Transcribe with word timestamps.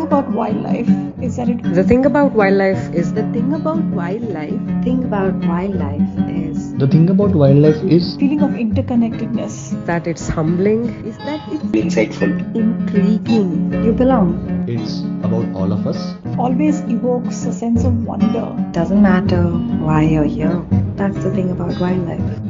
thing 0.00 0.06
about 0.06 0.30
wildlife 0.32 0.88
is 1.22 1.36
that 1.36 1.48
it. 1.50 1.62
The 1.62 1.84
thing 1.84 2.06
about 2.06 2.32
wildlife 2.32 2.94
is 2.94 3.12
The 3.12 3.22
thing 3.32 3.52
about 3.52 3.82
wildlife, 3.96 4.60
thing 4.84 5.04
about 5.04 5.34
wildlife 5.44 6.18
is 6.28 6.72
The 6.74 6.86
thing 6.86 7.10
about 7.10 7.34
wildlife 7.34 7.82
is 7.96 8.16
feeling 8.16 8.40
of 8.42 8.50
interconnectedness. 8.52 9.58
that 9.84 10.06
it's 10.06 10.26
humbling. 10.26 10.86
is 11.04 11.18
that 11.18 11.40
it's 11.52 11.64
insightful. 11.82 12.32
intriguing. 12.54 13.50
You 13.84 13.92
belong. 13.92 14.32
it's 14.66 15.00
about 15.22 15.52
all 15.54 15.70
of 15.72 15.86
us. 15.86 16.00
Always 16.38 16.80
evokes 16.96 17.44
a 17.44 17.52
sense 17.52 17.84
of 17.84 18.04
wonder. 18.06 18.46
Doesn't 18.72 19.02
matter 19.02 19.42
why 19.88 20.02
you're 20.04 20.24
here. 20.24 20.62
That's 20.96 21.22
the 21.22 21.30
thing 21.30 21.50
about 21.50 21.78
wildlife. 21.78 22.40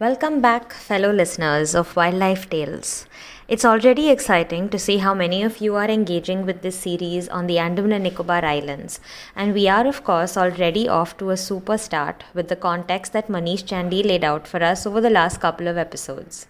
Welcome 0.00 0.40
back, 0.40 0.72
fellow 0.72 1.12
listeners 1.12 1.74
of 1.74 1.94
Wildlife 1.94 2.48
Tales. 2.48 3.04
It's 3.48 3.66
already 3.66 4.08
exciting 4.08 4.70
to 4.70 4.78
see 4.78 4.96
how 4.96 5.12
many 5.12 5.42
of 5.42 5.58
you 5.58 5.76
are 5.76 5.90
engaging 5.90 6.46
with 6.46 6.62
this 6.62 6.78
series 6.78 7.28
on 7.28 7.46
the 7.46 7.58
Andaman 7.58 7.92
and 7.92 8.04
Nicobar 8.04 8.42
Islands, 8.42 8.98
and 9.36 9.52
we 9.52 9.68
are, 9.68 9.86
of 9.86 10.02
course, 10.02 10.38
already 10.38 10.88
off 10.88 11.18
to 11.18 11.28
a 11.28 11.36
super 11.36 11.76
start 11.76 12.24
with 12.32 12.48
the 12.48 12.56
context 12.56 13.12
that 13.12 13.28
Manish 13.28 13.66
Chandy 13.66 14.02
laid 14.02 14.24
out 14.24 14.48
for 14.48 14.62
us 14.62 14.86
over 14.86 15.02
the 15.02 15.10
last 15.10 15.38
couple 15.38 15.68
of 15.68 15.76
episodes. 15.76 16.46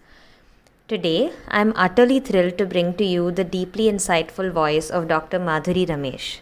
Today, 0.86 1.32
I'm 1.48 1.72
utterly 1.74 2.20
thrilled 2.20 2.56
to 2.58 2.66
bring 2.66 2.94
to 2.98 3.04
you 3.04 3.32
the 3.32 3.42
deeply 3.42 3.90
insightful 3.90 4.52
voice 4.52 4.90
of 4.90 5.08
Dr. 5.08 5.40
Madhuri 5.40 5.88
Ramesh. 5.88 6.38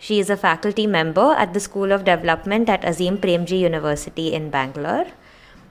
She 0.00 0.18
is 0.18 0.28
a 0.28 0.36
faculty 0.36 0.88
member 0.88 1.34
at 1.34 1.54
the 1.54 1.60
School 1.60 1.92
of 1.92 2.04
Development 2.04 2.68
at 2.68 2.84
Azim 2.84 3.18
Premji 3.18 3.60
University 3.60 4.32
in 4.32 4.50
Bangalore. 4.50 5.06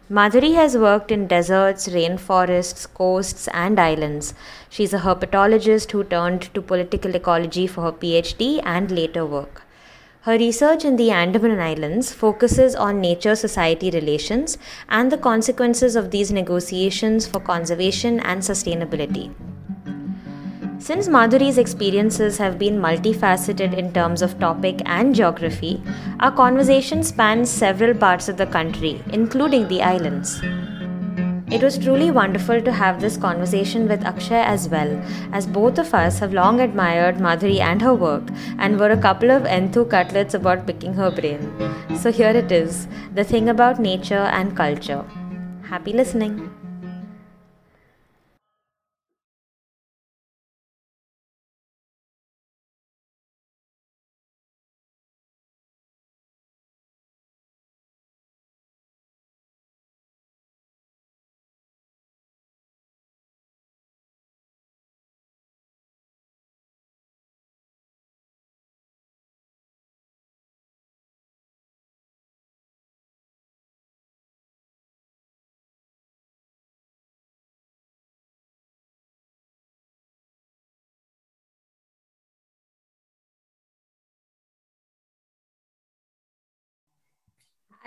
Madhuri 0.10 0.54
has 0.54 0.78
worked 0.78 1.12
in 1.12 1.28
deserts, 1.28 1.90
rainforests, 1.90 2.88
coasts, 2.94 3.50
and 3.50 3.78
islands. 3.78 4.34
She's 4.70 4.94
a 4.94 5.00
herpetologist 5.00 5.92
who 5.92 6.06
turned 6.06 6.44
to 6.54 6.62
political 6.62 7.14
ecology 7.14 7.68
for 7.68 7.82
her 7.82 7.92
PhD 7.92 8.62
and 8.64 8.90
later 8.90 9.26
work. 9.26 9.64
Her 10.22 10.38
research 10.38 10.86
in 10.86 10.96
the 10.96 11.12
Andaman 11.12 11.60
Islands 11.60 12.14
focuses 12.14 12.74
on 12.74 13.02
nature 13.02 13.36
society 13.36 13.90
relations 13.90 14.58
and 14.88 15.12
the 15.12 15.18
consequences 15.18 15.98
of 15.98 16.12
these 16.12 16.32
negotiations 16.32 17.28
for 17.28 17.42
conservation 17.42 18.22
and 18.22 18.42
sustainability. 18.42 19.34
Since 20.88 21.10
Madhuri's 21.10 21.58
experiences 21.58 22.38
have 22.38 22.58
been 22.58 22.80
multifaceted 22.80 23.78
in 23.78 23.92
terms 23.92 24.22
of 24.22 24.40
topic 24.40 24.82
and 24.86 25.14
geography, 25.14 25.84
our 26.22 26.32
conversation 26.32 27.04
spans 27.04 27.50
several 27.50 27.94
parts 27.94 28.30
of 28.30 28.38
the 28.38 28.46
country, 28.46 29.04
including 29.12 29.68
the 29.68 29.82
islands. 29.82 30.40
It 31.52 31.62
was 31.62 31.78
truly 31.78 32.10
wonderful 32.10 32.62
to 32.62 32.72
have 32.72 33.02
this 33.02 33.18
conversation 33.18 33.90
with 33.90 34.06
Akshay 34.06 34.42
as 34.42 34.70
well, 34.70 34.98
as 35.34 35.46
both 35.46 35.78
of 35.78 35.94
us 35.94 36.20
have 36.20 36.32
long 36.32 36.62
admired 36.62 37.18
Madhuri 37.18 37.60
and 37.60 37.82
her 37.82 37.94
work 37.94 38.24
and 38.58 38.80
were 38.80 38.92
a 38.92 39.02
couple 39.08 39.30
of 39.30 39.44
enthu 39.44 39.90
cutlets 39.90 40.36
about 40.36 40.66
picking 40.66 40.94
her 40.94 41.12
brain. 41.12 41.52
So 41.98 42.14
here 42.14 42.30
it 42.30 42.50
is 42.50 42.88
the 43.14 43.26
thing 43.26 43.50
about 43.50 43.78
nature 43.78 44.28
and 44.40 44.56
culture. 44.56 45.04
Happy 45.64 45.92
listening! 45.92 46.57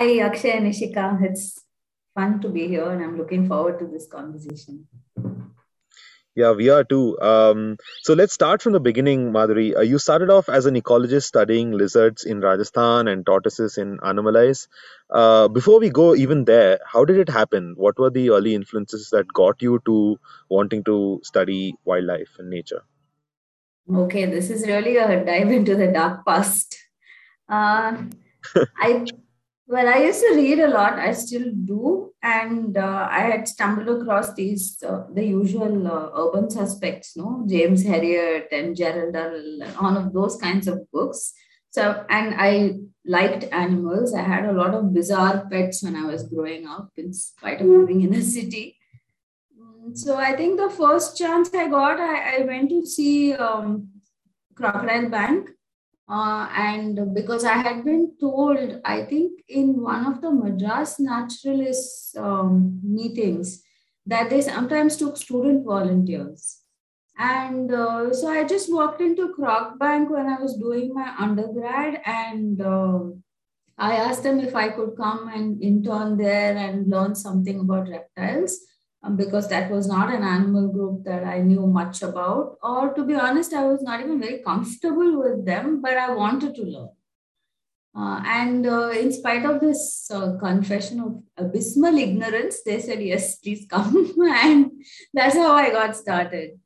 Hi, 0.00 0.18
Akshay 0.20 0.52
and 0.52 0.66
Ishika. 0.66 1.22
It's 1.22 1.62
fun 2.14 2.40
to 2.40 2.48
be 2.48 2.66
here, 2.66 2.90
and 2.90 3.04
I'm 3.04 3.18
looking 3.18 3.46
forward 3.46 3.78
to 3.80 3.86
this 3.86 4.06
conversation. 4.06 4.86
Yeah, 6.34 6.52
we 6.52 6.70
are 6.70 6.84
too. 6.84 7.20
Um, 7.20 7.76
so 8.00 8.14
let's 8.14 8.32
start 8.32 8.62
from 8.62 8.72
the 8.72 8.80
beginning, 8.80 9.30
Madhuri. 9.30 9.76
Uh, 9.76 9.82
you 9.82 9.98
started 9.98 10.30
off 10.30 10.48
as 10.48 10.64
an 10.64 10.74
ecologist 10.74 11.24
studying 11.24 11.72
lizards 11.72 12.24
in 12.24 12.40
Rajasthan 12.40 13.08
and 13.08 13.26
tortoises 13.26 13.76
in 13.76 13.98
Anamalais. 13.98 14.68
Uh, 15.10 15.48
before 15.48 15.80
we 15.80 15.90
go 15.90 16.14
even 16.14 16.46
there, 16.46 16.78
how 16.86 17.04
did 17.04 17.18
it 17.18 17.28
happen? 17.28 17.74
What 17.76 17.98
were 17.98 18.08
the 18.08 18.30
early 18.30 18.54
influences 18.54 19.10
that 19.10 19.30
got 19.30 19.60
you 19.60 19.82
to 19.84 20.18
wanting 20.48 20.82
to 20.84 21.20
study 21.24 21.74
wildlife 21.84 22.36
and 22.38 22.48
nature? 22.48 22.84
Okay, 23.94 24.24
this 24.24 24.48
is 24.48 24.66
really 24.66 24.96
a 24.96 25.22
dive 25.22 25.50
into 25.50 25.76
the 25.76 25.88
dark 25.88 26.24
past. 26.24 26.74
Uh, 27.50 28.04
I 28.78 29.04
well, 29.70 29.88
I 29.88 29.98
used 29.98 30.20
to 30.20 30.34
read 30.34 30.58
a 30.58 30.68
lot. 30.68 30.98
I 30.98 31.12
still 31.12 31.52
do, 31.52 32.12
and 32.22 32.76
uh, 32.76 33.06
I 33.08 33.20
had 33.20 33.46
stumbled 33.46 33.88
across 33.88 34.34
these 34.34 34.82
uh, 34.82 35.04
the 35.14 35.24
usual 35.24 35.86
uh, 35.86 36.10
urban 36.22 36.50
suspects, 36.50 37.16
no 37.16 37.46
James 37.48 37.84
Herriot 37.84 38.48
and 38.50 38.74
Gerald 38.76 39.14
all 39.80 39.96
of 39.96 40.12
those 40.12 40.36
kinds 40.36 40.66
of 40.66 40.90
books. 40.90 41.32
So, 41.70 42.04
and 42.08 42.34
I 42.36 42.80
liked 43.06 43.44
animals. 43.52 44.12
I 44.12 44.22
had 44.22 44.44
a 44.44 44.52
lot 44.52 44.74
of 44.74 44.92
bizarre 44.92 45.46
pets 45.48 45.84
when 45.84 45.94
I 45.94 46.04
was 46.04 46.24
growing 46.24 46.66
up, 46.66 46.90
in 46.96 47.12
spite 47.12 47.60
of 47.60 47.68
living 47.68 48.00
in 48.00 48.12
a 48.14 48.22
city. 48.22 48.76
Mm, 49.56 49.96
So, 49.96 50.16
I 50.16 50.34
think 50.34 50.58
the 50.58 50.70
first 50.70 51.16
chance 51.16 51.54
I 51.54 51.68
got, 51.68 52.00
I, 52.00 52.38
I 52.38 52.44
went 52.44 52.70
to 52.70 52.84
see 52.84 53.34
um, 53.34 53.88
Crocodile 54.56 55.08
Bank 55.08 55.50
uh, 56.10 56.48
and 56.56 57.14
because 57.14 57.44
I 57.44 57.58
had 57.58 57.84
been 57.84 58.12
told, 58.20 58.80
I 58.84 59.04
think 59.04 59.42
in 59.48 59.80
one 59.80 60.06
of 60.06 60.20
the 60.20 60.32
Madras 60.32 60.98
naturalist 60.98 62.16
um, 62.16 62.80
meetings, 62.82 63.62
that 64.06 64.28
they 64.28 64.40
sometimes 64.40 64.96
took 64.96 65.16
student 65.16 65.64
volunteers. 65.64 66.58
And 67.16 67.72
uh, 67.72 68.12
so 68.12 68.28
I 68.28 68.44
just 68.44 68.72
walked 68.72 69.00
into 69.00 69.32
Croc 69.34 69.78
Bank 69.78 70.10
when 70.10 70.26
I 70.26 70.40
was 70.40 70.56
doing 70.56 70.92
my 70.92 71.14
undergrad, 71.18 72.00
and 72.04 72.60
uh, 72.60 73.00
I 73.78 73.96
asked 73.96 74.24
them 74.24 74.40
if 74.40 74.56
I 74.56 74.70
could 74.70 74.96
come 74.96 75.28
and 75.28 75.62
intern 75.62 76.16
there 76.16 76.56
and 76.56 76.90
learn 76.90 77.14
something 77.14 77.60
about 77.60 77.88
reptiles 77.88 78.58
because 79.16 79.48
that 79.48 79.70
was 79.70 79.86
not 79.88 80.12
an 80.12 80.22
animal 80.22 80.68
group 80.68 81.04
that 81.04 81.24
I 81.24 81.40
knew 81.40 81.66
much 81.66 82.02
about. 82.02 82.58
Or 82.62 82.92
to 82.92 83.04
be 83.04 83.14
honest, 83.14 83.54
I 83.54 83.64
was 83.64 83.82
not 83.82 84.00
even 84.00 84.20
very 84.20 84.42
comfortable 84.42 85.18
with 85.20 85.46
them, 85.46 85.80
but 85.80 85.96
I 85.96 86.14
wanted 86.14 86.54
to 86.56 86.62
learn. 86.62 86.90
Uh, 87.96 88.22
and 88.24 88.66
uh, 88.66 88.90
in 88.90 89.12
spite 89.12 89.44
of 89.44 89.60
this 89.60 90.08
uh, 90.12 90.36
confession 90.38 91.00
of 91.00 91.22
abysmal 91.36 91.96
ignorance, 91.96 92.62
they 92.62 92.78
said, 92.78 93.02
Yes, 93.02 93.36
please 93.36 93.66
come. 93.68 94.14
and 94.44 94.70
that's 95.12 95.34
how 95.34 95.52
I 95.52 95.70
got 95.70 95.96
started. 95.96 96.60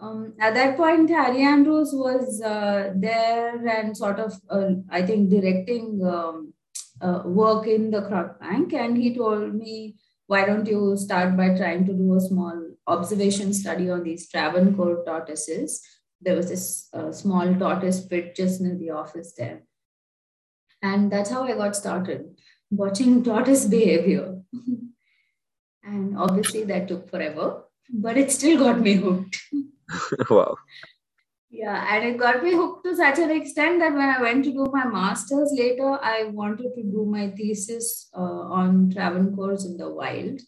Um, 0.00 0.34
at 0.40 0.54
that 0.54 0.76
point, 0.76 1.10
Harry 1.10 1.42
Andrews 1.42 1.90
was 1.92 2.42
uh, 2.42 2.92
there 2.96 3.66
and 3.68 3.96
sort 3.96 4.18
of, 4.18 4.34
uh, 4.50 4.70
I 4.90 5.02
think, 5.02 5.30
directing 5.30 6.04
um, 6.04 6.52
uh, 7.00 7.22
work 7.24 7.68
in 7.68 7.92
the 7.92 8.02
Croc 8.02 8.40
Bank. 8.40 8.72
And 8.72 8.96
he 8.96 9.14
told 9.14 9.54
me, 9.54 9.94
why 10.26 10.44
don't 10.46 10.66
you 10.66 10.96
start 10.96 11.36
by 11.36 11.56
trying 11.56 11.84
to 11.86 11.92
do 11.92 12.14
a 12.14 12.20
small 12.20 12.70
observation 12.86 13.52
study 13.52 13.90
on 13.90 14.02
these 14.02 14.28
Travancore 14.28 15.04
tortoises? 15.04 15.82
There 16.20 16.36
was 16.36 16.48
this 16.48 16.88
uh, 16.94 17.12
small 17.12 17.54
tortoise 17.54 18.04
pit 18.06 18.34
just 18.34 18.60
near 18.60 18.76
the 18.76 18.90
office 18.90 19.34
there. 19.36 19.62
And 20.82 21.10
that's 21.10 21.30
how 21.30 21.44
I 21.44 21.54
got 21.54 21.76
started 21.76 22.36
watching 22.70 23.22
tortoise 23.22 23.66
behavior. 23.66 24.40
and 25.84 26.16
obviously, 26.16 26.64
that 26.64 26.88
took 26.88 27.10
forever, 27.10 27.64
but 27.92 28.16
it 28.16 28.30
still 28.30 28.58
got 28.58 28.80
me 28.80 28.94
hooked. 28.94 29.38
wow. 30.30 30.56
Yeah, 31.56 31.86
and 31.88 32.04
it 32.04 32.18
got 32.18 32.42
me 32.42 32.52
hooked 32.52 32.84
to 32.84 32.96
such 32.96 33.20
an 33.20 33.30
extent 33.30 33.78
that 33.78 33.92
when 33.92 34.08
I 34.08 34.20
went 34.20 34.44
to 34.44 34.52
do 34.52 34.66
my 34.72 34.84
master's 34.86 35.52
later, 35.56 35.98
I 36.02 36.24
wanted 36.24 36.74
to 36.74 36.82
do 36.82 37.06
my 37.08 37.30
thesis 37.30 38.10
uh, 38.12 38.42
on 38.60 38.90
Travancore's 38.90 39.64
in 39.64 39.76
the 39.76 39.88
wild. 39.88 40.40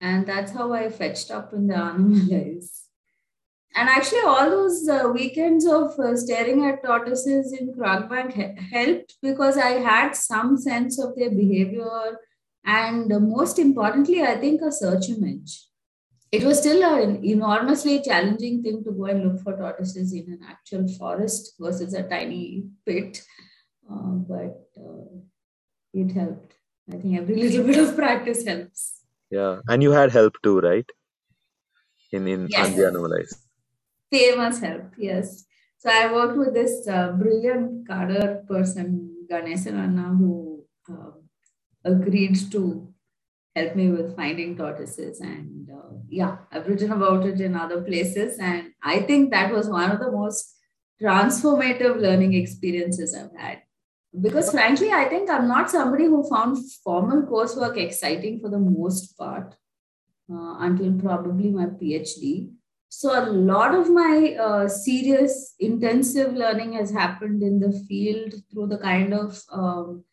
And 0.00 0.24
that's 0.24 0.52
how 0.52 0.72
I 0.72 0.90
fetched 0.90 1.32
up 1.32 1.52
in 1.52 1.66
the 1.66 1.74
Anamalais. 1.88 2.82
And 3.74 3.88
actually, 3.88 4.20
all 4.20 4.48
those 4.48 4.88
uh, 4.88 5.08
weekends 5.12 5.66
of 5.66 5.98
uh, 5.98 6.14
staring 6.16 6.64
at 6.64 6.84
tortoises 6.84 7.52
in 7.52 7.74
Croc 7.74 8.08
Bank 8.08 8.34
he- 8.34 8.76
helped 8.76 9.14
because 9.20 9.58
I 9.58 9.80
had 9.90 10.12
some 10.14 10.56
sense 10.56 11.00
of 11.02 11.16
their 11.16 11.30
behavior 11.30 12.18
and 12.64 13.12
uh, 13.12 13.18
most 13.18 13.58
importantly, 13.58 14.22
I 14.22 14.36
think 14.36 14.62
a 14.62 14.70
search 14.70 15.08
image. 15.08 15.64
It 16.36 16.44
was 16.44 16.58
still 16.60 16.82
an 16.84 17.24
enormously 17.24 18.00
challenging 18.02 18.62
thing 18.62 18.82
to 18.84 18.92
go 18.92 19.06
and 19.06 19.24
look 19.26 19.42
for 19.42 19.56
tortoises 19.56 20.12
in 20.14 20.26
an 20.34 20.40
actual 20.48 20.88
forest 20.98 21.54
versus 21.60 21.94
a 21.94 22.04
tiny 22.04 22.64
pit, 22.86 23.22
uh, 23.90 24.12
but 24.32 24.56
uh, 24.78 25.06
it 25.94 26.12
helped. 26.12 26.54
I 26.92 26.96
think 26.98 27.18
every 27.20 27.36
little 27.44 27.64
bit 27.72 27.78
of 27.84 27.96
practice 27.96 28.44
helps. 28.46 29.02
Yeah, 29.30 29.60
and 29.68 29.82
you 29.82 29.92
had 29.92 30.12
help 30.12 30.34
too, 30.42 30.60
right? 30.60 30.90
In 32.12 32.28
in 32.28 32.48
Yes. 32.58 32.76
Anamalais. 32.90 33.32
famous 34.12 34.60
help 34.66 34.94
yes 34.98 35.46
so 35.78 35.90
i 35.90 36.12
worked 36.12 36.38
with 36.42 36.54
this 36.54 36.74
uh, 36.88 37.12
brilliant 37.22 37.88
Kadar 37.88 38.46
person 38.52 38.88
ganesan 39.30 39.78
anna 39.86 40.08
who 40.20 40.32
uh, 40.94 41.12
agreed 41.92 42.36
to 42.54 42.62
help 43.56 43.76
me 43.76 43.90
with 43.96 44.16
finding 44.16 44.56
tortoises 44.62 45.20
and 45.20 45.70
uh, 45.80 45.93
yeah 46.20 46.36
i've 46.52 46.68
written 46.68 46.92
about 46.96 47.26
it 47.26 47.40
in 47.40 47.56
other 47.64 47.80
places 47.82 48.38
and 48.38 48.72
i 48.94 49.00
think 49.10 49.30
that 49.30 49.52
was 49.52 49.68
one 49.68 49.90
of 49.90 50.00
the 50.00 50.10
most 50.10 50.54
transformative 51.02 52.00
learning 52.00 52.34
experiences 52.34 53.14
i've 53.20 53.36
had. 53.36 53.62
Because 54.24 54.50
frankly 54.50 54.90
i 54.92 55.04
think 55.12 55.30
i'm 55.36 55.48
not 55.48 55.70
somebody 55.70 56.04
who 56.04 56.18
found 56.28 56.58
formal 56.84 57.22
coursework 57.30 57.76
exciting 57.84 58.40
for 58.40 58.48
the 58.48 58.60
most 58.66 59.16
part 59.18 59.56
uh, 60.32 60.54
until 60.66 60.92
probably 61.00 61.50
my 61.50 61.66
phd 61.80 62.52
so 62.88 63.10
a 63.20 63.26
lot 63.28 63.74
of 63.74 63.90
my 63.90 64.36
uh, 64.46 64.68
serious 64.68 65.54
intensive 65.58 66.32
learning 66.32 66.74
has 66.74 66.92
happened 66.92 67.42
in 67.42 67.58
the 67.58 67.72
field 67.88 68.34
through 68.50 68.68
the 68.68 68.78
kind 68.78 69.12
of 69.12 69.42
um, 69.50 70.04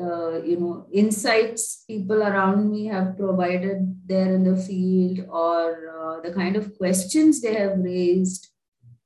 uh, 0.00 0.42
you 0.42 0.58
know 0.58 0.86
insights 0.92 1.84
people 1.86 2.22
around 2.22 2.70
me 2.70 2.86
have 2.86 3.16
provided 3.16 3.78
there 4.06 4.34
in 4.34 4.44
the 4.44 4.56
field 4.56 5.20
or 5.28 5.88
uh, 5.98 6.20
the 6.20 6.32
kind 6.32 6.56
of 6.56 6.76
questions 6.76 7.40
they 7.40 7.54
have 7.54 7.78
raised 7.78 8.48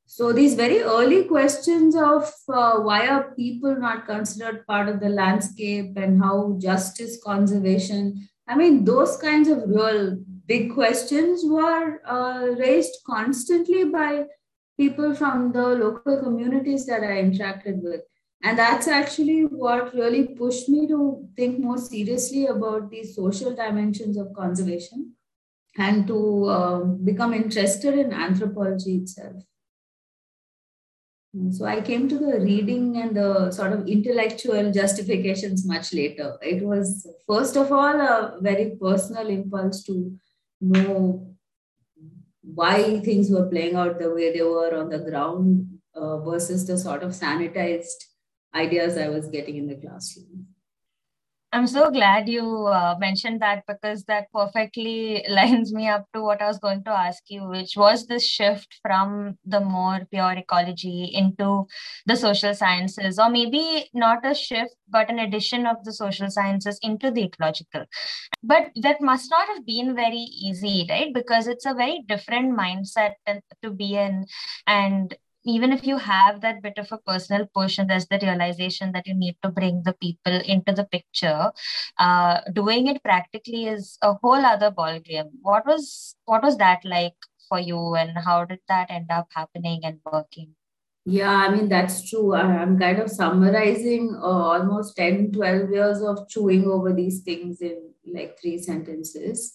so 0.06 0.32
these 0.32 0.54
very 0.54 0.80
early 0.80 1.24
questions 1.24 1.94
of 1.94 2.32
uh, 2.48 2.78
why 2.78 3.06
are 3.06 3.34
people 3.34 3.76
not 3.76 4.06
considered 4.06 4.66
part 4.66 4.88
of 4.88 5.00
the 5.00 5.08
landscape 5.08 5.92
and 5.96 6.22
how 6.22 6.56
justice 6.58 7.18
conservation 7.22 8.28
i 8.46 8.56
mean 8.56 8.84
those 8.84 9.16
kinds 9.18 9.48
of 9.48 9.62
real 9.66 10.16
big 10.46 10.72
questions 10.72 11.42
were 11.44 12.00
uh, 12.06 12.46
raised 12.58 12.96
constantly 13.06 13.84
by 13.84 14.24
people 14.78 15.14
from 15.14 15.52
the 15.52 15.66
local 15.84 16.18
communities 16.22 16.86
that 16.86 17.02
I 17.02 17.22
interacted 17.22 17.82
with. 17.82 18.02
And 18.42 18.58
that's 18.58 18.86
actually 18.86 19.42
what 19.42 19.94
really 19.94 20.28
pushed 20.28 20.68
me 20.68 20.86
to 20.86 21.28
think 21.36 21.58
more 21.58 21.78
seriously 21.78 22.46
about 22.46 22.90
the 22.90 23.02
social 23.02 23.54
dimensions 23.54 24.16
of 24.16 24.32
conservation 24.32 25.14
and 25.76 26.06
to 26.06 26.48
um, 26.48 27.04
become 27.04 27.34
interested 27.34 27.98
in 27.98 28.12
anthropology 28.12 28.96
itself. 28.96 29.42
So 31.50 31.66
I 31.66 31.80
came 31.82 32.08
to 32.08 32.18
the 32.18 32.40
reading 32.40 32.96
and 32.96 33.14
the 33.14 33.50
sort 33.50 33.72
of 33.72 33.86
intellectual 33.86 34.72
justifications 34.72 35.66
much 35.66 35.92
later. 35.92 36.36
It 36.40 36.64
was, 36.64 37.06
first 37.26 37.56
of 37.56 37.70
all, 37.70 38.00
a 38.00 38.38
very 38.40 38.76
personal 38.80 39.26
impulse 39.28 39.82
to 39.84 40.16
know 40.60 41.36
why 42.42 43.00
things 43.00 43.30
were 43.30 43.46
playing 43.46 43.76
out 43.76 43.98
the 43.98 44.12
way 44.12 44.32
they 44.32 44.42
were 44.42 44.74
on 44.74 44.88
the 44.88 44.98
ground 44.98 45.78
uh, 45.94 46.18
versus 46.20 46.66
the 46.66 46.78
sort 46.78 47.02
of 47.02 47.10
sanitized 47.10 48.04
ideas 48.54 48.96
I 48.96 49.08
was 49.08 49.28
getting 49.28 49.56
in 49.56 49.66
the 49.66 49.76
classroom. 49.76 50.48
I'm 51.50 51.66
so 51.66 51.90
glad 51.90 52.28
you 52.28 52.66
uh, 52.66 52.96
mentioned 52.98 53.40
that 53.40 53.62
because 53.66 54.04
that 54.04 54.26
perfectly 54.34 55.24
lines 55.30 55.72
me 55.72 55.88
up 55.88 56.04
to 56.12 56.20
what 56.20 56.42
I 56.42 56.46
was 56.46 56.58
going 56.58 56.84
to 56.84 56.90
ask 56.90 57.22
you, 57.28 57.48
which 57.48 57.74
was 57.74 58.06
this 58.06 58.26
shift 58.26 58.78
from 58.82 59.38
the 59.46 59.60
more 59.60 60.06
pure 60.10 60.32
ecology 60.32 61.04
into 61.14 61.66
the 62.04 62.16
social 62.16 62.54
sciences, 62.54 63.18
or 63.18 63.30
maybe 63.30 63.88
not 63.94 64.26
a 64.26 64.34
shift, 64.34 64.74
but 64.90 65.08
an 65.08 65.20
addition 65.20 65.66
of 65.66 65.82
the 65.84 65.92
social 65.92 66.28
sciences 66.28 66.78
into 66.82 67.10
the 67.10 67.24
ecological. 67.24 67.86
But 68.42 68.70
that 68.82 69.00
must 69.00 69.30
not 69.30 69.48
have 69.48 69.64
been 69.64 69.94
very 69.96 70.26
easy, 70.42 70.86
right? 70.90 71.14
Because 71.14 71.46
it's 71.46 71.64
a 71.64 71.72
very 71.72 72.04
different 72.06 72.58
mindset 72.58 73.14
to 73.62 73.70
be 73.70 73.96
in. 73.96 74.26
And 74.66 75.16
even 75.48 75.72
if 75.72 75.86
you 75.86 75.96
have 75.96 76.40
that 76.42 76.62
bit 76.62 76.78
of 76.78 76.90
a 76.92 76.98
personal 76.98 77.46
push 77.54 77.78
and 77.78 77.88
there's 77.88 78.06
the 78.06 78.18
realization 78.22 78.92
that 78.92 79.06
you 79.06 79.14
need 79.14 79.36
to 79.42 79.50
bring 79.50 79.82
the 79.84 79.94
people 79.94 80.40
into 80.44 80.72
the 80.72 80.84
picture 80.84 81.50
uh, 81.98 82.40
doing 82.52 82.86
it 82.86 83.02
practically 83.02 83.66
is 83.66 83.98
a 84.02 84.14
whole 84.14 84.44
other 84.52 84.70
ballgame. 84.70 85.30
What 85.42 85.66
was 85.66 86.14
what 86.26 86.42
was 86.42 86.58
that 86.58 86.84
like 86.84 87.14
for 87.48 87.58
you 87.58 87.94
and 87.94 88.10
how 88.18 88.44
did 88.44 88.60
that 88.68 88.90
end 88.90 89.10
up 89.10 89.28
happening 89.34 89.80
and 89.84 90.00
working? 90.04 90.54
Yeah 91.04 91.30
i 91.30 91.48
mean 91.50 91.68
that's 91.68 92.08
true. 92.10 92.34
I'm 92.34 92.78
kind 92.78 92.98
of 92.98 93.10
summarizing 93.10 94.14
uh, 94.14 94.42
almost 94.54 94.96
10 94.96 95.32
12 95.32 95.70
years 95.70 96.02
of 96.02 96.28
chewing 96.28 96.66
over 96.66 96.92
these 96.92 97.20
things 97.20 97.62
in 97.62 97.94
like 98.12 98.38
three 98.40 98.58
sentences 98.58 99.54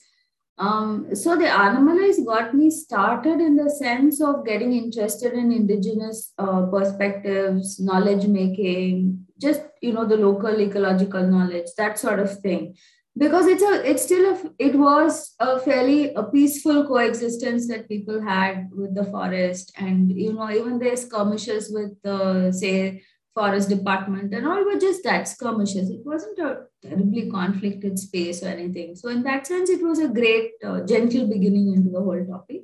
um, 0.57 1.15
so 1.15 1.35
the 1.35 1.45
Anamalais 1.45 2.23
got 2.23 2.53
me 2.53 2.69
started 2.69 3.41
in 3.41 3.55
the 3.55 3.69
sense 3.69 4.21
of 4.21 4.45
getting 4.45 4.73
interested 4.73 5.33
in 5.33 5.51
indigenous 5.51 6.31
uh, 6.37 6.67
perspectives, 6.67 7.79
knowledge 7.79 8.27
making, 8.27 9.25
just 9.39 9.61
you 9.81 9.93
know 9.93 10.05
the 10.05 10.17
local 10.17 10.61
ecological 10.61 11.25
knowledge, 11.25 11.67
that 11.77 11.97
sort 11.97 12.19
of 12.19 12.39
thing. 12.41 12.75
Because 13.15 13.45
it's 13.45 13.61
a, 13.61 13.89
it's 13.89 14.03
still 14.03 14.33
a, 14.33 14.51
it 14.59 14.75
was 14.75 15.35
a 15.39 15.59
fairly 15.59 16.13
a 16.13 16.23
peaceful 16.23 16.85
coexistence 16.87 17.67
that 17.67 17.87
people 17.87 18.21
had 18.21 18.69
with 18.71 18.93
the 18.93 19.05
forest, 19.05 19.71
and 19.77 20.11
you 20.11 20.33
know 20.33 20.51
even 20.51 20.77
their 20.77 20.95
skirmishes 20.95 21.71
with 21.73 21.99
the 22.03 22.51
say 22.51 23.01
forest 23.33 23.69
department 23.69 24.33
and 24.33 24.47
all 24.47 24.63
were 24.63 24.79
just 24.79 25.03
that 25.03 25.27
skirmishes. 25.27 25.89
It 25.89 26.05
wasn't 26.05 26.39
a 26.39 26.65
terribly 26.81 27.29
conflicted 27.29 27.97
space 27.97 28.43
or 28.43 28.47
anything. 28.47 28.95
So 28.95 29.09
in 29.09 29.23
that 29.23 29.47
sense, 29.47 29.69
it 29.69 29.81
was 29.81 29.99
a 29.99 30.07
great 30.07 30.51
uh, 30.63 30.81
gentle 30.81 31.27
beginning 31.27 31.73
into 31.73 31.89
the 31.89 32.01
whole 32.01 32.25
topic. 32.25 32.63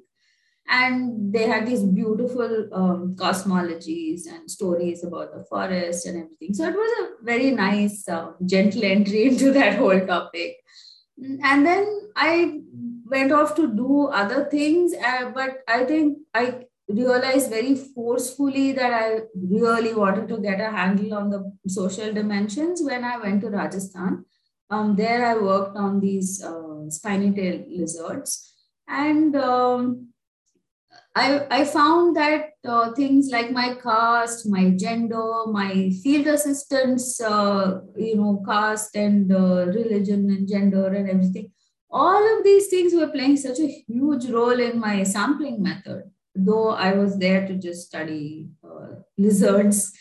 And 0.71 1.33
they 1.33 1.47
had 1.47 1.65
these 1.65 1.83
beautiful 1.83 2.69
um, 2.71 3.15
cosmologies 3.15 4.27
and 4.27 4.49
stories 4.49 5.03
about 5.03 5.33
the 5.33 5.43
forest 5.45 6.05
and 6.05 6.23
everything. 6.23 6.53
So 6.53 6.65
it 6.65 6.75
was 6.75 6.91
a 6.99 7.25
very 7.25 7.49
nice, 7.49 8.07
uh, 8.07 8.33
gentle 8.45 8.83
entry 8.83 9.23
into 9.29 9.51
that 9.53 9.79
whole 9.79 9.99
topic. 10.05 10.57
And 11.43 11.65
then 11.65 12.11
I 12.15 12.59
went 13.05 13.31
off 13.31 13.55
to 13.55 13.67
do 13.67 14.07
other 14.07 14.45
things, 14.45 14.93
uh, 14.93 15.31
but 15.31 15.63
I 15.67 15.85
think 15.85 16.19
I 16.35 16.65
realized 16.89 17.49
very 17.49 17.75
forcefully 17.75 18.71
that 18.73 18.91
I 18.93 19.21
really 19.35 19.93
wanted 19.93 20.27
to 20.29 20.37
get 20.39 20.59
a 20.59 20.71
handle 20.71 21.13
on 21.13 21.29
the 21.29 21.51
social 21.67 22.11
dimensions 22.11 22.81
when 22.83 23.03
I 23.03 23.17
went 23.17 23.41
to 23.41 23.49
Rajasthan. 23.49 24.25
Um, 24.71 24.95
there 24.95 25.25
I 25.25 25.37
worked 25.37 25.77
on 25.77 25.99
these 25.99 26.43
uh, 26.43 26.89
spiny 26.89 27.31
tail 27.31 27.63
lizards. 27.69 28.55
And 28.87 29.35
um, 29.35 30.09
I, 31.15 31.45
I 31.49 31.65
found 31.65 32.15
that 32.15 32.51
uh, 32.67 32.91
things 32.93 33.29
like 33.31 33.51
my 33.51 33.75
caste, 33.75 34.49
my 34.49 34.71
gender, 34.71 35.45
my 35.47 35.91
field 36.03 36.27
assistants, 36.27 37.21
uh, 37.21 37.81
you 37.95 38.15
know, 38.15 38.43
caste 38.47 38.95
and 38.95 39.31
uh, 39.31 39.65
religion 39.67 40.29
and 40.29 40.47
gender 40.47 40.87
and 40.87 41.09
everything, 41.09 41.51
all 41.91 42.37
of 42.37 42.43
these 42.43 42.67
things 42.67 42.93
were 42.93 43.07
playing 43.07 43.37
such 43.37 43.59
a 43.59 43.83
huge 43.87 44.27
role 44.29 44.59
in 44.59 44.79
my 44.79 45.03
sampling 45.03 45.61
method 45.61 46.03
though 46.45 46.69
I 46.69 46.93
was 46.93 47.17
there 47.17 47.47
to 47.47 47.55
just 47.55 47.87
study 47.87 48.47
uh, 48.63 49.01
lizards. 49.17 49.91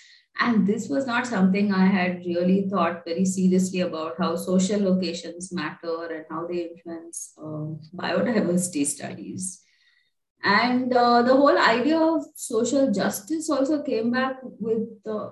And 0.41 0.67
this 0.67 0.89
was 0.89 1.05
not 1.07 1.27
something 1.27 1.73
I 1.73 1.87
had 1.87 2.19
really 2.25 2.69
thought 2.71 3.05
very 3.05 3.25
seriously 3.25 3.81
about 3.81 4.15
how 4.19 4.37
social 4.37 4.81
locations 4.81 5.53
matter 5.53 6.07
and 6.15 6.25
how 6.31 6.47
they 6.47 6.69
influence 6.71 7.33
um, 7.43 7.81
biodiversity 7.95 8.87
studies. 8.87 9.65
And 10.45 10.93
uh, 10.95 11.23
the 11.23 11.35
whole 11.35 11.59
idea 11.59 11.99
of 11.99 12.23
social 12.37 12.93
justice 12.93 13.51
also 13.51 13.83
came 13.83 14.13
back 14.13 14.37
with 14.43 14.89
uh, 15.05 15.31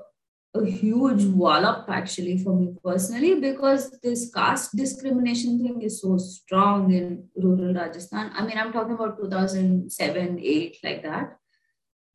a 0.60 0.66
huge 0.66 1.25
wallop 1.25 1.86
actually 1.88 2.38
for 2.38 2.54
me 2.58 2.75
personally 2.84 3.40
because 3.40 3.90
this 4.02 4.30
caste 4.32 4.76
discrimination 4.76 5.58
thing 5.62 5.82
is 5.82 6.00
so 6.00 6.16
strong 6.18 6.92
in 6.92 7.28
rural 7.36 7.75
Rajasthan. 7.75 8.30
I 8.34 8.46
mean, 8.46 8.58
I'm 8.58 8.72
talking 8.72 8.94
about 8.94 9.18
2007, 9.18 10.38
8, 10.42 10.76
like 10.82 11.02
that. 11.02 11.36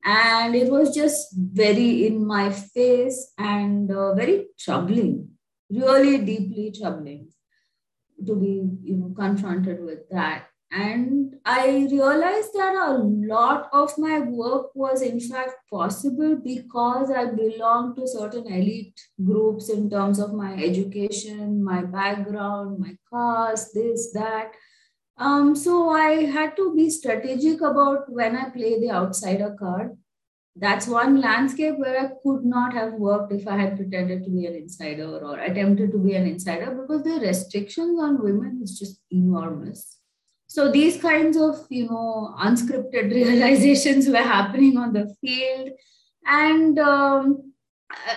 And 0.04 0.56
it 0.56 0.72
was 0.72 0.96
just 0.96 1.28
very 1.36 2.08
in 2.08 2.26
my 2.26 2.50
face 2.50 3.34
and 3.38 3.92
uh, 3.92 4.16
very 4.16 4.48
troubling, 4.58 5.30
really 5.70 6.18
deeply 6.18 6.74
troubling 6.78 7.30
to 8.26 8.36
be 8.36 8.62
you 8.84 8.98
know 8.98 9.14
confronted 9.16 9.84
with 9.84 10.10
that 10.10 10.51
And 10.72 11.36
I 11.44 11.88
realized 11.92 12.54
that 12.54 12.76
a 12.76 12.94
lot 12.94 13.70
of 13.74 13.98
my 13.98 14.20
work 14.20 14.74
was, 14.74 15.02
in 15.02 15.20
fact, 15.20 15.56
possible 15.70 16.38
because 16.42 17.12
I 17.12 17.26
belonged 17.26 17.98
to 17.98 18.08
certain 18.08 18.48
elite 18.48 18.98
groups 19.22 19.70
in 19.70 19.90
terms 19.90 20.18
of 20.18 20.34
my 20.34 20.54
education, 20.54 21.62
my 21.62 21.84
background, 21.84 22.80
my 22.80 22.96
caste, 23.12 23.74
this, 23.74 24.14
that. 24.14 24.54
Um, 25.18 25.58
so 25.58 25.90
I 25.90 26.26
had 26.26 26.56
to 26.56 26.74
be 26.74 26.90
strategic 26.90 27.60
about 27.60 28.10
when 28.10 28.38
I 28.38 28.50
play 28.50 28.80
the 28.80 28.92
outsider 28.92 29.54
card. 29.60 29.98
That's 30.56 30.88
one 30.88 31.20
landscape 31.20 31.78
where 31.78 32.00
I 32.00 32.12
could 32.24 32.46
not 32.46 32.74
have 32.74 32.94
worked 32.94 33.34
if 33.34 33.46
I 33.46 33.58
had 33.58 33.76
pretended 33.76 34.24
to 34.24 34.30
be 34.30 34.46
an 34.46 34.56
insider 34.56 35.20
or 35.20 35.38
attempted 35.38 35.92
to 35.92 35.98
be 35.98 36.14
an 36.14 36.28
insider 36.28 36.72
because 36.72 37.04
the 37.04 37.20
restrictions 37.26 38.00
on 38.02 38.24
women 38.24 38.62
is 38.64 38.80
just 38.80 39.02
enormous 39.12 40.01
so 40.54 40.70
these 40.72 40.98
kinds 41.02 41.38
of 41.38 41.66
you 41.70 41.88
know 41.88 42.36
unscripted 42.40 43.14
realizations 43.20 44.08
were 44.08 44.28
happening 44.36 44.78
on 44.78 44.92
the 44.94 45.06
field. 45.22 45.70
And 46.26 46.78
um, 46.78 47.52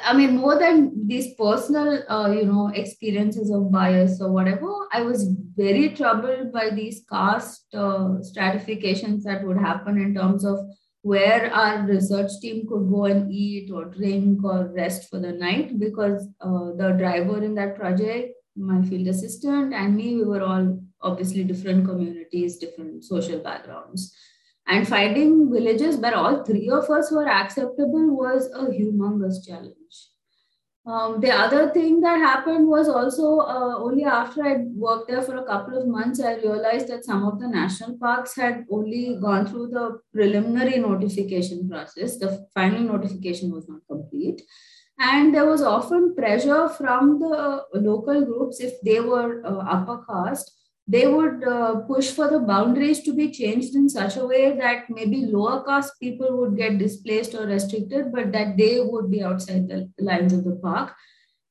i 0.05 0.13
mean 0.17 0.37
more 0.37 0.59
than 0.59 1.07
these 1.07 1.35
personal 1.35 2.03
uh, 2.09 2.31
you 2.31 2.45
know 2.47 2.71
experiences 2.83 3.51
of 3.51 3.71
bias 3.73 4.21
or 4.21 4.31
whatever 4.31 4.73
i 4.93 5.01
was 5.01 5.25
very 5.57 5.89
troubled 6.01 6.53
by 6.53 6.71
these 6.71 7.03
caste 7.11 7.75
uh, 7.75 8.21
stratifications 8.21 9.25
that 9.25 9.45
would 9.45 9.59
happen 9.59 10.01
in 10.01 10.15
terms 10.15 10.45
of 10.45 10.59
where 11.03 11.53
our 11.53 11.87
research 11.87 12.31
team 12.41 12.67
could 12.69 12.89
go 12.91 13.05
and 13.05 13.33
eat 13.33 13.71
or 13.71 13.85
drink 13.87 14.45
or 14.45 14.73
rest 14.77 15.11
for 15.11 15.19
the 15.19 15.33
night 15.33 15.79
because 15.79 16.29
uh, 16.41 16.67
the 16.81 16.95
driver 17.03 17.43
in 17.43 17.55
that 17.55 17.77
project 17.77 18.33
my 18.57 18.81
field 18.83 19.09
assistant 19.09 19.75
and 19.75 19.97
me 19.97 20.15
we 20.17 20.25
were 20.25 20.43
all 20.43 20.79
obviously 21.05 21.45
different 21.45 21.87
communities, 21.87 22.59
different 22.59 23.05
social 23.05 23.39
backgrounds. 23.39 24.15
And 24.67 24.89
finding 24.89 25.53
villages 25.53 25.97
where 25.97 26.17
all 26.17 26.43
three 26.45 26.71
of 26.71 26.89
us 26.89 27.13
were 27.13 27.29
acceptable 27.29 28.17
was 28.17 28.47
a 28.55 28.65
humongous 28.65 29.47
challenge. 29.47 30.09
Um, 30.87 31.21
the 31.21 31.31
other 31.31 31.71
thing 31.71 32.01
that 32.03 32.19
happened 32.19 32.69
was 32.69 32.89
also 32.89 33.39
uh, 33.39 33.79
only 33.79 34.05
after 34.05 34.43
I 34.45 34.57
worked 34.75 35.09
there 35.09 35.23
for 35.23 35.37
a 35.37 35.45
couple 35.45 35.79
of 35.79 35.89
months, 35.89 36.21
I 36.21 36.35
realized 36.35 36.89
that 36.89 37.07
some 37.07 37.25
of 37.25 37.41
the 37.41 37.49
national 37.49 37.97
parks 37.99 38.37
had 38.37 38.65
only 38.71 39.17
gone 39.21 39.47
through 39.47 39.69
the 39.69 40.01
preliminary 40.13 40.79
notification 40.79 41.69
process. 41.71 42.19
The 42.19 42.47
final 42.53 42.81
notification 42.81 43.51
was 43.51 43.67
not 43.67 43.81
complete. 43.91 44.43
And 44.99 45.35
there 45.35 45.47
was 45.47 45.63
often 45.63 46.15
pressure 46.15 46.69
from 46.69 47.19
the 47.19 47.65
local 47.73 48.25
groups 48.25 48.61
if 48.61 48.75
they 48.83 49.01
were 49.01 49.43
uh, 49.45 49.65
upper 49.67 50.05
caste 50.05 50.53
they 50.87 51.07
would 51.07 51.43
uh, 51.45 51.77
push 51.89 52.11
for 52.11 52.29
the 52.29 52.41
boundaries 52.41 53.03
to 53.03 53.15
be 53.15 53.31
changed 53.31 53.75
in 53.75 53.89
such 53.89 54.17
a 54.17 54.27
way 54.27 54.57
that 54.57 54.91
maybe 54.91 55.25
lower 55.25 55.65
caste 55.65 55.95
people 55.99 56.37
would 56.37 56.57
get 56.57 56.79
displaced 56.79 57.35
or 57.35 57.47
restricted, 57.47 58.13
but 58.13 58.33
that 58.33 58.57
they 58.59 58.81
would 58.81 59.11
be 59.11 59.23
outside 59.23 59.67
the 59.69 59.91
lines 59.99 60.33
of 60.35 60.45
the 60.45 60.57
park. 60.63 60.95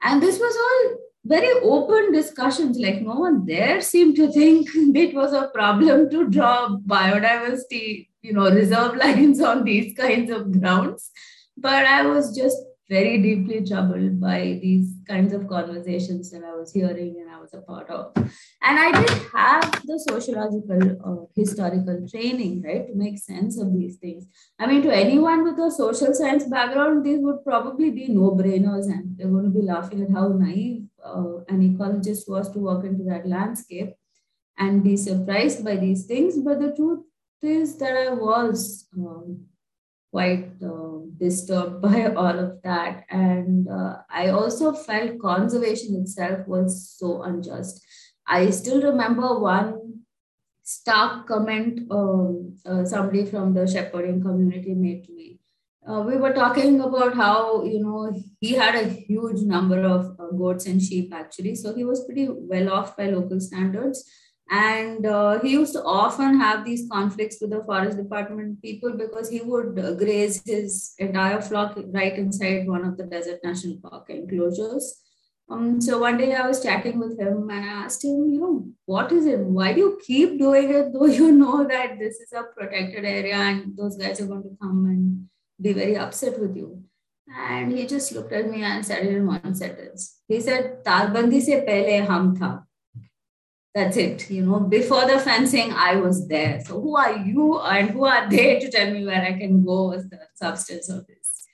And 0.03 0.21
this 0.21 0.37
was 0.37 0.55
all 0.55 0.97
very 1.25 1.51
open 1.63 2.11
discussions. 2.11 2.77
Like 2.77 3.01
no 3.01 3.15
one 3.15 3.45
there 3.45 3.81
seemed 3.81 4.15
to 4.17 4.31
think 4.31 4.69
it 4.75 5.15
was 5.15 5.33
a 5.33 5.49
problem 5.53 6.09
to 6.11 6.29
draw 6.29 6.77
biodiversity, 6.85 8.09
you 8.21 8.33
know, 8.33 8.51
reserve 8.51 8.95
lines 9.03 9.41
on 9.41 9.63
these 9.63 9.97
kinds 9.97 10.29
of 10.29 10.59
grounds. 10.59 11.09
But 11.57 11.85
I 11.85 12.05
was 12.05 12.35
just 12.37 12.57
very 12.93 13.17
deeply 13.25 13.59
troubled 13.69 14.19
by 14.19 14.59
these 14.61 14.87
kinds 15.07 15.33
of 15.33 15.47
conversations 15.47 16.29
that 16.31 16.43
I 16.43 16.53
was 16.59 16.71
hearing 16.77 17.13
and 17.21 17.29
I 17.35 17.39
was 17.39 17.53
a 17.53 17.61
part 17.61 17.89
of. 17.89 18.11
And 18.67 18.75
I 18.85 18.89
did 18.99 19.15
have 19.37 19.65
the 19.89 19.97
sociological, 20.09 20.83
uh, 21.07 21.25
historical 21.35 22.05
training, 22.11 22.61
right, 22.67 22.85
to 22.87 22.95
make 23.03 23.17
sense 23.19 23.59
of 23.59 23.73
these 23.77 23.95
things. 23.97 24.27
I 24.59 24.67
mean, 24.67 24.81
to 24.83 24.95
anyone 24.95 25.43
with 25.43 25.57
a 25.59 25.71
social 25.71 26.13
science 26.13 26.45
background, 26.55 27.05
these 27.05 27.21
would 27.21 27.43
probably 27.43 27.89
be 27.91 28.07
no 28.09 28.31
brainers 28.41 28.85
and 28.95 29.17
they're 29.17 29.33
going 29.35 29.49
to 29.51 29.57
be 29.59 29.65
laughing 29.73 30.03
at 30.03 30.11
how 30.17 30.27
naive 30.27 30.83
uh, 31.03 31.37
an 31.53 31.59
ecologist 31.67 32.29
was 32.35 32.51
to 32.51 32.59
walk 32.59 32.85
into 32.85 33.03
that 33.05 33.27
landscape 33.27 33.93
and 34.57 34.83
be 34.83 34.95
surprised 34.97 35.65
by 35.65 35.77
these 35.77 36.05
things. 36.05 36.37
But 36.37 36.59
the 36.59 36.73
truth 36.75 37.05
is 37.41 37.75
that 37.77 37.97
I 38.05 38.13
was. 38.13 38.87
Um, 38.97 39.47
quite 40.13 40.49
uh, 40.63 40.99
disturbed 41.17 41.81
by 41.87 42.13
all 42.13 42.39
of 42.45 42.61
that. 42.63 43.05
And 43.09 43.67
uh, 43.67 43.97
I 44.09 44.29
also 44.29 44.73
felt 44.73 45.19
conservation 45.19 45.95
itself 46.01 46.47
was 46.47 46.95
so 46.97 47.23
unjust. 47.23 47.83
I 48.27 48.51
still 48.51 48.81
remember 48.81 49.39
one 49.39 50.03
stark 50.63 51.27
comment 51.27 51.91
um, 51.91 52.55
uh, 52.65 52.85
somebody 52.85 53.25
from 53.25 53.53
the 53.53 53.67
shepherding 53.67 54.21
community 54.21 54.73
made 54.73 55.03
to 55.05 55.13
me. 55.13 55.39
Uh, 55.85 56.01
we 56.07 56.15
were 56.15 56.31
talking 56.31 56.79
about 56.79 57.13
how 57.13 57.65
you 57.65 57.79
know 57.83 58.09
he 58.39 58.53
had 58.53 58.73
a 58.73 58.87
huge 58.87 59.41
number 59.41 59.81
of 59.83 60.15
uh, 60.17 60.27
goats 60.37 60.65
and 60.65 60.81
sheep 60.81 61.13
actually 61.13 61.53
so 61.53 61.73
he 61.75 61.83
was 61.83 62.05
pretty 62.05 62.29
well 62.29 62.71
off 62.71 62.95
by 62.95 63.07
local 63.09 63.41
standards 63.41 64.09
and 64.49 65.05
uh, 65.05 65.39
he 65.39 65.51
used 65.51 65.73
to 65.73 65.83
often 65.83 66.39
have 66.39 66.65
these 66.65 66.87
conflicts 66.91 67.37
with 67.41 67.51
the 67.51 67.63
forest 67.63 67.97
department 67.97 68.61
people 68.61 68.93
because 68.93 69.29
he 69.29 69.41
would 69.41 69.79
uh, 69.79 69.93
graze 69.93 70.43
his 70.45 70.93
entire 70.99 71.41
flock 71.41 71.77
right 71.91 72.13
inside 72.13 72.67
one 72.67 72.83
of 72.83 72.97
the 72.97 73.05
desert 73.05 73.39
national 73.43 73.77
park 73.81 74.09
enclosures. 74.09 75.01
Um, 75.49 75.81
so 75.81 75.99
one 75.99 76.17
day 76.17 76.33
I 76.35 76.47
was 76.47 76.63
chatting 76.63 76.99
with 76.99 77.19
him 77.19 77.49
and 77.49 77.65
I 77.65 77.83
asked 77.85 78.03
him, 78.03 78.29
you 78.29 78.39
know, 78.39 78.67
what 78.85 79.11
is 79.11 79.25
it? 79.25 79.39
Why 79.39 79.73
do 79.73 79.79
you 79.79 79.99
keep 80.05 80.39
doing 80.39 80.73
it 80.73 80.93
though 80.93 81.05
you 81.05 81.31
know 81.31 81.65
that 81.67 81.99
this 81.99 82.19
is 82.19 82.31
a 82.33 82.43
protected 82.43 83.05
area 83.05 83.35
and 83.35 83.75
those 83.77 83.97
guys 83.97 84.21
are 84.21 84.27
going 84.27 84.43
to 84.43 84.57
come 84.61 84.85
and 84.85 85.29
be 85.59 85.73
very 85.73 85.97
upset 85.97 86.39
with 86.39 86.55
you? 86.55 86.83
And 87.35 87.71
he 87.71 87.87
just 87.87 88.11
looked 88.11 88.33
at 88.33 88.49
me 88.49 88.63
and 88.63 88.85
said 88.85 89.05
it 89.05 89.13
in 89.13 89.25
one 89.25 89.55
sentence. 89.55 90.19
He 90.27 90.39
said, 90.41 90.83
Talbandi 90.83 91.41
se 91.41 91.65
pehle 91.65 92.05
hum 92.05 92.35
tha 92.35 92.63
that's 93.73 93.97
it. 93.97 94.29
You 94.29 94.45
know 94.45 94.59
before 94.59 95.05
the 95.07 95.19
fencing 95.19 95.71
i 95.73 95.95
was 95.95 96.27
there. 96.27 96.61
So 96.65 96.79
who 96.79 96.95
are 96.95 97.17
you 97.17 97.59
and 97.59 97.89
who 97.89 98.05
are 98.05 98.29
they 98.29 98.59
to 98.59 98.69
tell 98.69 98.91
me 98.91 99.05
where 99.05 99.21
i 99.21 99.33
can 99.33 99.65
go 99.65 99.89
with 99.89 100.09
the 100.09 100.19
substance 100.35 100.89
of 100.89 101.07
this 101.07 101.47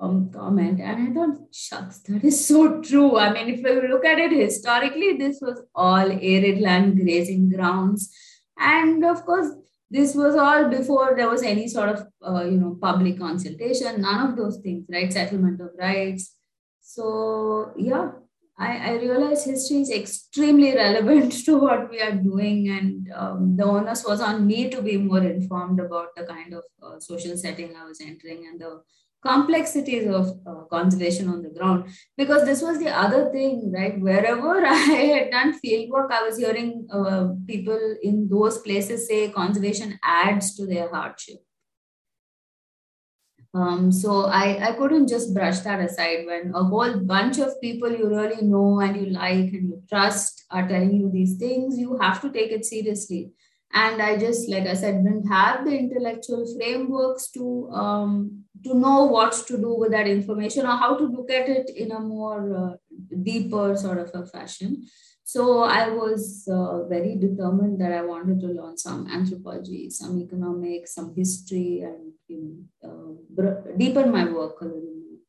um, 0.00 0.30
comment 0.32 0.80
and 0.80 1.08
i 1.08 1.14
thought 1.14 1.38
shucks 1.52 2.00
that 2.00 2.24
is 2.24 2.44
so 2.46 2.80
true. 2.80 3.16
I 3.18 3.32
mean 3.32 3.54
if 3.54 3.62
we 3.62 3.88
look 3.88 4.04
at 4.04 4.18
it 4.18 4.32
historically 4.32 5.16
this 5.16 5.38
was 5.40 5.62
all 5.74 6.10
arid 6.10 6.60
land 6.60 6.96
grazing 6.96 7.50
grounds. 7.50 8.12
And 8.58 9.04
of 9.04 9.24
course 9.24 9.50
this 9.90 10.14
was 10.14 10.36
all 10.36 10.68
before 10.68 11.14
there 11.16 11.28
was 11.28 11.42
any 11.42 11.68
sort 11.68 11.88
of 11.88 12.06
uh, 12.26 12.44
you 12.44 12.58
know 12.58 12.78
public 12.80 13.18
consultation 13.18 14.00
none 14.00 14.28
of 14.28 14.36
those 14.36 14.58
things 14.58 14.86
right? 14.90 15.12
Settlement 15.12 15.60
of 15.60 15.70
rights. 15.78 16.34
So 16.80 17.72
yeah 17.76 18.10
I, 18.60 18.90
I 18.90 18.92
realize 18.96 19.44
history 19.44 19.78
is 19.80 19.90
extremely 19.90 20.74
relevant 20.74 21.32
to 21.46 21.56
what 21.58 21.90
we 21.90 22.00
are 22.00 22.12
doing, 22.12 22.68
and 22.68 23.10
um, 23.14 23.56
the 23.56 23.64
onus 23.64 24.04
was 24.04 24.20
on 24.20 24.46
me 24.46 24.68
to 24.68 24.82
be 24.82 24.98
more 24.98 25.24
informed 25.24 25.80
about 25.80 26.14
the 26.14 26.24
kind 26.24 26.52
of 26.52 26.64
uh, 26.82 27.00
social 27.00 27.36
setting 27.38 27.74
I 27.74 27.86
was 27.86 28.00
entering 28.02 28.46
and 28.46 28.60
the 28.60 28.82
complexities 29.22 30.06
of 30.08 30.40
uh, 30.46 30.64
conservation 30.70 31.28
on 31.28 31.42
the 31.42 31.50
ground. 31.50 31.90
Because 32.18 32.44
this 32.44 32.60
was 32.62 32.78
the 32.78 32.90
other 32.90 33.30
thing, 33.32 33.72
right? 33.74 33.98
Wherever 33.98 34.64
I 34.66 34.74
had 34.74 35.30
done 35.30 35.54
field 35.54 35.90
work, 35.90 36.10
I 36.12 36.22
was 36.22 36.36
hearing 36.36 36.86
uh, 36.92 37.28
people 37.46 37.96
in 38.02 38.28
those 38.28 38.58
places 38.58 39.08
say 39.08 39.30
conservation 39.30 39.98
adds 40.04 40.54
to 40.56 40.66
their 40.66 40.90
hardship 40.90 41.38
um, 43.52 43.90
so 43.90 44.26
I, 44.26 44.68
I 44.68 44.72
couldn't 44.74 45.08
just 45.08 45.34
brush 45.34 45.60
that 45.60 45.80
aside 45.80 46.26
when 46.26 46.52
a 46.54 46.62
whole 46.62 47.00
bunch 47.00 47.38
of 47.38 47.60
people 47.60 47.90
you 47.90 48.08
really 48.08 48.42
know 48.42 48.80
and 48.80 48.96
you 48.96 49.06
like 49.06 49.52
and 49.52 49.68
you 49.68 49.82
trust 49.88 50.44
are 50.50 50.68
telling 50.68 50.94
you 50.94 51.10
these 51.10 51.36
things, 51.36 51.76
you 51.76 51.98
have 51.98 52.20
to 52.20 52.30
take 52.30 52.52
it 52.52 52.64
seriously. 52.64 53.32
And 53.72 54.02
I 54.02 54.18
just, 54.18 54.48
like 54.48 54.66
I 54.66 54.74
said, 54.74 55.04
didn't 55.04 55.28
have 55.28 55.64
the 55.64 55.76
intellectual 55.76 56.44
frameworks 56.56 57.30
to 57.32 57.70
um, 57.72 58.44
to 58.64 58.74
know 58.74 59.04
what 59.04 59.32
to 59.46 59.56
do 59.56 59.74
with 59.74 59.92
that 59.92 60.08
information 60.08 60.66
or 60.66 60.76
how 60.76 60.96
to 60.96 61.04
look 61.04 61.30
at 61.30 61.48
it 61.48 61.70
in 61.70 61.92
a 61.92 62.00
more 62.00 62.56
uh, 62.56 62.76
deeper 63.22 63.76
sort 63.76 63.98
of 63.98 64.10
a 64.12 64.26
fashion. 64.26 64.86
So 65.32 65.62
I 65.62 65.90
was 65.90 66.48
uh, 66.50 66.88
very 66.88 67.14
determined 67.14 67.80
that 67.80 67.92
I 67.92 68.02
wanted 68.02 68.40
to 68.40 68.48
learn 68.48 68.76
some 68.76 69.06
anthropology, 69.06 69.88
some 69.88 70.18
economics, 70.18 70.96
some 70.96 71.14
history, 71.14 71.82
and 71.82 72.14
you 72.26 72.66
know, 72.82 73.16
uh, 73.38 73.76
deepen 73.76 74.10
my 74.10 74.24
work 74.24 74.60
a 74.60 74.64
little 74.64 74.96
more. 75.02 75.20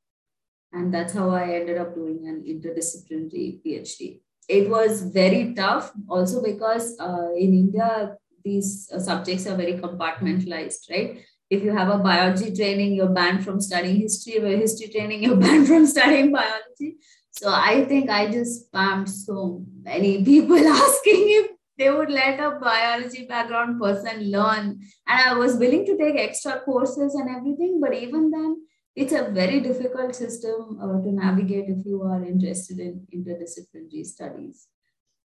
And 0.74 0.92
that's 0.92 1.14
how 1.14 1.30
I 1.30 1.54
ended 1.54 1.78
up 1.78 1.94
doing 1.94 2.28
an 2.28 2.44
interdisciplinary 2.52 3.62
PhD. 3.64 4.22
It 4.50 4.72
was 4.72 5.04
very 5.04 5.54
tough, 5.54 5.92
also 6.10 6.42
because 6.42 7.00
uh, 7.00 7.30
in 7.38 7.54
India 7.54 8.18
these 8.44 8.90
uh, 8.92 8.98
subjects 8.98 9.46
are 9.46 9.56
very 9.56 9.74
compartmentalized, 9.74 10.90
right? 10.90 11.24
If 11.52 11.64
you 11.64 11.78
have 11.78 11.90
a 11.90 12.00
biology 12.00 12.52
training, 12.56 12.96
you're 12.96 13.16
banned 13.20 13.44
from 13.46 13.62
studying 13.62 13.98
history. 13.98 14.34
If 14.38 14.44
a 14.46 14.58
history 14.58 14.88
training, 14.88 15.22
you're 15.22 15.36
banned 15.46 15.68
from 15.68 15.86
studying 15.86 16.32
biology 16.32 16.98
so 17.32 17.50
I 17.52 17.86
think 17.86 18.10
I 18.10 18.30
just 18.30 18.72
spammed 18.72 19.10
so 19.10 19.66
many 19.82 20.24
people 20.32 20.58
asking 20.58 21.24
if 21.40 21.52
they 21.78 21.90
would 21.90 22.12
let 22.12 22.40
a 22.40 22.60
biology 22.60 23.26
background 23.26 23.80
person 23.80 24.30
learn. 24.30 24.80
And 25.08 25.30
I 25.30 25.34
was 25.34 25.56
willing 25.56 25.86
to 25.86 25.98
take 25.98 26.18
extra 26.18 26.60
courses 26.60 27.16
and 27.16 27.36
everything, 27.36 27.80
but 27.82 27.94
even 27.94 28.30
then, 28.30 28.58
it's 28.96 29.14
a 29.14 29.32
very 29.32 29.62
difficult 29.62 30.14
system 30.14 30.78
uh, 30.82 31.02
to 31.02 31.12
navigate 31.12 31.70
if 31.70 31.86
you 31.86 32.04
are 32.04 32.24
interested 32.24 32.78
in 32.78 33.08
interdisciplinary 33.16 34.06
studies. 34.06 34.68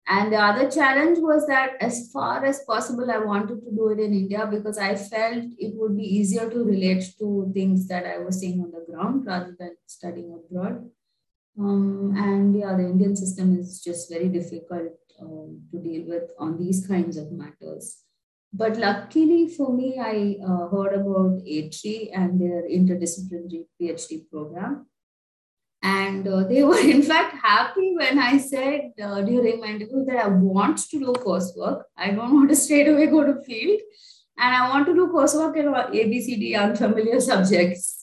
And 0.08 0.34
the 0.34 0.38
other 0.38 0.70
challenge 0.70 1.20
was 1.20 1.46
that, 1.46 1.74
as 1.80 2.12
far 2.12 2.44
as 2.44 2.64
possible, 2.64 3.10
I 3.12 3.20
wanted 3.20 3.62
to 3.64 3.72
do 3.72 3.90
it 3.90 4.00
in 4.00 4.14
India 4.14 4.48
because 4.50 4.80
I 4.80 4.96
felt 4.96 5.46
it 5.60 5.76
would 5.76 5.96
be 5.96 6.04
easier 6.04 6.50
to 6.50 6.64
relate 6.64 7.06
to 7.20 7.52
things 7.54 7.88
that 7.88 8.06
I 8.08 8.18
was 8.18 8.40
seeing 8.40 8.62
on 8.62 8.72
the 8.72 8.84
ground 8.92 9.28
rather 9.28 9.56
than 9.58 9.78
studying 9.86 10.34
abroad. 10.34 10.90
Um, 11.60 12.14
and 12.16 12.58
yeah, 12.58 12.76
the 12.76 12.84
Indian 12.84 13.16
system 13.16 13.58
is 13.58 13.82
just 13.84 14.10
very 14.10 14.30
difficult 14.30 14.94
um, 15.22 15.62
to 15.72 15.80
deal 15.80 16.08
with 16.08 16.32
on 16.40 16.58
these 16.58 16.86
kinds 16.88 17.18
of 17.18 17.32
matters. 17.32 18.04
But 18.54 18.78
luckily 18.78 19.48
for 19.48 19.74
me, 19.74 19.98
I 20.00 20.38
uh, 20.46 20.68
heard 20.68 20.94
about 20.94 21.42
ATREE 21.46 22.12
and 22.14 22.40
their 22.40 22.64
interdisciplinary 22.64 23.66
PhD 23.80 24.30
program. 24.30 24.88
And 25.84 26.28
uh, 26.28 26.44
they 26.44 26.64
were, 26.70 26.80
in 26.80 27.02
fact, 27.02 27.36
happy 27.42 27.96
when 27.98 28.20
I 28.20 28.38
said 28.38 28.92
uh, 29.02 29.22
during 29.22 29.62
my 29.62 29.68
interview 29.68 30.04
that 30.06 30.26
I 30.26 30.28
want 30.28 30.78
to 30.90 31.00
do 31.00 31.14
coursework. 31.14 31.84
I 31.98 32.12
don't 32.12 32.34
want 32.34 32.50
to 32.50 32.56
straight 32.56 32.88
away 32.88 33.08
go 33.08 33.24
to 33.24 33.42
field. 33.42 33.80
And 34.38 34.56
I 34.56 34.70
want 34.70 34.86
to 34.88 34.94
do 34.94 35.08
coursework 35.08 35.56
in 35.56 35.68
ABCD 35.68 36.60
unfamiliar 36.60 37.20
subjects. 37.22 38.01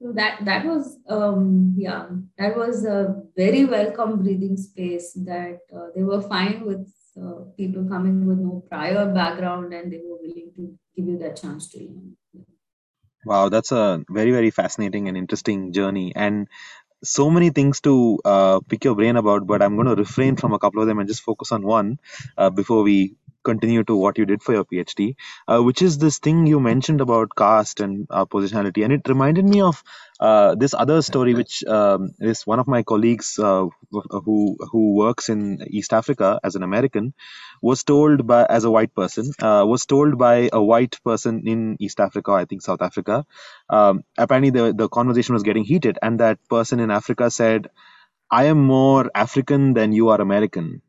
So 0.00 0.12
that 0.12 0.44
that 0.44 0.64
was 0.64 0.98
um, 1.08 1.74
yeah 1.76 2.08
that 2.38 2.56
was 2.56 2.84
a 2.84 3.22
very 3.36 3.64
welcome 3.64 4.22
breathing 4.22 4.56
space 4.56 5.12
that 5.24 5.60
uh, 5.74 5.88
they 5.94 6.02
were 6.02 6.20
fine 6.20 6.64
with 6.64 6.86
uh, 7.20 7.44
people 7.56 7.84
coming 7.88 8.26
with 8.26 8.38
no 8.38 8.62
prior 8.68 9.12
background 9.12 9.72
and 9.72 9.92
they 9.92 9.98
were 9.98 10.18
willing 10.20 10.52
to 10.56 10.78
give 10.94 11.06
you 11.06 11.18
that 11.18 11.36
chance 11.36 11.68
to 11.70 11.78
learn. 11.78 12.16
Wow, 13.24 13.48
that's 13.48 13.72
a 13.72 14.04
very, 14.08 14.30
very 14.30 14.50
fascinating 14.50 15.08
and 15.08 15.16
interesting 15.16 15.72
journey. 15.72 16.12
And 16.14 16.48
so 17.02 17.30
many 17.30 17.50
things 17.50 17.80
to 17.82 18.18
uh, 18.24 18.60
pick 18.68 18.84
your 18.84 18.94
brain 18.94 19.16
about, 19.16 19.46
but 19.46 19.62
I'm 19.62 19.76
going 19.76 19.88
to 19.88 19.96
refrain 19.96 20.36
from 20.36 20.52
a 20.52 20.58
couple 20.58 20.80
of 20.80 20.88
them 20.88 20.98
and 20.98 21.08
just 21.08 21.22
focus 21.22 21.52
on 21.52 21.62
one 21.62 21.98
uh, 22.36 22.50
before 22.50 22.82
we 22.82 23.16
continue 23.48 23.84
to 23.90 23.96
what 24.04 24.18
you 24.18 24.26
did 24.30 24.42
for 24.42 24.54
your 24.58 24.64
PhD, 24.64 25.06
uh, 25.48 25.60
which 25.68 25.82
is 25.88 25.98
this 25.98 26.18
thing 26.28 26.46
you 26.52 26.60
mentioned 26.66 27.00
about 27.06 27.36
caste 27.42 27.80
and 27.86 28.06
uh, 28.10 28.24
positionality. 28.36 28.84
And 28.84 28.92
it 28.98 29.08
reminded 29.14 29.44
me 29.54 29.62
of 29.70 29.82
uh, 30.20 30.54
this 30.54 30.74
other 30.84 31.00
story, 31.10 31.34
which 31.40 31.62
um, 31.78 32.10
is 32.20 32.46
one 32.46 32.58
of 32.64 32.66
my 32.76 32.82
colleagues 32.92 33.38
uh, 33.38 33.66
who 34.26 34.38
who 34.72 34.94
works 34.94 35.28
in 35.36 35.42
East 35.80 35.92
Africa 36.02 36.40
as 36.42 36.54
an 36.60 36.62
American 36.70 37.12
was 37.62 37.84
told 37.84 38.26
by 38.26 38.44
as 38.46 38.64
a 38.64 38.70
white 38.70 38.94
person 38.94 39.30
uh, 39.40 39.64
was 39.66 39.86
told 39.86 40.18
by 40.18 40.48
a 40.52 40.62
white 40.62 40.98
person 41.04 41.42
in 41.46 41.76
East 41.80 42.00
Africa, 42.00 42.32
I 42.32 42.44
think 42.44 42.62
South 42.62 42.82
Africa. 42.82 43.24
Um, 43.68 44.04
apparently, 44.18 44.50
the 44.50 44.72
the 44.72 44.88
conversation 44.88 45.34
was 45.34 45.42
getting 45.42 45.64
heated, 45.64 45.98
and 46.02 46.20
that 46.20 46.38
person 46.48 46.80
in 46.80 46.90
Africa 46.90 47.30
said, 47.30 47.68
"I 48.30 48.44
am 48.54 48.60
more 48.64 49.10
African 49.14 49.74
than 49.74 49.92
you 49.92 50.10
are 50.10 50.20
American." 50.20 50.82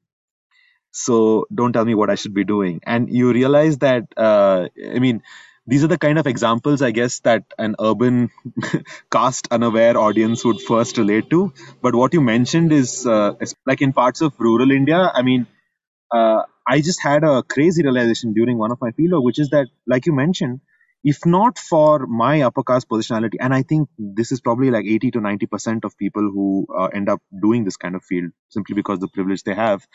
So 1.05 1.47
don't 1.53 1.73
tell 1.73 1.85
me 1.85 1.95
what 1.95 2.09
I 2.09 2.15
should 2.15 2.33
be 2.33 2.43
doing. 2.43 2.79
And 2.83 3.09
you 3.09 3.31
realize 3.31 3.77
that, 3.79 4.05
uh, 4.17 4.67
I 4.95 4.99
mean, 4.99 5.21
these 5.67 5.83
are 5.83 5.87
the 5.87 5.97
kind 5.97 6.17
of 6.17 6.27
examples 6.27 6.81
i 6.81 6.91
guess 6.91 7.19
that 7.27 7.43
an 7.57 7.75
urban 7.87 8.29
caste 9.11 9.49
unaware 9.51 9.97
audience 9.97 10.45
would 10.45 10.61
first 10.61 10.97
relate 10.97 11.29
to 11.29 11.53
but 11.81 11.93
what 11.93 12.13
you 12.13 12.21
mentioned 12.21 12.71
is 12.71 13.05
uh, 13.05 13.33
like 13.65 13.81
in 13.81 13.91
parts 13.91 14.21
of 14.21 14.33
rural 14.39 14.71
india 14.71 15.01
i 15.13 15.21
mean 15.29 15.45
uh, 16.11 16.41
i 16.67 16.81
just 16.81 17.01
had 17.01 17.23
a 17.23 17.43
crazy 17.43 17.83
realization 17.83 18.33
during 18.33 18.57
one 18.57 18.71
of 18.71 18.79
my 18.81 18.91
fieldwork 18.91 19.23
which 19.23 19.39
is 19.39 19.49
that 19.49 19.67
like 19.87 20.05
you 20.05 20.13
mentioned 20.13 20.59
if 21.03 21.25
not 21.25 21.59
for 21.59 22.07
my 22.07 22.41
upper 22.47 22.63
caste 22.69 22.89
positionality 22.93 23.37
and 23.39 23.53
i 23.53 23.61
think 23.71 23.89
this 24.21 24.31
is 24.31 24.41
probably 24.41 24.71
like 24.75 24.85
80 24.85 25.11
to 25.11 25.21
90 25.21 25.45
percent 25.45 25.85
of 25.85 25.97
people 25.97 26.31
who 26.37 26.47
uh, 26.79 26.87
end 27.01 27.09
up 27.09 27.21
doing 27.47 27.63
this 27.65 27.77
kind 27.77 27.95
of 27.95 28.03
field 28.03 28.31
simply 28.49 28.75
because 28.81 28.99
the 28.99 29.07
privilege 29.17 29.43
they 29.43 29.55
have 29.55 29.87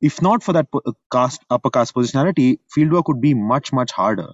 if 0.00 0.22
not 0.22 0.42
for 0.44 0.52
that 0.54 0.68
caste 1.12 1.42
upper 1.50 1.70
caste 1.70 1.94
positionality 1.94 2.58
fieldwork 2.76 3.04
would 3.08 3.20
be 3.20 3.34
much 3.34 3.72
much 3.72 3.92
harder. 3.92 4.30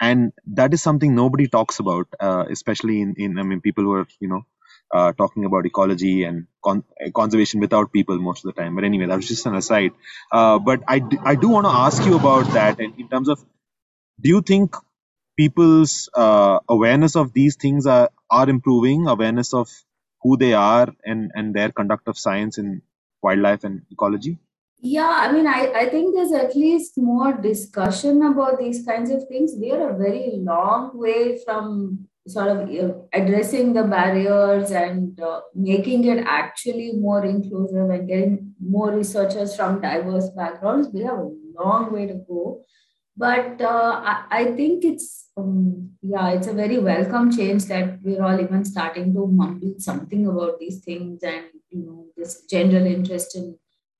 And 0.00 0.32
that 0.46 0.74
is 0.74 0.82
something 0.82 1.14
nobody 1.14 1.48
talks 1.48 1.80
about 1.80 2.08
uh, 2.20 2.44
especially 2.50 3.00
in, 3.02 3.14
in 3.18 3.38
i 3.38 3.42
mean 3.42 3.60
people 3.60 3.84
who 3.84 3.92
are 3.94 4.06
you 4.20 4.28
know 4.28 4.42
uh, 4.94 5.12
talking 5.12 5.44
about 5.44 5.66
ecology 5.66 6.24
and 6.24 6.46
con- 6.64 6.84
conservation 7.14 7.60
without 7.60 7.92
people 7.92 8.18
most 8.18 8.44
of 8.44 8.54
the 8.54 8.60
time. 8.62 8.74
But 8.76 8.84
anyway 8.84 9.06
that 9.06 9.16
was 9.16 9.28
just 9.28 9.46
an 9.46 9.54
aside. 9.56 9.92
Uh, 10.32 10.58
but 10.60 10.82
I, 10.88 11.00
d- 11.00 11.18
I 11.24 11.34
do 11.34 11.48
want 11.50 11.66
to 11.66 11.70
ask 11.72 12.04
you 12.06 12.16
about 12.16 12.46
that 12.54 12.80
and 12.80 12.98
in 12.98 13.08
terms 13.08 13.28
of 13.28 13.44
do 14.20 14.28
you 14.30 14.42
think 14.42 14.76
people's 15.36 16.10
uh, 16.14 16.60
awareness 16.68 17.16
of 17.16 17.32
these 17.34 17.56
things 17.56 17.86
are, 17.86 18.10
are 18.30 18.48
improving? 18.50 19.06
Awareness 19.08 19.54
of 19.54 19.70
who 20.22 20.36
they 20.38 20.54
are 20.54 20.88
and, 21.04 21.32
and 21.34 21.54
their 21.54 21.70
conduct 21.72 22.08
of 22.08 22.18
science 22.18 22.58
in 22.58 22.82
wildlife 23.22 23.64
and 23.64 23.82
ecology 23.90 24.38
yeah, 24.80 25.10
I 25.10 25.32
mean, 25.32 25.46
I, 25.46 25.72
I 25.74 25.88
think 25.88 26.14
there's 26.14 26.32
at 26.32 26.54
least 26.54 26.98
more 26.98 27.32
discussion 27.32 28.22
about 28.22 28.58
these 28.58 28.86
kinds 28.86 29.10
of 29.10 29.26
things. 29.26 29.54
We 29.58 29.72
are 29.72 29.90
a 29.90 29.98
very 29.98 30.34
long 30.36 30.96
way 30.96 31.40
from 31.44 32.06
sort 32.28 32.48
of 32.48 32.68
addressing 33.12 33.72
the 33.72 33.84
barriers 33.84 34.70
and 34.70 35.18
uh, 35.20 35.40
making 35.54 36.04
it 36.04 36.24
actually 36.26 36.92
more 36.92 37.24
inclusive 37.24 37.90
and 37.90 38.06
getting 38.06 38.54
more 38.60 38.92
researchers 38.92 39.56
from 39.56 39.80
diverse 39.80 40.28
backgrounds. 40.30 40.88
We 40.92 41.02
have 41.02 41.18
a 41.18 41.30
long 41.58 41.92
way 41.92 42.06
to 42.06 42.14
go. 42.14 42.64
But 43.16 43.60
uh, 43.60 44.00
I, 44.04 44.24
I, 44.30 44.44
think 44.52 44.84
it's, 44.84 45.30
um, 45.36 45.90
yeah, 46.02 46.30
it's 46.30 46.46
a 46.46 46.52
very 46.52 46.78
welcome 46.78 47.36
change 47.36 47.64
that 47.64 47.98
we're 48.00 48.22
all 48.22 48.40
even 48.40 48.64
starting 48.64 49.12
to 49.14 49.26
mumble 49.26 49.74
something 49.78 50.24
about 50.28 50.60
these 50.60 50.78
things 50.84 51.24
and, 51.24 51.46
you 51.70 51.84
know, 51.84 52.06
this 52.16 52.42
general 52.42 52.86
interest 52.86 53.34
in 53.34 53.58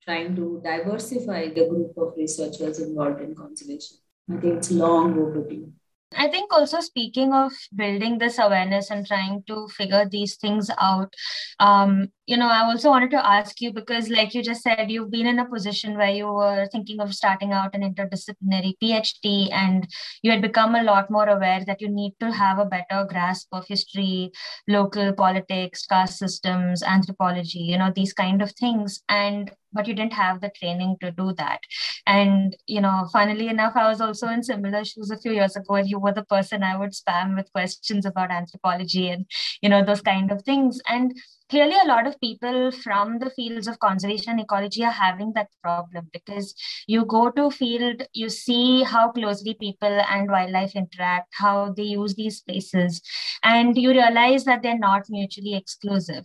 trying 0.09 0.35
to 0.35 0.61
diversify 0.65 1.49
the 1.49 1.69
group 1.69 1.93
of 1.99 2.15
researchers 2.17 2.79
involved 2.81 3.21
in 3.21 3.35
conservation. 3.35 3.99
I 4.31 4.41
think 4.41 4.55
it's 4.55 4.71
long 4.71 5.19
overdue. 5.19 5.73
I 6.17 6.29
think 6.29 6.51
also 6.55 6.81
speaking 6.81 7.35
of 7.35 7.53
building 7.77 8.17
this 8.17 8.39
awareness 8.39 8.91
and 8.91 9.07
trying 9.07 9.43
to 9.47 9.69
figure 9.69 10.09
these 10.11 10.37
things 10.37 10.71
out, 10.81 11.13
um, 11.61 12.09
you 12.25 12.39
know, 12.39 12.49
I 12.49 12.61
also 12.65 12.89
wanted 12.89 13.11
to 13.11 13.27
ask 13.27 13.61
you 13.61 13.75
because, 13.75 14.09
like 14.09 14.33
you 14.35 14.43
just 14.43 14.63
said, 14.63 14.91
you've 14.91 15.11
been 15.11 15.27
in 15.27 15.39
a 15.39 15.49
position 15.49 15.99
where 15.99 16.11
you 16.11 16.27
were 16.27 16.67
thinking 16.73 17.01
of 17.01 17.15
starting 17.15 17.53
out 17.53 17.75
an 17.75 17.83
interdisciplinary 17.83 18.73
PhD 18.83 19.53
and 19.53 19.87
you 20.23 20.31
had 20.31 20.41
become 20.41 20.75
a 20.75 20.83
lot 20.83 21.11
more 21.11 21.29
aware 21.29 21.63
that 21.67 21.83
you 21.83 21.91
need 21.91 22.15
to 22.21 22.33
have 22.33 22.59
a 22.59 22.65
better 22.65 23.07
grasp 23.07 23.49
of 23.53 23.67
history, 23.67 24.31
local 24.67 25.13
politics, 25.13 25.85
caste 25.85 26.19
systems, 26.19 26.83
anthropology, 26.83 27.61
you 27.61 27.77
know, 27.77 27.93
these 27.95 28.15
kind 28.15 28.41
of 28.41 28.51
things. 28.53 29.03
And 29.11 29.51
but 29.79 29.87
you 29.87 29.95
didn't 29.95 30.21
have 30.21 30.41
the 30.41 30.51
training 30.61 30.97
to 31.01 31.13
do 31.13 31.33
that. 31.39 31.61
And 32.07 32.57
you 32.67 32.81
know 32.81 32.97
funnily 33.13 33.49
enough 33.49 33.75
i 33.77 33.89
was 33.89 34.01
also 34.01 34.29
in 34.29 34.43
similar 34.43 34.85
shoes 34.85 35.11
a 35.11 35.19
few 35.25 35.33
years 35.33 35.57
ago 35.57 35.75
and 35.81 35.89
you 35.89 35.99
were 35.99 36.13
the 36.13 36.25
person 36.25 36.63
i 36.63 36.77
would 36.77 36.95
spam 36.99 37.37
with 37.37 37.53
questions 37.53 38.07
about 38.11 38.31
anthropology 38.31 39.09
and 39.09 39.27
you 39.63 39.69
know 39.69 39.85
those 39.85 40.01
kind 40.01 40.33
of 40.33 40.43
things. 40.43 40.81
And 40.89 41.15
clearly 41.51 41.77
a 41.83 41.89
lot 41.89 42.07
of 42.07 42.21
people 42.21 42.71
from 42.71 43.19
the 43.19 43.31
fields 43.31 43.67
of 43.67 43.79
conservation 43.79 44.33
and 44.33 44.41
ecology 44.41 44.85
are 44.85 44.91
having 44.91 45.33
that 45.35 45.49
problem 45.63 46.09
because 46.13 46.55
you 46.87 47.05
go 47.05 47.31
to 47.31 47.51
field 47.51 48.03
you 48.13 48.29
see 48.29 48.83
how 48.83 49.11
closely 49.13 49.55
people 49.55 50.01
and 50.11 50.31
wildlife 50.31 50.77
interact 50.77 51.29
how 51.33 51.73
they 51.77 51.85
use 51.85 52.15
these 52.15 52.39
spaces 52.39 53.01
and 53.43 53.79
you 53.79 53.91
realize 53.91 54.45
that 54.45 54.63
they're 54.63 54.79
not 54.79 55.05
mutually 55.09 55.55
exclusive 55.55 56.25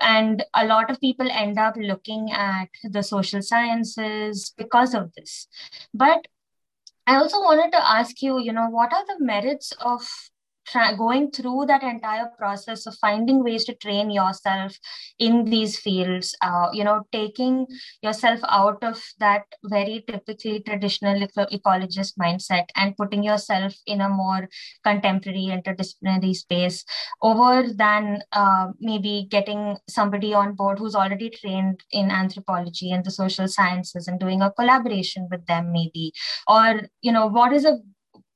and 0.00 0.44
a 0.54 0.64
lot 0.66 0.90
of 0.90 1.00
people 1.00 1.28
end 1.30 1.58
up 1.58 1.74
looking 1.76 2.32
at 2.32 2.68
the 2.84 3.02
social 3.02 3.42
sciences 3.42 4.54
because 4.56 4.94
of 4.94 5.12
this. 5.16 5.46
But 5.94 6.26
i 7.06 7.16
also 7.16 7.40
wanted 7.40 7.72
to 7.72 7.90
ask 7.90 8.22
you 8.22 8.38
you 8.38 8.52
know 8.52 8.68
what 8.70 8.92
are 8.92 9.04
the 9.06 9.24
merits 9.24 9.72
of 9.80 10.02
tra- 10.66 10.96
going 10.96 11.30
through 11.30 11.66
that 11.66 11.82
entire 11.82 12.28
process 12.38 12.86
of 12.86 12.94
finding 13.00 13.42
ways 13.42 13.64
to 13.64 13.74
train 13.74 14.10
yourself 14.10 14.76
in 15.18 15.44
these 15.44 15.78
fields 15.78 16.34
uh, 16.42 16.68
you 16.72 16.84
know 16.84 17.02
taking 17.12 17.66
yourself 18.02 18.40
out 18.48 18.82
of 18.82 19.02
that 19.18 19.44
very 19.64 20.04
typically 20.06 20.60
traditional 20.60 21.22
eco- 21.22 21.46
ecologist 21.46 22.14
mindset 22.18 22.64
and 22.76 22.96
putting 22.96 23.22
yourself 23.22 23.74
in 23.86 24.00
a 24.00 24.08
more 24.08 24.48
contemporary 24.84 25.50
interdisciplinary 25.50 26.34
space. 26.34 26.84
Over 27.22 27.72
than 27.74 28.22
uh, 28.32 28.68
maybe 28.80 29.26
getting 29.30 29.76
somebody 29.88 30.34
on 30.34 30.54
board 30.54 30.78
who's 30.78 30.94
already 30.94 31.30
trained 31.30 31.80
in 31.90 32.10
anthropology 32.10 32.92
and 32.92 33.04
the 33.04 33.10
social 33.10 33.48
sciences 33.48 34.08
and 34.08 34.18
doing 34.18 34.42
a 34.42 34.50
collaboration 34.50 35.28
with 35.30 35.46
them 35.46 35.72
maybe. 35.72 36.12
Or 36.48 36.82
you 37.00 37.12
know 37.12 37.26
what 37.26 37.52
is 37.52 37.64
a 37.64 37.78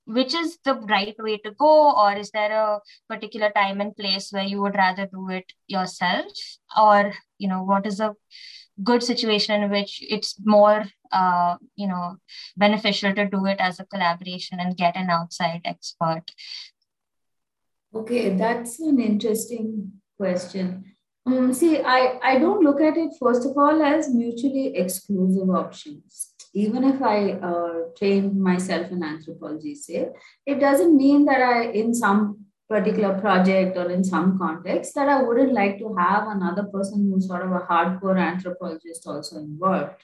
which 0.06 0.34
is 0.34 0.58
the 0.64 0.74
right 0.74 1.16
way 1.18 1.36
to 1.38 1.50
go 1.50 1.92
or 2.00 2.16
is 2.16 2.30
there 2.30 2.52
a 2.52 2.80
particular 3.08 3.50
time 3.50 3.80
and 3.80 3.96
place 3.96 4.30
where 4.30 4.44
you 4.44 4.62
would 4.62 4.76
rather 4.76 5.06
do 5.06 5.28
it 5.30 5.52
yourself? 5.66 6.32
Or 6.76 7.12
you 7.38 7.48
know 7.48 7.62
what 7.62 7.86
is 7.86 8.00
a 8.00 8.14
good 8.82 9.02
situation 9.02 9.62
in 9.62 9.70
which 9.70 9.98
it's 10.02 10.36
more 10.44 10.84
uh, 11.12 11.56
you 11.74 11.88
know 11.88 12.16
beneficial 12.56 13.14
to 13.14 13.26
do 13.26 13.46
it 13.46 13.58
as 13.58 13.80
a 13.80 13.86
collaboration 13.86 14.60
and 14.60 14.76
get 14.76 14.96
an 14.96 15.10
outside 15.10 15.62
expert? 15.64 16.22
Okay 17.94 18.36
that's 18.36 18.78
an 18.80 19.00
interesting 19.00 19.92
question. 20.16 20.84
Um, 21.26 21.52
see 21.52 21.80
I, 21.80 22.20
I 22.22 22.38
don't 22.38 22.62
look 22.62 22.80
at 22.80 22.96
it 22.96 23.10
first 23.20 23.44
of 23.44 23.58
all 23.58 23.82
as 23.82 24.14
mutually 24.14 24.76
exclusive 24.76 25.50
options 25.50 26.35
even 26.64 26.84
if 26.92 27.02
i 27.02 27.18
uh, 27.50 27.74
train 27.98 28.24
myself 28.48 28.90
in 28.96 29.02
anthropology 29.12 29.74
say 29.74 30.08
it 30.54 30.58
doesn't 30.66 30.96
mean 31.04 31.24
that 31.30 31.42
i 31.54 31.56
in 31.82 31.94
some 32.02 32.20
particular 32.68 33.18
project 33.20 33.76
or 33.76 33.90
in 33.90 34.02
some 34.02 34.38
context 34.38 34.94
that 34.94 35.08
I 35.08 35.22
wouldn't 35.22 35.52
like 35.52 35.78
to 35.78 35.94
have 35.96 36.26
another 36.28 36.64
person 36.64 37.10
who's 37.10 37.28
sort 37.28 37.42
of 37.42 37.52
a 37.52 37.60
hardcore 37.60 38.18
anthropologist 38.18 39.06
also 39.06 39.36
involved. 39.36 40.02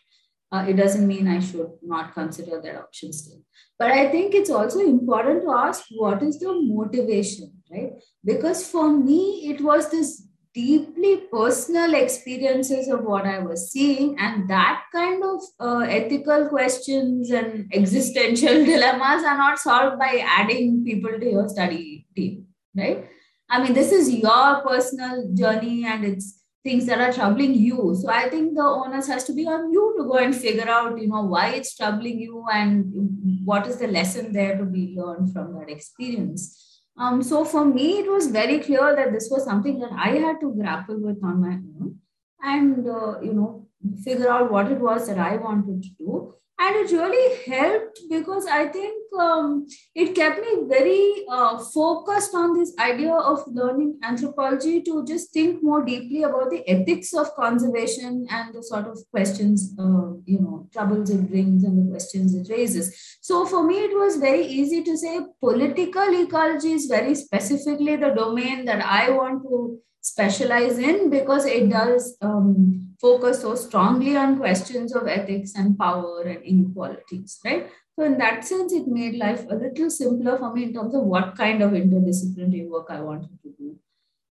Uh, 0.52 0.66
it 0.68 0.74
doesn't 0.74 1.06
mean 1.06 1.26
I 1.26 1.40
should 1.40 1.70
not 1.82 2.12
consider 2.14 2.60
that 2.60 2.76
option 2.76 3.12
still. 3.12 3.40
But 3.78 3.90
I 3.90 4.10
think 4.10 4.34
it's 4.34 4.50
also 4.50 4.80
important 4.80 5.42
to 5.42 5.50
ask 5.50 5.84
what 5.90 6.22
is 6.22 6.38
the 6.38 6.52
motivation, 6.52 7.52
right? 7.70 7.92
Because 8.22 8.68
for 8.68 8.90
me, 8.90 9.50
it 9.50 9.60
was 9.60 9.90
this 9.90 10.28
deeply 10.54 11.22
personal 11.32 11.94
experiences 11.94 12.88
of 12.88 13.04
what 13.04 13.26
I 13.26 13.38
was 13.38 13.70
seeing, 13.70 14.16
and 14.18 14.48
that 14.50 14.84
kind 14.92 15.22
of 15.22 15.40
uh, 15.58 15.86
ethical 15.88 16.48
questions 16.48 17.30
and 17.30 17.68
existential 17.72 18.64
dilemmas 18.72 19.24
are 19.24 19.38
not 19.38 19.58
solved 19.58 19.98
by 19.98 20.22
adding 20.24 20.84
people 20.84 21.18
to 21.18 21.30
your 21.30 21.48
study 21.48 22.06
team 22.14 22.46
right? 22.76 23.08
I 23.50 23.62
mean, 23.62 23.74
this 23.74 23.92
is 23.92 24.12
your 24.12 24.62
personal 24.66 25.28
journey 25.34 25.84
and 25.84 26.04
it's 26.04 26.40
things 26.64 26.86
that 26.86 27.00
are 27.00 27.12
troubling 27.12 27.54
you. 27.54 27.96
So 28.00 28.08
I 28.08 28.28
think 28.28 28.54
the 28.54 28.62
onus 28.62 29.08
has 29.08 29.24
to 29.24 29.32
be 29.32 29.46
on 29.46 29.72
you 29.72 29.94
to 29.98 30.04
go 30.04 30.14
and 30.18 30.34
figure 30.34 30.68
out, 30.68 30.98
you 30.98 31.08
know, 31.08 31.22
why 31.22 31.48
it's 31.50 31.76
troubling 31.76 32.20
you 32.20 32.44
and 32.52 33.44
what 33.44 33.66
is 33.66 33.78
the 33.78 33.88
lesson 33.88 34.32
there 34.32 34.56
to 34.56 34.64
be 34.64 34.94
learned 34.96 35.32
from 35.32 35.54
that 35.54 35.68
experience. 35.68 36.71
Um, 36.96 37.22
so 37.22 37.44
for 37.44 37.64
me, 37.64 37.98
it 38.00 38.10
was 38.10 38.26
very 38.28 38.58
clear 38.60 38.94
that 38.94 39.12
this 39.12 39.28
was 39.30 39.44
something 39.44 39.78
that 39.80 39.92
I 39.92 40.18
had 40.18 40.40
to 40.40 40.54
grapple 40.54 40.98
with 41.00 41.22
on 41.24 41.40
my 41.40 41.54
own 41.54 41.98
and, 42.42 42.86
uh, 42.86 43.20
you 43.20 43.32
know, 43.32 43.66
figure 44.04 44.28
out 44.28 44.52
what 44.52 44.70
it 44.70 44.78
was 44.78 45.06
that 45.08 45.18
I 45.18 45.36
wanted 45.36 45.82
to 45.82 45.88
do 45.98 46.34
and 46.58 46.76
it 46.76 46.92
really 46.92 47.42
helped 47.44 48.00
because 48.10 48.46
i 48.46 48.66
think 48.66 48.94
um, 49.18 49.66
it 49.94 50.14
kept 50.14 50.40
me 50.40 50.52
very 50.68 51.24
uh, 51.30 51.58
focused 51.58 52.34
on 52.34 52.58
this 52.58 52.72
idea 52.78 53.14
of 53.14 53.42
learning 53.46 53.98
anthropology 54.02 54.80
to 54.82 55.04
just 55.04 55.32
think 55.32 55.62
more 55.62 55.84
deeply 55.84 56.22
about 56.22 56.50
the 56.50 56.66
ethics 56.68 57.12
of 57.14 57.34
conservation 57.34 58.26
and 58.30 58.54
the 58.54 58.62
sort 58.62 58.86
of 58.86 58.98
questions 59.10 59.74
uh, 59.78 60.12
you 60.24 60.40
know 60.40 60.68
troubles 60.72 61.10
it 61.10 61.28
brings 61.28 61.64
and 61.64 61.78
the 61.78 61.90
questions 61.90 62.34
it 62.34 62.48
raises. 62.50 63.18
So 63.20 63.44
for 63.44 63.62
me 63.64 63.74
it 63.84 63.94
was 63.94 64.16
very 64.16 64.46
easy 64.46 64.82
to 64.82 64.96
say 64.96 65.20
political 65.40 66.22
ecology 66.22 66.72
is 66.72 66.86
very 66.86 67.14
specifically 67.14 67.96
the 67.96 68.10
domain 68.10 68.64
that 68.64 68.84
i 68.84 69.10
want 69.10 69.42
to 69.42 69.78
specialize 70.00 70.78
in 70.78 71.10
because 71.10 71.46
it 71.46 71.68
does 71.68 72.16
um, 72.22 72.91
focus 73.02 73.42
so 73.42 73.54
strongly 73.56 74.16
on 74.16 74.38
questions 74.38 74.94
of 74.94 75.08
ethics 75.08 75.54
and 75.56 75.78
power 75.78 76.22
and 76.22 76.42
inequalities, 76.42 77.40
right? 77.44 77.68
So, 77.98 78.04
in 78.04 78.16
that 78.18 78.44
sense, 78.44 78.72
it 78.72 78.86
made 78.86 79.16
life 79.16 79.44
a 79.50 79.56
little 79.56 79.90
simpler 79.90 80.38
for 80.38 80.54
me 80.54 80.64
in 80.64 80.72
terms 80.72 80.94
of 80.94 81.02
what 81.02 81.36
kind 81.36 81.62
of 81.62 81.72
interdisciplinary 81.72 82.68
work 82.68 82.86
I 82.88 83.00
wanted 83.00 83.38
to 83.42 83.50
do. 83.58 83.76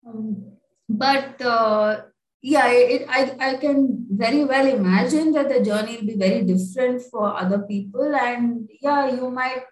Um, 0.08 0.54
but 0.90 1.40
uh, 1.42 2.02
yeah, 2.42 2.70
it, 2.72 3.06
I, 3.08 3.36
I 3.40 3.54
can 3.58 4.08
very 4.10 4.46
well 4.46 4.66
imagine 4.66 5.32
that 5.34 5.50
the 5.50 5.62
journey 5.64 5.98
will 5.98 6.08
be 6.08 6.16
very 6.16 6.42
different 6.44 7.04
for 7.12 7.38
other 7.38 7.60
people. 7.60 8.16
And 8.16 8.68
yeah, 8.82 9.14
you 9.14 9.30
might 9.30 9.64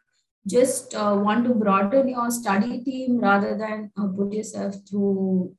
just 0.47 0.93
uh, 0.93 1.15
want 1.17 1.45
to 1.45 1.55
broaden 1.55 2.09
your 2.09 2.29
study 2.29 2.83
team 2.83 3.19
rather 3.19 3.57
than 3.57 3.91
uh, 3.97 4.07
put 4.07 4.33
yourself 4.33 4.75
through 4.87 5.55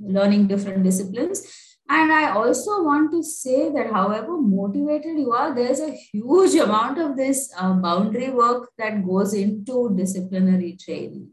learning 0.00 0.46
different 0.46 0.84
disciplines. 0.84 1.67
And 1.90 2.12
I 2.12 2.30
also 2.32 2.82
want 2.82 3.10
to 3.12 3.22
say 3.22 3.72
that 3.72 3.90
however 3.90 4.38
motivated 4.38 5.18
you 5.18 5.32
are, 5.32 5.54
there's 5.54 5.80
a 5.80 5.90
huge 5.90 6.54
amount 6.54 6.98
of 6.98 7.16
this 7.16 7.50
uh, 7.58 7.72
boundary 7.72 8.28
work 8.28 8.70
that 8.76 9.06
goes 9.06 9.32
into 9.32 9.94
disciplinary 9.96 10.76
training. 10.76 11.30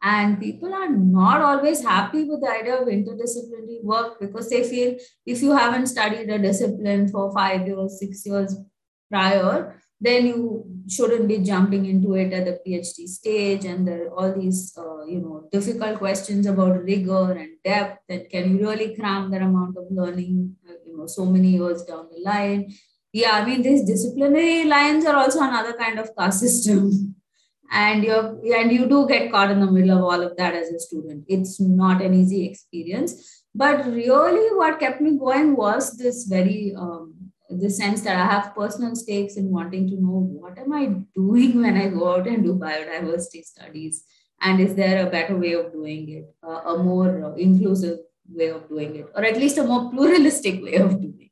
And 0.00 0.38
people 0.38 0.72
are 0.72 0.88
not 0.88 1.40
always 1.40 1.82
happy 1.82 2.22
with 2.22 2.40
the 2.42 2.50
idea 2.50 2.76
of 2.80 2.86
interdisciplinary 2.86 3.82
work 3.82 4.20
because 4.20 4.48
they 4.48 4.62
feel 4.62 4.96
if 5.26 5.42
you 5.42 5.50
haven't 5.50 5.88
studied 5.88 6.30
a 6.30 6.38
discipline 6.38 7.08
for 7.08 7.32
five 7.32 7.66
years, 7.66 7.98
six 7.98 8.24
years 8.24 8.54
prior, 9.10 9.82
then 10.00 10.26
you 10.26 10.64
shouldn't 10.88 11.28
be 11.28 11.38
jumping 11.38 11.86
into 11.86 12.14
it 12.14 12.32
at 12.32 12.44
the 12.44 12.60
PhD 12.66 13.06
stage. 13.06 13.64
And 13.64 13.86
there 13.86 14.06
are 14.06 14.14
all 14.14 14.32
these, 14.40 14.76
uh, 14.76 15.04
you 15.04 15.20
know, 15.20 15.48
difficult 15.52 15.98
questions 15.98 16.46
about 16.46 16.82
rigor 16.82 17.32
and 17.32 17.50
depth. 17.64 18.02
And 18.08 18.28
can 18.30 18.50
you 18.50 18.68
really 18.68 18.96
cram 18.96 19.30
that 19.30 19.42
amount 19.42 19.76
of 19.76 19.84
learning, 19.90 20.56
uh, 20.68 20.74
you 20.86 20.96
know, 20.96 21.06
so 21.06 21.26
many 21.26 21.48
years 21.48 21.82
down 21.84 22.08
the 22.10 22.20
line? 22.20 22.72
Yeah, 23.12 23.32
I 23.32 23.44
mean, 23.44 23.62
these 23.62 23.84
disciplinary 23.84 24.64
lines 24.64 25.04
are 25.04 25.16
also 25.16 25.40
another 25.40 25.72
kind 25.72 25.98
of 25.98 26.10
caste 26.16 26.40
system. 26.40 27.14
and 27.70 28.02
you're 28.02 28.38
and 28.56 28.72
you 28.72 28.88
do 28.88 29.06
get 29.06 29.30
caught 29.30 29.50
in 29.50 29.60
the 29.60 29.70
middle 29.70 29.96
of 29.96 30.02
all 30.02 30.22
of 30.22 30.36
that 30.36 30.54
as 30.54 30.68
a 30.68 30.78
student. 30.78 31.24
It's 31.28 31.60
not 31.60 32.02
an 32.02 32.14
easy 32.14 32.46
experience. 32.46 33.44
But 33.54 33.86
really, 33.86 34.56
what 34.56 34.78
kept 34.78 35.00
me 35.00 35.18
going 35.18 35.56
was 35.56 35.96
this 35.96 36.24
very 36.24 36.74
um, 36.76 37.14
the 37.48 37.70
sense 37.70 38.02
that 38.02 38.16
I 38.16 38.26
have 38.26 38.54
personal 38.54 38.94
stakes 38.94 39.36
in 39.36 39.50
wanting 39.50 39.88
to 39.88 39.94
know 39.94 40.28
what 40.40 40.58
am 40.58 40.72
I 40.72 40.86
doing 41.14 41.62
when 41.62 41.76
I 41.76 41.88
go 41.88 42.14
out 42.14 42.26
and 42.26 42.44
do 42.44 42.54
biodiversity 42.54 43.44
studies, 43.44 44.04
and 44.40 44.60
is 44.60 44.74
there 44.74 45.06
a 45.06 45.10
better 45.10 45.36
way 45.36 45.52
of 45.54 45.72
doing 45.72 46.08
it, 46.10 46.34
uh, 46.42 46.74
a 46.74 46.82
more 46.82 47.34
inclusive 47.38 47.98
way 48.28 48.50
of 48.50 48.68
doing 48.68 48.96
it, 48.96 49.06
or 49.14 49.24
at 49.24 49.36
least 49.36 49.58
a 49.58 49.64
more 49.64 49.90
pluralistic 49.90 50.62
way 50.62 50.74
of 50.76 51.00
doing 51.00 51.18
it. 51.20 51.30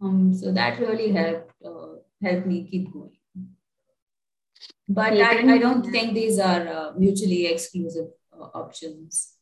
Um, 0.00 0.32
so 0.32 0.52
that 0.52 0.78
really 0.78 1.10
helped 1.12 1.52
uh, 1.64 2.46
me 2.46 2.68
keep 2.70 2.92
going. 2.92 3.16
But 4.88 5.14
I, 5.14 5.54
I 5.54 5.58
don't 5.58 5.84
think 5.90 6.14
these 6.14 6.38
are 6.38 6.68
uh, 6.68 6.92
mutually 6.96 7.46
exclusive 7.46 8.06
uh, 8.32 8.44
options. 8.54 9.32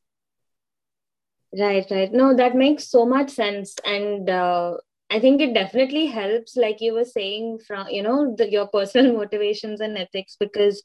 Right, 1.56 1.86
right. 1.90 2.12
No, 2.12 2.34
that 2.34 2.56
makes 2.56 2.88
so 2.88 3.04
much 3.04 3.30
sense. 3.30 3.76
And 3.84 4.28
uh, 4.30 4.78
I 5.10 5.20
think 5.20 5.40
it 5.40 5.54
definitely 5.54 6.06
helps, 6.06 6.56
like 6.56 6.80
you 6.80 6.94
were 6.94 7.04
saying, 7.04 7.60
from 7.66 7.88
you 7.88 8.02
know 8.02 8.34
the, 8.36 8.50
your 8.50 8.66
personal 8.66 9.12
motivations 9.16 9.80
and 9.80 9.96
ethics, 9.98 10.36
because 10.38 10.82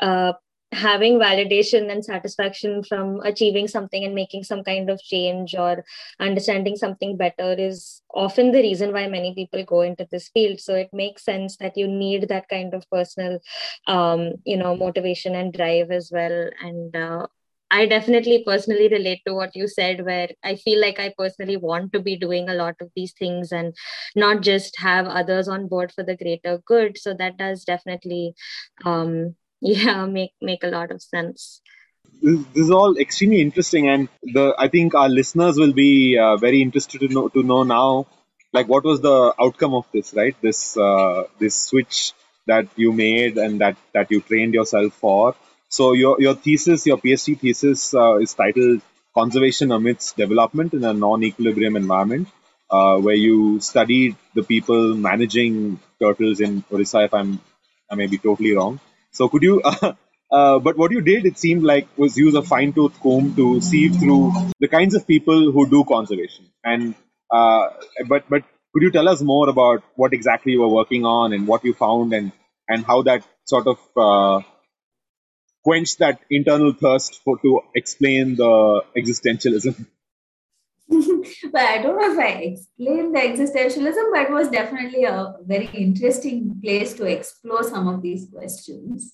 uh, 0.00 0.32
having 0.72 1.18
validation 1.18 1.90
and 1.90 2.04
satisfaction 2.04 2.82
from 2.82 3.20
achieving 3.20 3.68
something 3.68 4.04
and 4.04 4.14
making 4.14 4.42
some 4.42 4.64
kind 4.64 4.88
of 4.90 5.00
change 5.02 5.54
or 5.54 5.84
understanding 6.18 6.76
something 6.76 7.16
better 7.16 7.52
is 7.58 8.02
often 8.14 8.52
the 8.52 8.60
reason 8.62 8.92
why 8.92 9.06
many 9.06 9.34
people 9.34 9.62
go 9.64 9.82
into 9.82 10.06
this 10.10 10.28
field. 10.30 10.60
So 10.60 10.74
it 10.74 10.90
makes 10.92 11.24
sense 11.24 11.56
that 11.58 11.76
you 11.76 11.86
need 11.86 12.28
that 12.28 12.48
kind 12.48 12.74
of 12.74 12.88
personal 12.90 13.38
um, 13.86 14.32
you 14.44 14.56
know 14.56 14.76
motivation 14.76 15.34
and 15.34 15.52
drive 15.52 15.90
as 15.90 16.10
well. 16.12 16.50
And 16.62 16.94
uh, 16.96 17.26
I 17.72 17.86
definitely 17.86 18.44
personally 18.44 18.88
relate 18.88 19.22
to 19.26 19.32
what 19.34 19.56
you 19.56 19.66
said, 19.66 20.04
where 20.04 20.28
I 20.44 20.56
feel 20.56 20.78
like 20.78 21.00
I 21.00 21.14
personally 21.16 21.56
want 21.56 21.94
to 21.94 22.00
be 22.00 22.16
doing 22.16 22.50
a 22.50 22.54
lot 22.54 22.74
of 22.82 22.90
these 22.94 23.14
things 23.18 23.50
and 23.50 23.74
not 24.14 24.42
just 24.42 24.78
have 24.78 25.06
others 25.06 25.48
on 25.48 25.68
board 25.68 25.90
for 25.90 26.04
the 26.04 26.14
greater 26.14 26.58
good. 26.66 26.98
So 26.98 27.14
that 27.14 27.38
does 27.38 27.64
definitely, 27.64 28.34
um, 28.84 29.36
yeah, 29.62 30.04
make 30.04 30.32
make 30.42 30.64
a 30.64 30.68
lot 30.68 30.90
of 30.90 31.00
sense. 31.00 31.62
This, 32.20 32.44
is 32.54 32.70
all 32.70 32.98
extremely 32.98 33.40
interesting, 33.40 33.88
and 33.88 34.08
the 34.22 34.54
I 34.58 34.68
think 34.68 34.94
our 34.94 35.08
listeners 35.08 35.56
will 35.56 35.72
be 35.72 36.18
uh, 36.18 36.36
very 36.36 36.60
interested 36.60 37.00
to 37.00 37.08
know 37.08 37.28
to 37.28 37.42
know 37.42 37.62
now, 37.62 38.06
like 38.52 38.68
what 38.68 38.84
was 38.84 39.00
the 39.00 39.34
outcome 39.40 39.72
of 39.72 39.86
this, 39.94 40.12
right? 40.12 40.36
This 40.42 40.76
uh, 40.76 41.24
this 41.38 41.56
switch 41.56 42.12
that 42.46 42.68
you 42.76 42.92
made 42.92 43.38
and 43.38 43.62
that 43.62 43.78
that 43.94 44.10
you 44.10 44.20
trained 44.20 44.52
yourself 44.52 44.92
for 44.92 45.34
so 45.76 45.92
your 45.94 46.14
your 46.24 46.34
thesis, 46.34 46.86
your 46.86 46.98
PhD 46.98 47.38
thesis, 47.42 47.94
uh, 47.94 48.16
is 48.24 48.34
titled 48.34 48.82
"Conservation 49.18 49.72
Amidst 49.78 50.16
Development 50.16 50.74
in 50.78 50.84
a 50.84 50.92
Non-Equilibrium 50.92 51.76
Environment," 51.76 52.28
uh, 52.70 52.96
where 52.98 53.20
you 53.26 53.60
studied 53.60 54.16
the 54.34 54.42
people 54.42 54.94
managing 54.94 55.80
turtles 56.00 56.40
in 56.40 56.64
Orissa. 56.70 57.04
If 57.08 57.14
I'm, 57.14 57.40
I 57.90 57.94
may 57.94 58.06
be 58.06 58.18
totally 58.18 58.54
wrong. 58.54 58.80
So 59.12 59.28
could 59.28 59.42
you? 59.42 59.62
Uh, 60.32 60.58
but 60.58 60.78
what 60.78 60.90
you 60.90 61.02
did, 61.02 61.26
it 61.26 61.38
seemed 61.38 61.62
like, 61.62 61.86
was 61.98 62.16
use 62.16 62.34
a 62.34 62.42
fine-tooth 62.42 62.98
comb 63.00 63.34
to 63.36 63.60
sieve 63.60 63.96
through 63.96 64.32
the 64.60 64.68
kinds 64.74 64.94
of 64.94 65.06
people 65.06 65.52
who 65.52 65.68
do 65.68 65.84
conservation. 65.84 66.46
And 66.64 66.94
uh, 67.30 67.68
but 68.08 68.24
but 68.30 68.42
could 68.72 68.82
you 68.82 68.90
tell 68.90 69.10
us 69.10 69.20
more 69.20 69.50
about 69.50 69.82
what 69.94 70.14
exactly 70.14 70.52
you 70.52 70.62
were 70.62 70.74
working 70.76 71.04
on 71.04 71.34
and 71.34 71.46
what 71.46 71.66
you 71.66 71.74
found 71.74 72.14
and 72.14 72.32
and 72.66 72.82
how 72.92 73.02
that 73.02 73.26
sort 73.44 73.66
of 73.66 73.78
uh, 74.06 74.40
quench 75.64 75.96
that 75.98 76.20
internal 76.30 76.72
thirst 76.72 77.22
for 77.22 77.38
to 77.38 77.60
explain 77.74 78.36
the 78.36 78.82
existentialism? 78.96 79.86
well, 80.88 81.66
I 81.66 81.80
don't 81.80 81.98
know 81.98 82.12
if 82.12 82.18
I 82.18 82.32
explained 82.42 83.14
the 83.14 83.20
existentialism, 83.20 84.10
but 84.12 84.22
it 84.22 84.30
was 84.30 84.48
definitely 84.48 85.04
a 85.04 85.34
very 85.42 85.66
interesting 85.66 86.60
place 86.62 86.92
to 86.94 87.06
explore 87.06 87.62
some 87.62 87.88
of 87.88 88.02
these 88.02 88.28
questions. 88.32 89.12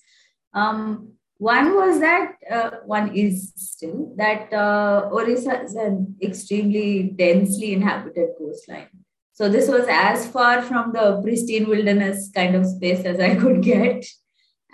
Um, 0.55 1.13
one 1.37 1.77
was 1.77 2.01
that 2.01 2.33
uh, 2.51 2.71
one 2.85 3.15
is 3.15 3.53
still 3.55 4.13
that 4.17 4.53
uh, 4.53 5.09
Orissa 5.13 5.63
is 5.63 5.75
an 5.77 6.17
extremely 6.21 7.05
densely 7.05 7.75
inhabited 7.75 8.31
coastline. 8.37 8.89
So 9.35 9.49
this 9.49 9.69
was 9.69 9.87
as 9.89 10.27
far 10.27 10.63
from 10.63 10.93
the 10.93 11.21
pristine 11.23 11.69
wilderness 11.69 12.29
kind 12.35 12.57
of 12.57 12.67
space 12.67 13.05
as 13.05 13.21
I 13.21 13.37
could 13.37 13.63
get. 13.63 14.05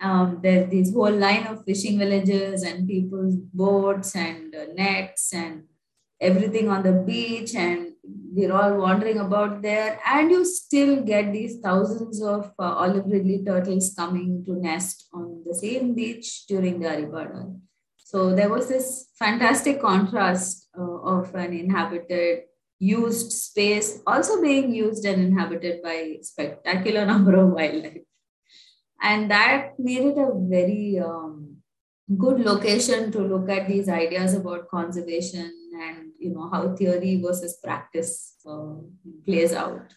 Um, 0.03 0.41
there's 0.43 0.71
this 0.71 0.93
whole 0.93 1.13
line 1.13 1.47
of 1.47 1.65
fishing 1.65 1.99
villages 1.99 2.63
and 2.63 2.87
people's 2.87 3.37
boats 3.37 4.17
and 4.17 4.55
uh, 4.55 4.67
nets 4.75 5.33
and 5.33 5.65
everything 6.21 6.69
on 6.69 6.83
the 6.83 6.93
beach 6.93 7.55
and 7.55 7.93
we're 8.37 8.53
all 8.53 8.77
wandering 8.79 9.19
about 9.19 9.63
there 9.63 10.01
and 10.07 10.31
you 10.31 10.45
still 10.45 11.03
get 11.03 11.33
these 11.33 11.61
thousands 11.61 12.23
of 12.23 12.53
uh, 12.59 12.75
olive 12.75 13.07
ridley 13.07 13.43
turtles 13.45 13.95
coming 13.97 14.45
to 14.45 14.55
nest 14.57 15.07
on 15.13 15.43
the 15.47 15.55
same 15.55 15.95
beach 15.95 16.47
during 16.47 16.81
the 16.81 16.89
arribada. 16.89 17.55
So 17.99 18.35
there 18.35 18.49
was 18.49 18.69
this 18.69 19.09
fantastic 19.19 19.81
contrast 19.81 20.69
uh, 20.79 20.83
of 20.83 21.35
an 21.35 21.53
inhabited, 21.53 22.43
used 22.79 23.33
space 23.33 24.03
also 24.07 24.43
being 24.43 24.75
used 24.75 25.05
and 25.05 25.23
inhabited 25.23 25.83
by 25.83 26.19
spectacular 26.23 27.07
number 27.13 27.37
of 27.37 27.51
wildlife. 27.51 28.03
And 29.05 29.31
that 29.31 29.79
made 29.79 30.03
it 30.03 30.19
a 30.19 30.31
very 30.35 30.99
um, 30.99 31.59
good 32.17 32.41
location 32.41 33.13
to 33.13 33.19
look 33.19 33.51
at 33.51 33.69
these 33.69 33.87
ideas 33.87 34.33
about 34.33 34.69
conservation 34.69 35.53
and 35.75 36.13
you 36.19 36.31
know 36.31 36.49
how 36.51 36.75
theory 36.75 37.21
versus 37.23 37.59
practice 37.63 38.37
uh, 38.49 38.77
plays 39.27 39.53
out. 39.53 39.93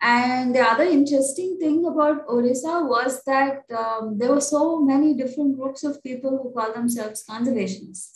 And 0.00 0.54
the 0.54 0.60
other 0.60 0.84
interesting 0.84 1.58
thing 1.58 1.84
about 1.86 2.22
orissa 2.28 2.84
was 2.84 3.22
that 3.24 3.62
um, 3.76 4.18
there 4.18 4.30
were 4.30 4.40
so 4.40 4.80
many 4.80 5.14
different 5.14 5.58
groups 5.58 5.82
of 5.82 6.02
people 6.02 6.30
who 6.30 6.52
call 6.52 6.72
themselves 6.72 7.24
conservationists. 7.28 8.12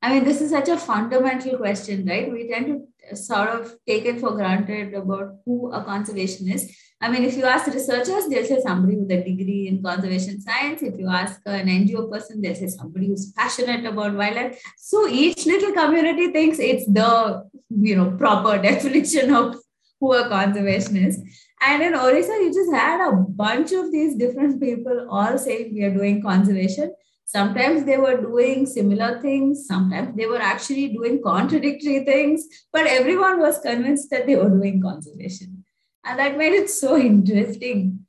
I 0.00 0.14
mean 0.14 0.24
this 0.24 0.40
is 0.40 0.50
such 0.50 0.70
a 0.70 0.78
fundamental 0.78 1.58
question 1.58 2.06
right? 2.06 2.32
We 2.32 2.48
tend 2.48 2.66
to 2.66 3.16
sort 3.16 3.50
of 3.50 3.74
take 3.86 4.06
it 4.06 4.20
for 4.20 4.32
granted 4.32 4.94
about 4.94 5.36
who 5.44 5.70
a 5.72 5.84
conservationist 5.84 6.70
I 7.02 7.08
mean, 7.08 7.24
if 7.24 7.34
you 7.34 7.44
ask 7.44 7.66
researchers, 7.66 8.28
they'll 8.28 8.44
say 8.44 8.60
somebody 8.60 8.94
with 8.98 9.10
a 9.10 9.24
degree 9.24 9.68
in 9.68 9.82
conservation 9.82 10.38
science. 10.38 10.82
If 10.82 10.98
you 10.98 11.08
ask 11.08 11.40
an 11.46 11.66
NGO 11.66 12.10
person, 12.10 12.42
they'll 12.42 12.54
say 12.54 12.66
somebody 12.66 13.06
who's 13.06 13.32
passionate 13.32 13.86
about 13.86 14.14
wildlife. 14.14 14.62
So 14.76 15.08
each 15.08 15.46
little 15.46 15.72
community 15.72 16.30
thinks 16.30 16.58
it's 16.58 16.84
the 16.86 17.48
you 17.70 17.96
know 17.96 18.10
proper 18.18 18.60
definition 18.70 19.34
of 19.34 19.56
who 19.98 20.12
a 20.12 20.28
conservationist 20.28 21.08
is. 21.08 21.46
And 21.62 21.82
in 21.82 21.94
Orissa, 21.94 22.32
you 22.32 22.52
just 22.52 22.72
had 22.72 23.06
a 23.08 23.12
bunch 23.12 23.72
of 23.72 23.90
these 23.90 24.14
different 24.16 24.60
people 24.60 25.08
all 25.10 25.38
saying 25.38 25.72
we 25.72 25.84
are 25.84 25.94
doing 25.94 26.22
conservation. 26.22 26.94
Sometimes 27.24 27.84
they 27.84 27.96
were 27.96 28.20
doing 28.20 28.66
similar 28.66 29.20
things, 29.22 29.66
sometimes 29.66 30.16
they 30.16 30.26
were 30.26 30.42
actually 30.42 30.88
doing 30.88 31.22
contradictory 31.22 32.04
things, 32.04 32.44
but 32.72 32.86
everyone 32.86 33.38
was 33.38 33.58
convinced 33.60 34.10
that 34.10 34.26
they 34.26 34.36
were 34.36 34.50
doing 34.50 34.82
conservation 34.82 35.59
and 36.04 36.18
that 36.18 36.38
made 36.38 36.52
it 36.52 36.70
so 36.70 36.96
interesting. 37.10 38.06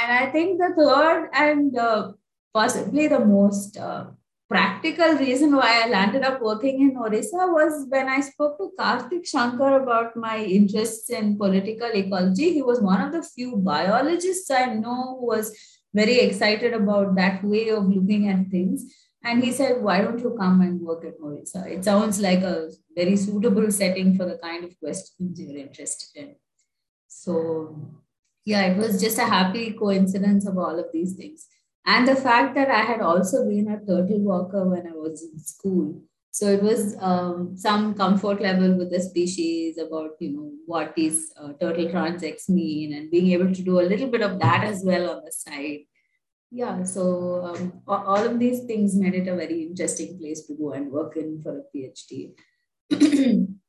And 0.00 0.12
I 0.12 0.30
think 0.30 0.58
the 0.58 0.74
third 0.76 1.28
and 1.32 1.76
uh, 1.76 2.12
possibly 2.54 3.08
the 3.08 3.24
most 3.24 3.76
uh, 3.76 4.06
practical 4.48 5.14
reason 5.14 5.56
why 5.56 5.82
I 5.82 5.88
landed 5.88 6.22
up 6.22 6.40
working 6.42 6.80
in 6.82 6.96
Orissa 6.96 7.46
was 7.58 7.86
when 7.88 8.08
I 8.08 8.20
spoke 8.20 8.58
to 8.58 8.72
Kartik 8.78 9.24
Shanker 9.24 9.82
about 9.82 10.14
my 10.16 10.38
interests 10.38 11.08
in 11.10 11.38
political 11.38 11.90
ecology. 11.94 12.52
He 12.52 12.62
was 12.62 12.80
one 12.80 13.00
of 13.00 13.12
the 13.12 13.22
few 13.22 13.56
biologists 13.56 14.50
I 14.50 14.66
know 14.74 15.16
who 15.18 15.26
was 15.26 15.56
very 15.94 16.18
excited 16.20 16.74
about 16.74 17.14
that 17.16 17.42
way 17.44 17.70
of 17.70 17.88
looking 17.88 18.28
at 18.28 18.50
things. 18.50 18.84
And 19.24 19.42
he 19.42 19.52
said, 19.52 19.82
Why 19.82 20.02
don't 20.02 20.18
you 20.18 20.36
come 20.38 20.60
and 20.60 20.80
work 20.80 21.04
at 21.04 21.14
Orissa? 21.22 21.64
It 21.66 21.84
sounds 21.84 22.20
like 22.20 22.40
a 22.40 22.70
very 22.94 23.16
suitable 23.16 23.70
setting 23.70 24.16
for 24.16 24.26
the 24.26 24.36
kind 24.36 24.64
of 24.64 24.78
questions 24.80 25.40
you're 25.40 25.56
interested 25.56 26.20
in. 26.20 26.34
So, 27.20 28.00
yeah, 28.44 28.62
it 28.66 28.76
was 28.76 29.00
just 29.00 29.18
a 29.18 29.24
happy 29.24 29.72
coincidence 29.72 30.46
of 30.46 30.58
all 30.58 30.78
of 30.78 30.86
these 30.92 31.14
things. 31.14 31.46
And 31.84 32.06
the 32.06 32.16
fact 32.16 32.54
that 32.54 32.70
I 32.70 32.80
had 32.80 33.00
also 33.00 33.44
been 33.48 33.68
a 33.68 33.78
turtle 33.78 34.20
walker 34.20 34.68
when 34.68 34.86
I 34.86 34.92
was 34.92 35.22
in 35.22 35.38
school. 35.38 36.02
So 36.30 36.46
it 36.46 36.62
was 36.62 36.96
um, 36.98 37.56
some 37.56 37.94
comfort 37.94 38.40
level 38.40 38.74
with 38.78 38.90
the 38.90 39.00
species 39.00 39.78
about, 39.78 40.12
you 40.18 40.30
know, 40.30 40.52
what 40.64 40.94
these 40.96 41.32
uh, 41.38 41.52
turtle 41.60 41.86
transects 41.86 42.48
mean 42.48 42.94
and 42.94 43.10
being 43.10 43.32
able 43.32 43.52
to 43.52 43.62
do 43.62 43.80
a 43.80 43.88
little 43.90 44.08
bit 44.08 44.22
of 44.22 44.38
that 44.38 44.64
as 44.64 44.82
well 44.84 45.10
on 45.10 45.24
the 45.24 45.32
side. 45.32 45.80
Yeah, 46.50 46.82
so 46.84 47.44
um, 47.44 47.82
all 47.86 48.24
of 48.24 48.38
these 48.38 48.64
things 48.64 48.94
made 48.94 49.14
it 49.14 49.28
a 49.28 49.36
very 49.36 49.62
interesting 49.62 50.18
place 50.18 50.46
to 50.46 50.54
go 50.54 50.72
and 50.72 50.90
work 50.90 51.16
in 51.16 51.42
for 51.42 51.58
a 51.58 51.76
PhD. 51.76 52.34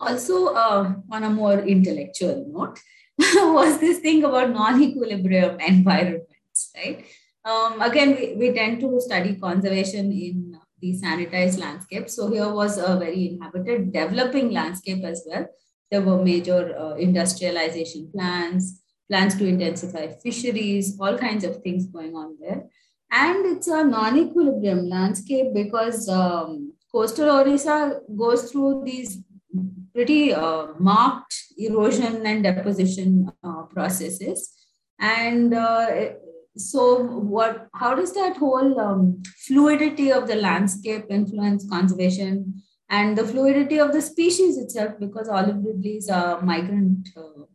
also, 0.00 0.54
uh, 0.54 0.94
on 1.10 1.24
a 1.24 1.30
more 1.30 1.60
intellectual 1.60 2.46
note, 2.48 2.78
was 3.18 3.78
this 3.80 3.98
thing 3.98 4.24
about 4.24 4.50
non-equilibrium 4.50 5.58
environments, 5.60 6.70
right? 6.76 7.04
Um, 7.44 7.80
again, 7.80 8.16
we, 8.16 8.34
we 8.36 8.52
tend 8.52 8.80
to 8.80 9.00
study 9.00 9.36
conservation 9.36 10.12
in 10.12 10.58
the 10.80 11.00
sanitized 11.00 11.58
landscape. 11.58 12.08
So 12.08 12.30
here 12.30 12.52
was 12.52 12.78
a 12.78 12.96
very 12.96 13.28
inhabited, 13.30 13.92
developing 13.92 14.50
landscape 14.50 15.04
as 15.04 15.24
well. 15.26 15.46
There 15.90 16.02
were 16.02 16.22
major 16.22 16.78
uh, 16.78 16.94
industrialization 16.94 18.10
plans, 18.12 18.82
plans 19.10 19.36
to 19.36 19.46
intensify 19.46 20.08
fisheries, 20.22 20.98
all 21.00 21.16
kinds 21.16 21.44
of 21.44 21.62
things 21.62 21.86
going 21.86 22.14
on 22.14 22.36
there. 22.40 22.64
And 23.10 23.46
it's 23.46 23.68
a 23.68 23.84
non-equilibrium 23.84 24.88
landscape 24.88 25.54
because 25.54 26.08
um, 26.08 26.74
coastal 26.92 27.30
Orissa 27.30 28.00
goes 28.16 28.52
through 28.52 28.82
these 28.84 29.18
pretty 29.98 30.32
uh, 30.32 30.68
marked 30.78 31.34
erosion 31.56 32.24
and 32.24 32.44
deposition 32.44 33.32
uh, 33.42 33.62
processes. 33.62 34.52
And 35.00 35.52
uh, 35.52 35.86
so, 36.56 37.02
what? 37.34 37.66
How 37.74 37.94
does 37.96 38.14
that 38.14 38.36
whole 38.36 38.78
um, 38.80 39.22
fluidity 39.46 40.12
of 40.12 40.28
the 40.28 40.36
landscape 40.36 41.06
influence 41.10 41.68
conservation 41.68 42.62
and 42.88 43.18
the 43.18 43.24
fluidity 43.24 43.78
of 43.80 43.92
the 43.92 44.00
species 44.00 44.56
itself? 44.56 44.92
Because 45.00 45.28
olive 45.28 45.64
ridleys 45.64 46.08
are 46.08 46.40
migrant 46.42 47.08
uh, 47.16 47.46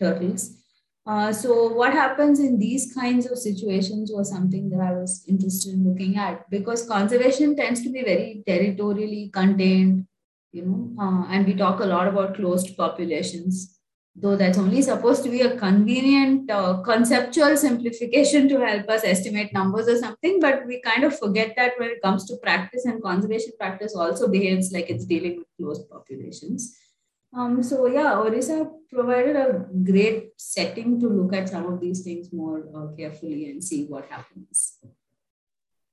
turtles. 0.00 0.58
Uh, 1.04 1.30
so, 1.30 1.68
what 1.74 1.92
happens 1.92 2.40
in 2.40 2.58
these 2.58 2.94
kinds 2.94 3.30
of 3.30 3.36
situations 3.36 4.10
was 4.14 4.30
something 4.30 4.70
that 4.70 4.80
I 4.80 4.92
was 4.92 5.24
interested 5.28 5.74
in 5.74 5.86
looking 5.86 6.16
at 6.16 6.48
because 6.48 6.88
conservation 6.88 7.54
tends 7.54 7.82
to 7.82 7.90
be 7.90 8.02
very 8.02 8.42
territorially 8.46 9.30
contained 9.34 10.06
you 10.52 10.62
know, 10.64 11.02
uh, 11.02 11.26
and 11.32 11.46
we 11.46 11.54
talk 11.54 11.80
a 11.80 11.86
lot 11.86 12.06
about 12.06 12.34
closed 12.34 12.76
populations, 12.76 13.78
though 14.14 14.36
that's 14.36 14.58
only 14.58 14.82
supposed 14.82 15.24
to 15.24 15.30
be 15.30 15.40
a 15.40 15.56
convenient 15.56 16.50
uh, 16.50 16.82
conceptual 16.82 17.56
simplification 17.56 18.48
to 18.48 18.60
help 18.60 18.88
us 18.88 19.02
estimate 19.04 19.52
numbers 19.54 19.88
or 19.88 19.96
something, 19.96 20.38
but 20.40 20.66
we 20.66 20.80
kind 20.82 21.04
of 21.04 21.18
forget 21.18 21.54
that 21.56 21.72
when 21.78 21.88
it 21.88 22.02
comes 22.02 22.26
to 22.26 22.36
practice 22.36 22.84
and 22.84 23.02
conservation 23.02 23.52
practice 23.58 23.96
also 23.96 24.28
behaves 24.28 24.72
like 24.72 24.90
it's 24.90 25.06
dealing 25.06 25.38
with 25.38 25.48
closed 25.58 25.88
populations. 25.88 26.76
Um, 27.34 27.62
so 27.62 27.86
yeah, 27.86 28.18
Orissa 28.18 28.70
provided 28.92 29.36
a 29.36 29.66
great 29.82 30.32
setting 30.36 31.00
to 31.00 31.08
look 31.08 31.32
at 31.34 31.48
some 31.48 31.64
of 31.64 31.80
these 31.80 32.02
things 32.02 32.30
more 32.30 32.66
uh, 32.76 32.94
carefully 32.94 33.50
and 33.50 33.64
see 33.64 33.86
what 33.86 34.04
happens. 34.10 34.76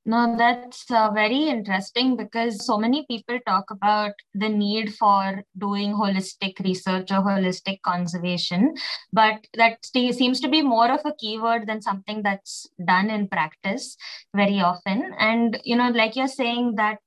No, 0.06 0.36
that's 0.38 0.90
uh, 0.90 1.12
very 1.12 1.50
interesting 1.50 2.16
because 2.16 2.66
so 2.66 2.78
many 2.78 3.06
people 3.08 3.38
talk 3.46 3.70
about 3.70 4.14
the 4.34 4.50
need 4.50 4.96
for 4.96 5.44
doing 5.58 5.94
holistic 5.94 6.58
research 6.64 7.12
or 7.12 7.22
holistic 7.22 7.82
conservation, 7.84 8.74
but 9.14 9.46
that 9.56 9.86
seems 9.86 10.40
to 10.40 10.48
be 10.48 10.62
more 10.62 10.90
of 10.92 11.02
a 11.06 11.14
keyword 11.20 11.68
than 11.68 11.82
something 11.82 12.24
that's 12.24 12.68
done 12.84 13.10
in 13.10 13.28
practice 13.28 13.98
very 14.34 14.62
often. 14.62 15.14
And, 15.20 15.60
you 15.64 15.76
know, 15.76 15.90
like 15.90 16.16
you're 16.16 16.28
saying 16.28 16.76
that 16.78 16.98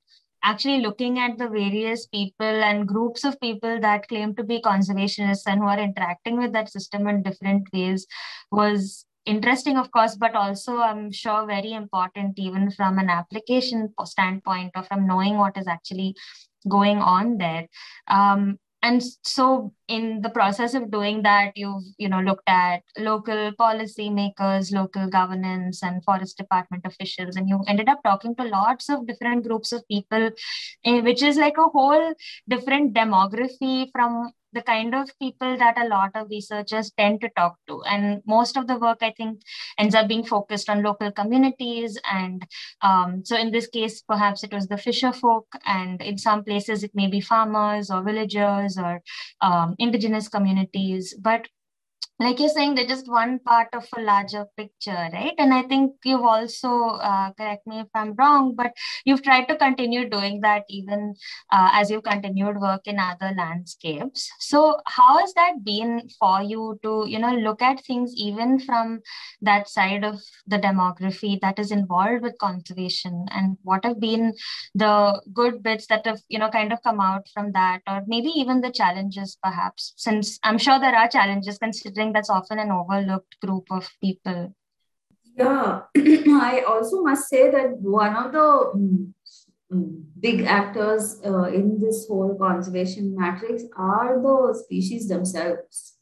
actually 0.44 0.80
looking 0.80 1.18
at 1.18 1.38
the 1.38 1.48
various 1.48 2.06
people 2.06 2.46
and 2.46 2.86
groups 2.86 3.24
of 3.24 3.40
people 3.40 3.80
that 3.80 4.06
claim 4.08 4.34
to 4.34 4.44
be 4.44 4.60
conservationists 4.60 5.44
and 5.46 5.60
who 5.60 5.66
are 5.66 5.78
interacting 5.78 6.36
with 6.38 6.52
that 6.52 6.70
system 6.70 7.08
in 7.08 7.22
different 7.22 7.66
ways 7.72 8.06
was 8.50 9.06
interesting 9.24 9.76
of 9.76 9.90
course 9.92 10.16
but 10.16 10.34
also 10.34 10.78
i'm 10.78 11.12
sure 11.12 11.46
very 11.46 11.72
important 11.72 12.38
even 12.38 12.70
from 12.70 12.98
an 12.98 13.08
application 13.08 13.92
standpoint 14.04 14.70
or 14.74 14.82
from 14.82 15.06
knowing 15.06 15.38
what 15.38 15.56
is 15.56 15.68
actually 15.68 16.14
going 16.68 16.98
on 16.98 17.38
there. 17.38 17.68
Um, 18.08 18.58
and 18.84 19.00
so 19.22 19.72
in 19.86 20.22
the 20.22 20.30
process 20.30 20.74
of 20.74 20.90
doing 20.90 21.22
that 21.22 21.52
you've 21.54 21.84
you 21.98 22.08
know 22.08 22.18
looked 22.18 22.48
at 22.48 22.82
local 22.98 23.52
policy 23.56 24.10
makers 24.10 24.72
local 24.72 25.08
governance 25.08 25.84
and 25.84 26.02
forest 26.02 26.36
department 26.36 26.84
officials 26.84 27.36
and 27.36 27.48
you 27.48 27.60
ended 27.68 27.88
up 27.88 28.00
talking 28.04 28.34
to 28.34 28.42
lots 28.42 28.88
of 28.88 29.06
different 29.06 29.46
groups 29.46 29.70
of 29.70 29.86
people 29.86 30.30
eh, 30.84 31.00
which 31.00 31.22
is 31.22 31.36
like 31.36 31.56
a 31.58 31.68
whole 31.68 32.12
different 32.48 32.92
demography 32.92 33.86
from 33.92 34.32
the 34.52 34.62
kind 34.62 34.94
of 34.94 35.10
people 35.18 35.56
that 35.56 35.78
a 35.78 35.88
lot 35.88 36.10
of 36.14 36.28
researchers 36.30 36.90
tend 36.98 37.20
to 37.20 37.28
talk 37.36 37.56
to. 37.68 37.82
And 37.82 38.22
most 38.26 38.56
of 38.56 38.66
the 38.66 38.78
work, 38.78 38.98
I 39.02 39.12
think, 39.16 39.40
ends 39.78 39.94
up 39.94 40.08
being 40.08 40.24
focused 40.24 40.68
on 40.68 40.82
local 40.82 41.10
communities. 41.12 41.98
And 42.10 42.46
um, 42.82 43.22
so 43.24 43.36
in 43.36 43.50
this 43.50 43.66
case, 43.66 44.02
perhaps 44.02 44.44
it 44.44 44.52
was 44.52 44.68
the 44.68 44.76
fisher 44.76 45.12
folk, 45.12 45.46
and 45.66 46.00
in 46.02 46.18
some 46.18 46.44
places, 46.44 46.82
it 46.82 46.92
may 46.94 47.06
be 47.06 47.20
farmers 47.20 47.90
or 47.90 48.02
villagers 48.02 48.78
or 48.78 49.00
um, 49.40 49.74
indigenous 49.78 50.28
communities. 50.28 51.14
But 51.20 51.48
like 52.22 52.38
you're 52.38 52.48
saying 52.48 52.74
they're 52.74 52.86
just 52.86 53.08
one 53.08 53.38
part 53.40 53.68
of 53.72 53.86
a 53.96 54.00
larger 54.00 54.46
picture 54.56 55.08
right? 55.12 55.34
And 55.38 55.52
i 55.52 55.62
think 55.62 55.94
you've 56.04 56.22
also 56.22 56.70
uh, 57.10 57.32
correct 57.32 57.66
me 57.66 57.80
if 57.80 57.88
i'm 57.94 58.14
wrong 58.14 58.54
but 58.54 58.72
you've 59.04 59.22
tried 59.22 59.46
to 59.48 59.56
continue 59.56 60.08
doing 60.08 60.40
that 60.40 60.64
even 60.68 61.14
uh, 61.50 61.70
as 61.72 61.90
you've 61.90 62.02
continued 62.02 62.60
work 62.60 62.82
in 62.86 62.98
other 62.98 63.32
landscapes. 63.36 64.30
So 64.38 64.78
how 64.86 65.18
has 65.18 65.32
that 65.34 65.64
been 65.64 66.08
for 66.18 66.42
you 66.42 66.78
to 66.82 67.04
you 67.06 67.18
know 67.18 67.34
look 67.34 67.62
at 67.62 67.84
things 67.84 68.12
even 68.16 68.58
from 68.60 69.00
that 69.40 69.68
side 69.68 70.04
of 70.04 70.20
the 70.46 70.58
demography 70.58 71.40
that 71.40 71.58
is 71.58 71.70
involved 71.70 72.22
with 72.22 72.38
conservation? 72.38 73.26
And 73.30 73.56
what 73.62 73.84
have 73.84 74.00
been 74.00 74.34
the 74.74 75.20
good 75.32 75.62
bits 75.62 75.86
that 75.88 76.06
have 76.06 76.20
you 76.28 76.38
know 76.38 76.50
kind 76.50 76.72
of 76.72 76.82
come 76.82 77.00
out 77.00 77.28
from 77.32 77.52
that? 77.52 77.80
Or 77.88 78.02
maybe 78.06 78.28
even 78.28 78.60
the 78.60 78.70
challenges 78.70 79.36
perhaps 79.42 79.92
since 79.96 80.38
i'm 80.42 80.58
sure 80.58 80.78
there 80.78 80.94
are 80.94 81.08
challenges 81.08 81.58
considering 81.58 82.11
that's 82.12 82.30
often 82.30 82.58
an 82.58 82.70
overlooked 82.70 83.40
group 83.40 83.66
of 83.70 83.88
people. 84.00 84.54
Yeah, 85.36 85.82
I 85.96 86.64
also 86.68 87.02
must 87.02 87.28
say 87.28 87.50
that 87.50 87.78
one 87.80 88.14
of 88.14 88.32
the 88.32 89.14
um, 89.72 90.04
big 90.20 90.42
actors 90.42 91.20
uh, 91.24 91.44
in 91.44 91.80
this 91.80 92.06
whole 92.06 92.36
conservation 92.38 93.14
matrix 93.16 93.64
are 93.76 94.20
the 94.20 94.58
species 94.64 95.08
themselves. 95.08 95.94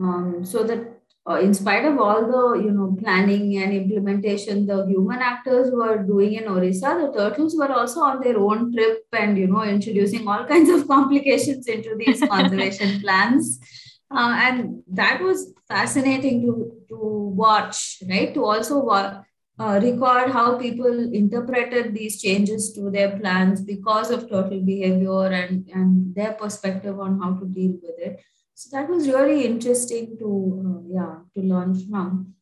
Um, 0.00 0.44
so 0.44 0.62
that 0.64 0.98
uh, 1.28 1.40
in 1.40 1.52
spite 1.52 1.84
of 1.84 1.98
all 1.98 2.22
the 2.26 2.62
you 2.64 2.70
know 2.70 2.96
planning 3.00 3.58
and 3.58 3.72
implementation 3.72 4.66
the 4.66 4.86
human 4.86 5.18
actors 5.18 5.70
were 5.70 5.98
doing 6.02 6.34
in 6.34 6.48
orissa 6.48 6.92
the 7.00 7.12
turtles 7.16 7.56
were 7.56 7.70
also 7.70 8.00
on 8.00 8.20
their 8.20 8.38
own 8.38 8.72
trip 8.72 9.04
and 9.12 9.36
you 9.36 9.46
know 9.46 9.62
introducing 9.62 10.26
all 10.26 10.44
kinds 10.46 10.70
of 10.70 10.86
complications 10.94 11.66
into 11.66 11.94
these 11.96 12.20
conservation 12.34 13.00
plans 13.00 13.60
uh, 14.10 14.34
and 14.38 14.82
that 14.88 15.20
was 15.20 15.52
fascinating 15.68 16.42
to, 16.42 16.72
to 16.88 16.96
watch, 16.96 18.02
right? 18.08 18.32
To 18.34 18.44
also 18.44 18.86
uh, 18.88 19.22
record 19.58 20.30
how 20.30 20.56
people 20.58 21.12
interpreted 21.12 21.94
these 21.94 22.20
changes 22.20 22.72
to 22.72 22.90
their 22.90 23.18
plans 23.18 23.60
because 23.60 24.10
of 24.10 24.28
turtle 24.30 24.62
behavior 24.62 25.26
and, 25.26 25.68
and 25.74 26.14
their 26.14 26.32
perspective 26.32 26.98
on 26.98 27.20
how 27.20 27.34
to 27.34 27.46
deal 27.46 27.72
with 27.82 27.98
it. 27.98 28.20
So 28.54 28.76
that 28.76 28.88
was 28.88 29.08
really 29.08 29.44
interesting 29.44 30.16
to, 30.18 30.28
uh, 30.66 30.94
yeah, 30.94 31.18
to 31.36 31.46
learn 31.46 31.74
from. 31.88 32.34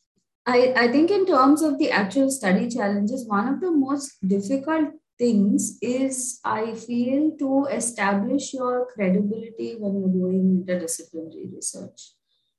I, 0.47 0.73
I 0.77 0.89
think 0.93 1.11
in 1.11 1.27
terms 1.27 1.63
of 1.63 1.79
the 1.79 1.91
actual 1.91 2.31
study 2.31 2.71
challenges, 2.71 3.27
one 3.27 3.49
of 3.49 3.61
the 3.61 3.73
most 3.73 4.17
difficult 4.27 4.91
things 5.19 5.79
is 5.81 6.41
I 6.45 6.75
feel 6.75 7.33
to 7.39 7.67
establish 7.67 8.53
your 8.53 8.87
credibility 8.93 9.77
when 9.79 10.01
you're 10.01 10.09
doing 10.09 10.65
interdisciplinary 10.65 11.55
research. 11.55 12.13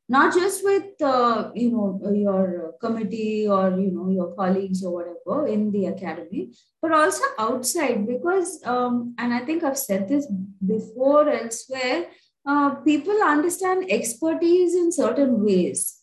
Not 0.09 0.33
just 0.33 0.63
with 0.63 1.01
uh, 1.01 1.51
you 1.53 1.71
know 1.71 1.99
your 2.13 2.75
committee 2.79 3.45
or 3.47 3.71
you 3.77 3.91
know 3.91 4.09
your 4.09 4.33
colleagues 4.35 4.81
or 4.83 4.93
whatever 4.93 5.47
in 5.47 5.71
the 5.71 5.87
academy, 5.87 6.53
but 6.81 6.93
also 6.93 7.23
outside 7.37 8.07
because 8.07 8.61
um, 8.65 9.15
and 9.17 9.33
I 9.33 9.39
think 9.39 9.63
I've 9.63 9.77
said 9.77 10.07
this 10.07 10.25
before 10.65 11.29
elsewhere. 11.29 12.07
Uh, 12.45 12.75
people 12.75 13.21
understand 13.21 13.91
expertise 13.91 14.73
in 14.73 14.89
certain 14.89 15.43
ways 15.43 15.96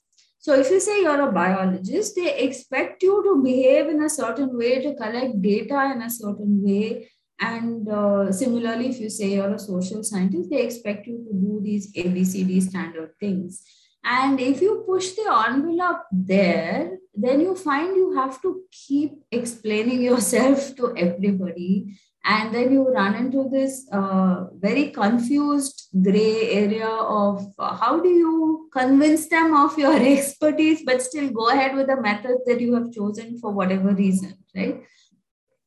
so 0.44 0.52
if 0.52 0.70
you 0.70 0.78
say 0.78 1.00
you're 1.00 1.26
a 1.26 1.32
biologist, 1.32 2.16
they 2.16 2.38
expect 2.40 3.02
you 3.02 3.22
to 3.24 3.42
behave 3.42 3.88
in 3.88 4.02
a 4.02 4.10
certain 4.10 4.54
way, 4.58 4.82
to 4.82 4.94
collect 4.94 5.40
data 5.40 5.92
in 5.94 6.02
a 6.02 6.10
certain 6.10 6.62
way. 6.62 7.08
And 7.40 7.88
uh, 7.88 8.30
similarly, 8.30 8.90
if 8.90 9.00
you 9.00 9.08
say 9.08 9.36
you're 9.36 9.54
a 9.54 9.58
social 9.58 10.04
scientist, 10.04 10.50
they 10.50 10.62
expect 10.62 11.06
you 11.06 11.24
to 11.26 11.32
do 11.32 11.60
these 11.62 11.90
ABCD 11.94 12.60
standard 12.60 13.12
things. 13.18 13.62
And 14.04 14.38
if 14.38 14.60
you 14.60 14.84
push 14.86 15.12
the 15.12 15.34
envelope 15.48 16.02
there, 16.12 16.98
then 17.14 17.40
you 17.40 17.56
find 17.56 17.96
you 17.96 18.14
have 18.14 18.42
to 18.42 18.64
keep 18.70 19.12
explaining 19.30 20.02
yourself 20.10 20.76
to 20.76 20.94
everybody 20.94 21.96
and 22.24 22.54
then 22.54 22.72
you 22.72 22.88
run 22.90 23.14
into 23.14 23.48
this 23.50 23.86
uh, 23.92 24.44
very 24.58 24.90
confused 24.90 25.88
gray 26.02 26.50
area 26.50 26.88
of 26.88 27.46
uh, 27.58 27.76
how 27.76 28.00
do 28.00 28.08
you 28.08 28.68
convince 28.72 29.28
them 29.28 29.54
of 29.54 29.78
your 29.78 29.96
expertise 30.12 30.82
but 30.84 31.02
still 31.02 31.30
go 31.30 31.48
ahead 31.50 31.76
with 31.76 31.86
the 31.86 32.00
method 32.00 32.38
that 32.46 32.60
you 32.60 32.74
have 32.74 32.92
chosen 32.92 33.38
for 33.38 33.52
whatever 33.52 33.94
reason 33.94 34.34
right? 34.56 34.82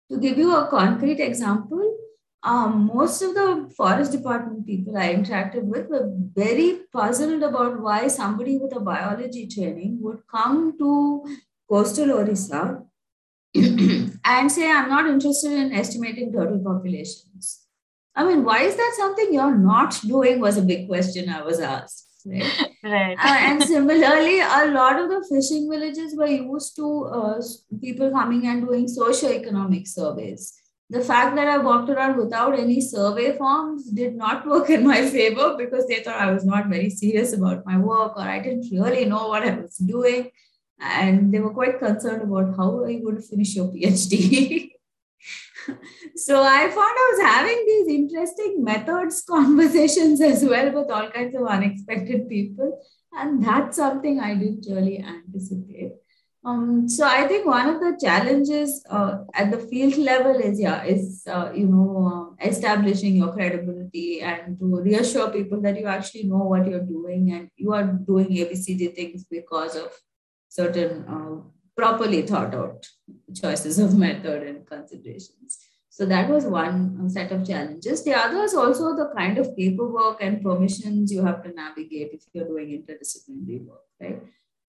To 0.09 0.19
give 0.19 0.37
you 0.37 0.55
a 0.55 0.67
concrete 0.67 1.19
example 1.19 1.97
um, 2.43 2.91
most 2.93 3.21
of 3.23 3.33
the 3.33 3.73
forest 3.75 4.11
department 4.11 4.65
people 4.67 4.95
i 4.95 5.13
interacted 5.13 5.63
with 5.63 5.89
were 5.89 6.11
very 6.35 6.81
puzzled 6.93 7.41
about 7.41 7.79
why 7.81 8.07
somebody 8.07 8.57
with 8.57 8.75
a 8.75 8.79
biology 8.79 9.47
training 9.47 9.97
would 9.99 10.19
come 10.31 10.77
to 10.77 11.25
coastal 11.67 12.11
orissa 12.11 12.83
and 14.25 14.51
say, 14.51 14.69
I'm 14.69 14.89
not 14.89 15.07
interested 15.07 15.51
in 15.51 15.71
estimating 15.71 16.33
turtle 16.33 16.59
populations. 16.59 17.61
I 18.15 18.23
mean, 18.23 18.43
why 18.43 18.61
is 18.61 18.75
that 18.75 18.93
something 18.97 19.33
you're 19.33 19.55
not 19.55 19.99
doing? 20.01 20.39
Was 20.39 20.57
a 20.57 20.61
big 20.61 20.87
question 20.87 21.29
I 21.29 21.41
was 21.41 21.59
asked. 21.59 22.03
Right. 22.25 22.73
right. 22.83 23.17
Uh, 23.19 23.37
and 23.39 23.63
similarly, 23.63 24.39
a 24.39 24.71
lot 24.71 24.99
of 24.99 25.09
the 25.09 25.23
fishing 25.29 25.69
villages 25.69 26.15
were 26.15 26.27
used 26.27 26.75
to 26.77 27.05
uh, 27.05 27.41
people 27.81 28.09
coming 28.09 28.47
and 28.47 28.65
doing 28.65 28.87
socio-economic 28.87 29.85
surveys. 29.85 30.53
The 30.89 31.01
fact 31.01 31.35
that 31.35 31.47
I 31.47 31.57
walked 31.57 31.89
around 31.89 32.17
without 32.17 32.57
any 32.57 32.79
survey 32.79 33.37
forms 33.37 33.89
did 33.91 34.15
not 34.15 34.47
work 34.53 34.69
in 34.69 34.87
my 34.87 35.07
favor 35.07 35.55
because 35.57 35.87
they 35.87 36.01
thought 36.01 36.21
I 36.21 36.31
was 36.31 36.45
not 36.45 36.67
very 36.67 36.89
serious 36.89 37.33
about 37.33 37.65
my 37.65 37.77
work 37.77 38.15
or 38.15 38.23
I 38.23 38.39
didn't 38.39 38.69
really 38.71 39.05
know 39.05 39.27
what 39.27 39.43
I 39.43 39.55
was 39.55 39.77
doing 39.77 40.31
and 40.79 41.33
they 41.33 41.39
were 41.39 41.53
quite 41.53 41.79
concerned 41.79 42.21
about 42.21 42.55
how 42.57 42.79
are 42.79 42.89
you 42.89 43.03
going 43.03 43.15
to 43.15 43.21
finish 43.21 43.55
your 43.55 43.67
PhD. 43.67 44.71
so 46.15 46.43
I 46.43 46.67
found 46.67 46.77
I 46.77 47.11
was 47.13 47.21
having 47.25 47.65
these 47.65 47.87
interesting 47.87 48.63
methods 48.63 49.23
conversations 49.27 50.21
as 50.21 50.43
well 50.43 50.71
with 50.71 50.91
all 50.91 51.09
kinds 51.09 51.35
of 51.35 51.47
unexpected 51.47 52.29
people, 52.29 52.79
and 53.13 53.43
that's 53.43 53.77
something 53.77 54.19
I 54.19 54.35
didn't 54.35 54.65
really 54.69 54.99
anticipate. 54.99 55.93
Um, 56.45 56.87
so 56.87 57.07
I 57.07 57.27
think 57.27 57.47
one 57.47 57.67
of 57.67 57.79
the 57.79 57.97
challenges 57.99 58.85
uh, 58.87 59.23
at 59.33 59.49
the 59.49 59.57
field 59.57 59.97
level 59.97 60.35
is 60.35 60.59
yeah 60.59 60.83
is 60.83 61.23
uh, 61.27 61.51
you 61.55 61.65
know 61.65 62.35
uh, 62.39 62.47
establishing 62.47 63.15
your 63.15 63.33
credibility 63.33 64.21
and 64.21 64.59
to 64.59 64.81
reassure 64.81 65.31
people 65.31 65.59
that 65.61 65.79
you 65.79 65.87
actually 65.87 66.25
know 66.25 66.43
what 66.43 66.67
you're 66.67 66.85
doing 66.85 67.31
and 67.31 67.49
you 67.55 67.73
are 67.73 67.83
doing 67.83 68.27
ABCD 68.27 68.93
things 68.93 69.23
because 69.23 69.75
of 69.75 69.91
certain 70.55 71.05
uh, 71.15 71.35
properly 71.75 72.21
thought 72.21 72.53
out 72.55 72.87
choices 73.41 73.79
of 73.79 73.97
method 74.05 74.43
and 74.43 74.65
considerations. 74.65 75.59
So 75.89 76.05
that 76.05 76.29
was 76.29 76.45
one 76.45 76.99
uh, 77.01 77.09
set 77.09 77.31
of 77.31 77.47
challenges. 77.47 78.03
The 78.03 78.13
other 78.13 78.43
is 78.43 78.53
also 78.53 78.95
the 78.95 79.11
kind 79.17 79.37
of 79.37 79.55
paperwork 79.55 80.17
and 80.21 80.41
permissions 80.41 81.11
you 81.11 81.23
have 81.23 81.41
to 81.43 81.51
navigate 81.53 82.11
if 82.13 82.23
you're 82.33 82.47
doing 82.47 82.69
interdisciplinary 82.77 83.65
work, 83.65 83.85
right? 84.01 84.21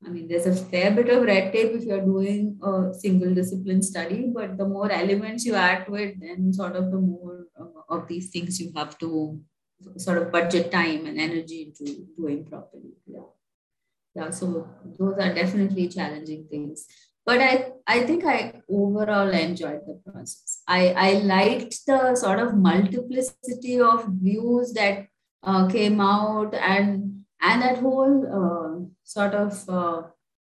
I 0.07 0.09
mean, 0.09 0.29
there's 0.29 0.46
a 0.46 0.55
fair 0.55 0.90
bit 0.92 1.09
of 1.09 1.25
red 1.25 1.53
tape 1.53 1.72
if 1.72 1.85
you're 1.85 2.05
doing 2.05 2.59
a 2.62 2.94
single 2.94 3.35
discipline 3.35 3.83
study, 3.83 4.31
but 4.33 4.57
the 4.57 4.68
more 4.68 4.90
elements 4.92 5.44
you 5.44 5.55
add 5.55 5.87
to 5.87 5.94
it, 5.94 6.20
then 6.20 6.53
sort 6.53 6.77
of 6.77 6.90
the 6.90 6.99
more 6.99 7.46
uh, 7.59 7.94
of 7.94 8.07
these 8.07 8.31
things 8.31 8.61
you 8.61 8.72
have 8.77 8.96
to 8.99 9.40
sort 9.96 10.18
of 10.18 10.31
budget 10.31 10.70
time 10.70 11.07
and 11.07 11.18
energy 11.18 11.62
into 11.62 12.07
doing 12.16 12.44
properly. 12.44 12.92
Yeah 13.07 13.31
yeah 14.16 14.31
so 14.31 14.68
those 14.98 15.18
are 15.24 15.35
definitely 15.35 15.88
challenging 15.88 16.46
things 16.50 16.87
but 17.24 17.40
i 17.40 17.52
i 17.87 18.00
think 18.07 18.24
i 18.24 18.38
overall 18.68 19.31
enjoyed 19.42 19.83
the 19.87 19.96
process 20.06 20.62
i 20.67 20.83
i 21.08 21.12
liked 21.35 21.79
the 21.87 22.00
sort 22.14 22.38
of 22.38 22.56
multiplicity 22.56 23.81
of 23.81 24.06
views 24.23 24.73
that 24.73 25.06
uh, 25.42 25.67
came 25.69 26.00
out 26.00 26.54
and 26.54 27.25
and 27.42 27.62
that 27.62 27.79
whole 27.79 28.14
uh, 28.40 28.75
sort 29.04 29.35
of 29.35 29.69
uh, 29.69 30.02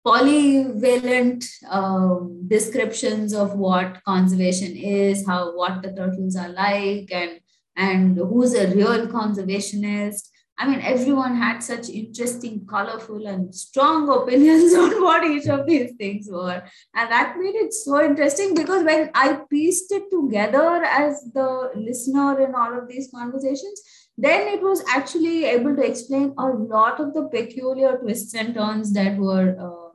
polyvalent 0.07 1.45
um, 1.69 2.49
descriptions 2.49 3.35
of 3.35 3.55
what 3.55 4.03
conservation 4.05 4.75
is 4.77 5.27
how 5.27 5.55
what 5.57 5.83
the 5.83 5.93
turtles 5.93 6.37
are 6.37 6.49
like 6.49 7.13
and 7.13 7.41
and 7.77 8.17
who's 8.17 8.55
a 8.55 8.75
real 8.75 9.07
conservationist. 9.07 10.30
I 10.61 10.69
mean, 10.69 10.83
everyone 10.83 11.37
had 11.37 11.61
such 11.61 11.89
interesting, 11.89 12.67
colorful, 12.67 13.27
and 13.27 13.55
strong 13.55 14.11
opinions 14.11 14.75
on 14.83 15.03
what 15.03 15.25
each 15.25 15.47
of 15.47 15.67
these 15.67 15.93
things 15.93 16.29
were. 16.31 16.63
And 16.95 17.11
that 17.11 17.39
made 17.39 17.55
it 17.55 17.73
so 17.73 18.05
interesting 18.05 18.55
because 18.55 18.85
when 18.85 19.11
I 19.15 19.41
pieced 19.51 19.91
it 19.91 20.11
together 20.11 20.85
as 20.85 21.23
the 21.33 21.71
listener 21.75 22.39
in 22.41 22.55
all 22.55 22.79
of 22.79 22.89
these 22.89 23.09
conversations, 23.11 23.81
then 24.19 24.49
it 24.49 24.61
was 24.61 24.85
actually 24.87 25.47
able 25.47 25.75
to 25.77 25.83
explain 25.83 26.35
a 26.37 26.49
lot 26.49 27.01
of 27.01 27.15
the 27.15 27.23
peculiar 27.29 27.97
twists 27.97 28.35
and 28.35 28.55
turns 28.55 28.93
that 28.93 29.17
were. 29.17 29.57
Uh, 29.59 29.87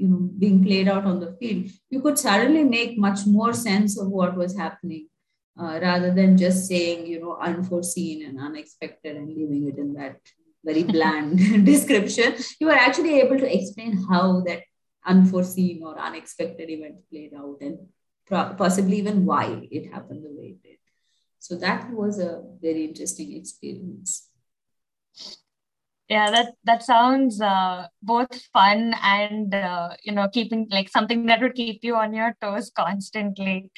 you 0.00 0.06
know, 0.06 0.30
being 0.38 0.62
played 0.62 0.86
out 0.86 1.04
on 1.04 1.18
the 1.18 1.36
field, 1.40 1.72
you 1.90 2.00
could 2.00 2.16
suddenly 2.16 2.62
make 2.62 2.96
much 2.96 3.26
more 3.26 3.52
sense 3.52 3.98
of 3.98 4.06
what 4.06 4.36
was 4.36 4.56
happening 4.56 5.08
uh, 5.60 5.78
rather 5.82 6.12
than 6.14 6.36
just 6.36 6.66
saying, 6.68 7.06
you 7.06 7.20
know, 7.20 7.36
unforeseen 7.40 8.26
and 8.26 8.40
unexpected 8.40 9.16
and 9.16 9.28
leaving 9.28 9.68
it 9.68 9.78
in 9.78 9.94
that 9.94 10.20
very 10.64 10.82
bland 10.94 11.38
description. 11.66 12.34
You 12.60 12.68
were 12.68 12.72
actually 12.86 13.20
able 13.20 13.38
to 13.38 13.54
explain 13.56 14.04
how 14.08 14.40
that 14.46 14.62
unforeseen 15.04 15.82
or 15.84 15.98
unexpected 15.98 16.70
event 16.70 16.96
played 17.10 17.32
out 17.36 17.58
and 17.60 17.78
pro- 18.26 18.54
possibly 18.54 18.98
even 18.98 19.24
why 19.24 19.66
it 19.70 19.92
happened 19.92 20.24
the 20.24 20.30
way 20.30 20.56
it 20.56 20.62
did. 20.62 20.78
So 21.38 21.56
that 21.56 21.90
was 21.92 22.18
a 22.18 22.42
very 22.60 22.84
interesting 22.84 23.36
experience. 23.36 24.28
Yeah, 26.08 26.30
that 26.30 26.54
that 26.64 26.82
sounds 26.82 27.38
uh, 27.38 27.86
both 28.02 28.34
fun 28.52 28.94
and 29.02 29.54
uh, 29.54 29.90
you 30.02 30.12
know 30.12 30.28
keeping 30.32 30.66
like 30.70 30.88
something 30.88 31.26
that 31.26 31.42
would 31.42 31.54
keep 31.54 31.84
you 31.84 31.96
on 31.96 32.14
your 32.14 32.34
toes 32.40 32.72
constantly. 32.74 33.70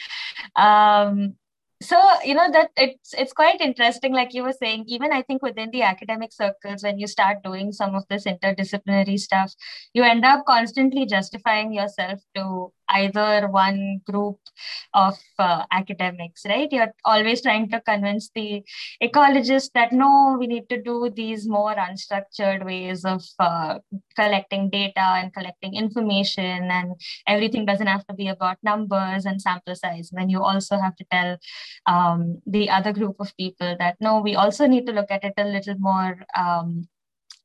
Um, 0.54 1.34
so 1.82 1.98
you 2.24 2.34
know 2.34 2.50
that 2.52 2.70
it's 2.76 3.14
it's 3.14 3.32
quite 3.32 3.60
interesting 3.60 4.12
like 4.12 4.34
you 4.34 4.42
were 4.42 4.52
saying 4.52 4.84
even 4.86 5.12
i 5.12 5.22
think 5.22 5.42
within 5.42 5.70
the 5.70 5.82
academic 5.82 6.30
circles 6.32 6.82
when 6.82 6.98
you 6.98 7.06
start 7.06 7.42
doing 7.42 7.72
some 7.72 7.94
of 7.94 8.04
this 8.10 8.24
interdisciplinary 8.24 9.18
stuff 9.18 9.54
you 9.94 10.02
end 10.02 10.24
up 10.24 10.44
constantly 10.46 11.06
justifying 11.06 11.72
yourself 11.72 12.20
to 12.34 12.70
either 12.90 13.48
one 13.48 14.00
group 14.06 14.38
of 14.94 15.16
uh, 15.38 15.64
academics, 15.72 16.42
right? 16.46 16.70
You're 16.70 16.92
always 17.04 17.42
trying 17.42 17.70
to 17.70 17.80
convince 17.80 18.30
the 18.34 18.62
ecologists 19.02 19.70
that 19.74 19.92
no, 19.92 20.36
we 20.38 20.46
need 20.46 20.68
to 20.68 20.82
do 20.82 21.10
these 21.14 21.48
more 21.48 21.74
unstructured 21.74 22.64
ways 22.64 23.04
of 23.04 23.22
uh, 23.38 23.78
collecting 24.16 24.70
data 24.70 25.00
and 25.00 25.32
collecting 25.32 25.74
information, 25.74 26.70
and 26.70 26.92
everything 27.26 27.64
doesn't 27.64 27.86
have 27.86 28.06
to 28.06 28.14
be 28.14 28.28
about 28.28 28.58
numbers 28.62 29.24
and 29.24 29.40
sample 29.40 29.74
size. 29.74 30.10
then 30.12 30.28
you 30.28 30.42
also 30.42 30.78
have 30.78 30.96
to 30.96 31.04
tell 31.10 31.36
um, 31.86 32.40
the 32.46 32.68
other 32.68 32.92
group 32.92 33.16
of 33.20 33.36
people 33.36 33.76
that 33.78 33.96
no, 34.00 34.20
we 34.20 34.34
also 34.34 34.66
need 34.66 34.86
to 34.86 34.92
look 34.92 35.10
at 35.10 35.24
it 35.24 35.34
a 35.36 35.44
little 35.44 35.76
more. 35.78 36.18
Um, 36.36 36.88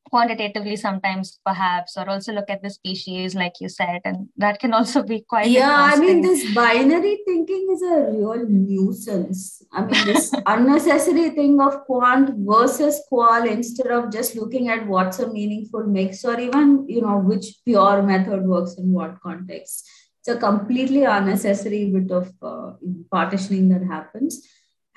quantitatively 0.10 0.76
sometimes 0.76 1.40
perhaps 1.46 1.98
or 1.98 2.10
also 2.10 2.32
look 2.32 2.50
at 2.50 2.62
the 2.62 2.70
species 2.70 3.36
like 3.36 3.54
you 3.60 3.68
said 3.68 4.02
and 4.06 4.30
that 4.38 4.60
can 4.60 4.74
also 4.74 5.02
be 5.04 5.22
quite 5.28 5.50
yeah 5.50 5.90
i 5.92 5.96
mean 5.98 6.22
this 6.22 6.54
binary 6.54 7.18
thinking 7.26 7.68
is 7.72 7.82
a 7.82 8.12
real 8.12 8.46
nuisance. 8.48 9.64
I 9.72 9.82
mean 9.86 10.06
this 10.06 10.34
unnecessary 10.46 11.30
thing 11.32 11.60
of 11.60 11.86
quant 11.86 12.32
versus 12.38 13.02
qual 13.10 13.48
instead 13.48 13.88
of 13.88 14.12
just 14.12 14.36
looking 14.36 14.70
at 14.70 14.88
what's 14.88 15.20
a 15.20 15.32
meaningful 15.32 15.84
mix 15.84 16.24
or 16.24 16.40
even 16.40 16.86
you 16.88 17.02
know 17.02 17.18
which 17.18 17.48
pure 17.66 18.02
method 18.04 18.44
works 18.44 18.76
in 18.78 18.92
what 18.92 19.20
context. 19.22 19.90
It's 20.20 20.36
a 20.36 20.38
completely 20.38 21.04
unnecessary 21.04 21.92
bit 21.92 22.12
of 22.12 22.32
uh, 22.42 22.72
partitioning 23.12 23.70
that 23.70 23.86
happens 23.86 24.42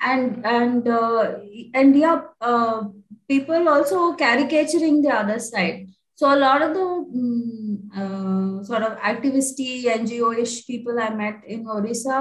and 0.01 0.45
and 0.45 0.87
uh, 0.87 1.35
and 1.73 1.95
yeah 1.95 2.21
uh, 2.41 2.83
people 3.27 3.69
also 3.69 4.13
caricaturing 4.13 5.01
the 5.01 5.09
other 5.09 5.39
side. 5.39 5.87
So 6.15 6.33
a 6.33 6.35
lot 6.35 6.61
of 6.61 6.73
the 6.73 6.83
um, 6.83 7.89
uh, 7.95 8.63
sort 8.63 8.83
of 8.83 8.97
activisty 8.99 9.85
ngo-ish 9.85 10.67
people 10.67 10.99
i 10.99 11.09
met 11.09 11.37
in 11.47 11.67
orissa 11.75 12.17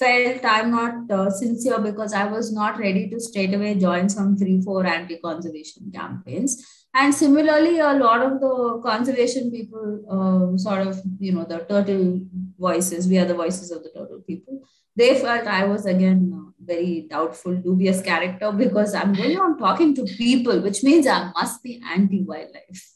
felt 0.00 0.44
i'm 0.44 0.70
not 0.70 1.10
uh, 1.10 1.30
sincere 1.30 1.80
because 1.80 2.12
i 2.12 2.24
was 2.24 2.52
not 2.52 2.78
ready 2.78 3.08
to 3.10 3.18
straight 3.20 3.54
away 3.54 3.74
join 3.74 4.08
some 4.08 4.36
three 4.36 4.60
four 4.60 4.86
anti-conservation 4.86 5.90
campaigns. 5.92 6.64
And 6.92 7.14
similarly 7.14 7.78
a 7.78 7.92
lot 7.94 8.20
of 8.20 8.40
the 8.40 8.80
conservation 8.84 9.50
people 9.50 9.84
uh, 10.16 10.58
sort 10.58 10.86
of 10.86 11.00
you 11.20 11.32
know 11.32 11.44
the 11.44 11.58
turtle 11.68 12.20
voices 12.58 13.06
we 13.06 13.18
are 13.18 13.24
the 13.24 13.34
voices 13.42 13.70
of 13.70 13.84
the 13.84 13.90
turtle 13.90 14.22
people 14.26 14.62
they 14.96 15.18
felt 15.20 15.46
I 15.46 15.66
was 15.66 15.86
again 15.86 16.32
uh, 16.34 16.49
very 16.62 17.06
doubtful, 17.08 17.56
dubious 17.56 18.02
character 18.02 18.52
because 18.52 18.94
I'm 18.94 19.14
going 19.14 19.38
on 19.38 19.58
talking 19.58 19.94
to 19.94 20.04
people, 20.04 20.60
which 20.60 20.82
means 20.82 21.06
I 21.06 21.30
must 21.34 21.62
be 21.62 21.82
anti 21.90 22.22
wildlife. 22.22 22.92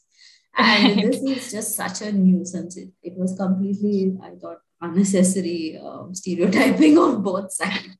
And 0.57 0.99
this 1.11 1.21
is 1.21 1.51
just 1.51 1.75
such 1.75 2.01
a 2.01 2.11
nuisance. 2.11 2.77
It, 2.77 2.89
it 3.01 3.13
was 3.15 3.35
completely, 3.37 4.15
I 4.23 4.35
thought, 4.35 4.59
unnecessary 4.81 5.79
uh, 5.83 6.05
stereotyping 6.13 6.97
of 6.97 7.23
both 7.23 7.51
sides. 7.51 7.97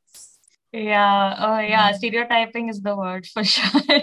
Yeah, 0.71 1.35
oh 1.39 1.59
yeah, 1.59 1.93
stereotyping 1.93 2.67
is 2.67 2.81
the 2.81 2.95
word 2.95 3.25
for 3.27 3.43
sure. 3.43 3.81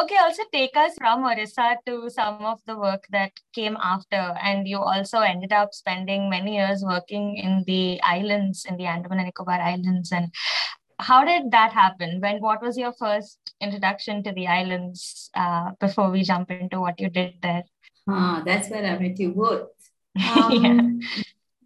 okay, 0.00 0.16
also 0.16 0.42
take 0.52 0.76
us 0.76 0.92
from 0.98 1.24
Orissa 1.24 1.76
to 1.86 2.08
some 2.10 2.44
of 2.44 2.60
the 2.66 2.76
work 2.76 3.04
that 3.10 3.32
came 3.54 3.76
after. 3.82 4.34
And 4.42 4.66
you 4.66 4.78
also 4.78 5.20
ended 5.20 5.52
up 5.52 5.74
spending 5.74 6.30
many 6.30 6.56
years 6.56 6.82
working 6.82 7.36
in 7.36 7.64
the 7.66 8.00
islands, 8.02 8.64
in 8.64 8.76
the 8.76 8.86
Andaman 8.86 9.18
and 9.18 9.26
Nicobar 9.26 9.60
Islands. 9.60 10.12
And 10.12 10.32
how 10.98 11.24
did 11.24 11.50
that 11.50 11.72
happen? 11.72 12.20
When 12.20 12.40
what 12.40 12.62
was 12.62 12.76
your 12.76 12.92
first 12.92 13.38
introduction 13.60 14.22
to 14.24 14.32
the 14.32 14.46
islands 14.46 15.30
uh, 15.34 15.72
before 15.80 16.10
we 16.10 16.22
jump 16.22 16.50
into 16.50 16.80
what 16.80 17.00
you 17.00 17.08
did 17.08 17.34
there? 17.42 17.64
Ah, 18.08 18.42
that's 18.44 18.70
where 18.70 18.84
I 18.84 18.98
met 18.98 19.18
you 19.18 19.32
both. 19.32 19.68
Um, 20.18 21.00
yeah. 21.00 21.22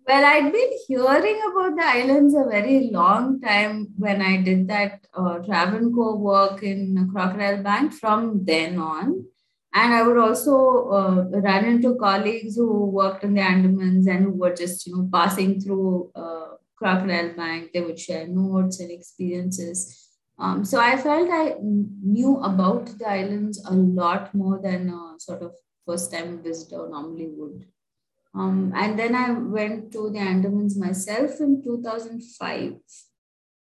Well, 0.06 0.24
I'd 0.24 0.52
been 0.52 0.70
hearing 0.88 1.40
about 1.50 1.76
the 1.76 1.84
islands 1.84 2.34
a 2.34 2.44
very 2.44 2.90
long 2.90 3.40
time 3.40 3.88
when 3.96 4.20
I 4.20 4.42
did 4.42 4.66
that 4.68 5.06
uh, 5.14 5.38
Travancore 5.38 6.18
work 6.18 6.62
in 6.62 7.08
Crocodile 7.12 7.62
Bank 7.62 7.92
from 7.92 8.44
then 8.44 8.78
on. 8.78 9.24
And 9.74 9.94
I 9.94 10.02
would 10.02 10.18
also 10.18 10.88
uh, 10.90 11.24
run 11.40 11.64
into 11.64 11.94
colleagues 11.94 12.56
who 12.56 12.86
worked 12.86 13.22
in 13.24 13.34
the 13.34 13.40
Andamans 13.42 14.08
and 14.08 14.24
who 14.24 14.32
were 14.32 14.54
just, 14.54 14.86
you 14.86 14.96
know, 14.96 15.08
passing 15.12 15.60
through 15.60 16.10
uh, 16.14 16.56
Crocodile 16.76 17.34
Bank. 17.34 17.70
They 17.72 17.80
would 17.80 17.98
share 17.98 18.26
notes 18.26 18.80
and 18.80 18.90
experiences. 18.90 20.08
Um, 20.38 20.64
so 20.64 20.80
I 20.80 20.96
felt 20.96 21.30
I 21.30 21.54
knew 21.60 22.38
about 22.38 22.86
the 22.98 23.08
islands 23.08 23.64
a 23.64 23.72
lot 23.72 24.34
more 24.34 24.60
than 24.60 24.90
a 24.90 25.14
sort 25.18 25.42
of 25.42 25.54
first 25.86 26.12
time 26.12 26.42
visitor 26.42 26.88
normally 26.90 27.28
would. 27.30 27.71
Um, 28.34 28.72
and 28.74 28.98
then 28.98 29.14
I 29.14 29.30
went 29.30 29.92
to 29.92 30.10
the 30.10 30.18
Andamans 30.18 30.76
myself 30.78 31.40
in 31.40 31.62
2005 31.62 32.74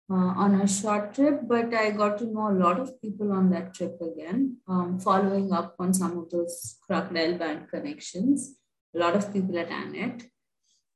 uh, 0.09 0.13
on 0.13 0.61
a 0.61 0.67
short 0.67 1.13
trip, 1.13 1.41
but 1.43 1.73
I 1.73 1.91
got 1.91 2.17
to 2.19 2.25
know 2.25 2.49
a 2.49 2.57
lot 2.57 2.79
of 2.79 2.99
people 3.01 3.31
on 3.31 3.49
that 3.51 3.73
trip 3.73 3.99
again, 4.01 4.57
um, 4.67 4.99
following 4.99 5.51
up 5.51 5.75
on 5.79 5.93
some 5.93 6.17
of 6.17 6.29
those 6.29 6.77
Crocodile 6.81 7.37
Bank 7.37 7.69
connections, 7.69 8.55
a 8.95 8.99
lot 8.99 9.15
of 9.15 9.31
people 9.31 9.57
at 9.59 9.69
ANET. 9.69 10.23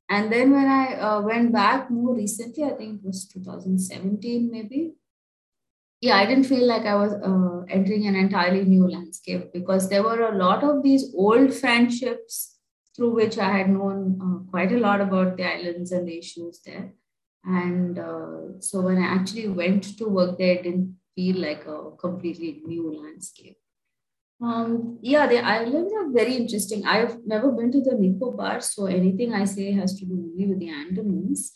And 0.08 0.32
then 0.32 0.50
when 0.50 0.66
I 0.66 0.94
uh, 0.94 1.20
went 1.20 1.52
back 1.52 1.90
more 1.90 2.14
recently, 2.14 2.64
I 2.64 2.70
think 2.70 3.00
it 3.00 3.06
was 3.06 3.26
2017 3.28 4.50
maybe. 4.50 4.94
Yeah, 6.00 6.16
I 6.16 6.26
didn't 6.26 6.44
feel 6.44 6.66
like 6.66 6.84
I 6.84 6.96
was 6.96 7.12
uh, 7.12 7.64
entering 7.72 8.08
an 8.08 8.16
entirely 8.16 8.64
new 8.64 8.90
landscape 8.90 9.52
because 9.52 9.88
there 9.88 10.02
were 10.02 10.20
a 10.28 10.36
lot 10.36 10.64
of 10.64 10.82
these 10.82 11.14
old 11.14 11.54
friendships 11.54 12.58
through 12.94 13.14
which 13.14 13.38
I 13.38 13.56
had 13.58 13.70
known 13.70 14.18
uh, 14.22 14.50
quite 14.50 14.72
a 14.72 14.78
lot 14.78 15.00
about 15.00 15.36
the 15.36 15.44
islands 15.44 15.92
and 15.92 16.06
the 16.06 16.18
issues 16.18 16.60
there. 16.64 16.92
And 17.44 17.98
uh, 17.98 18.60
so 18.60 18.82
when 18.82 18.98
I 18.98 19.06
actually 19.06 19.48
went 19.48 19.98
to 19.98 20.08
work 20.08 20.38
there, 20.38 20.54
it 20.54 20.62
didn't 20.62 20.96
feel 21.14 21.36
like 21.36 21.66
a 21.66 21.90
completely 21.98 22.62
new 22.64 23.02
landscape. 23.02 23.56
Um, 24.40 24.98
yeah, 25.02 25.26
the 25.26 25.38
islands 25.38 25.92
are 25.92 26.10
very 26.10 26.36
interesting. 26.36 26.84
I've 26.84 27.18
never 27.24 27.52
been 27.52 27.70
to 27.72 27.80
the 27.80 27.94
Nicobar, 27.94 28.60
so 28.60 28.86
anything 28.86 29.32
I 29.32 29.44
say 29.44 29.72
has 29.72 29.94
to 30.00 30.04
do 30.04 30.14
only 30.14 30.46
with 30.46 30.58
the 30.58 30.68
Andamans. 30.68 31.50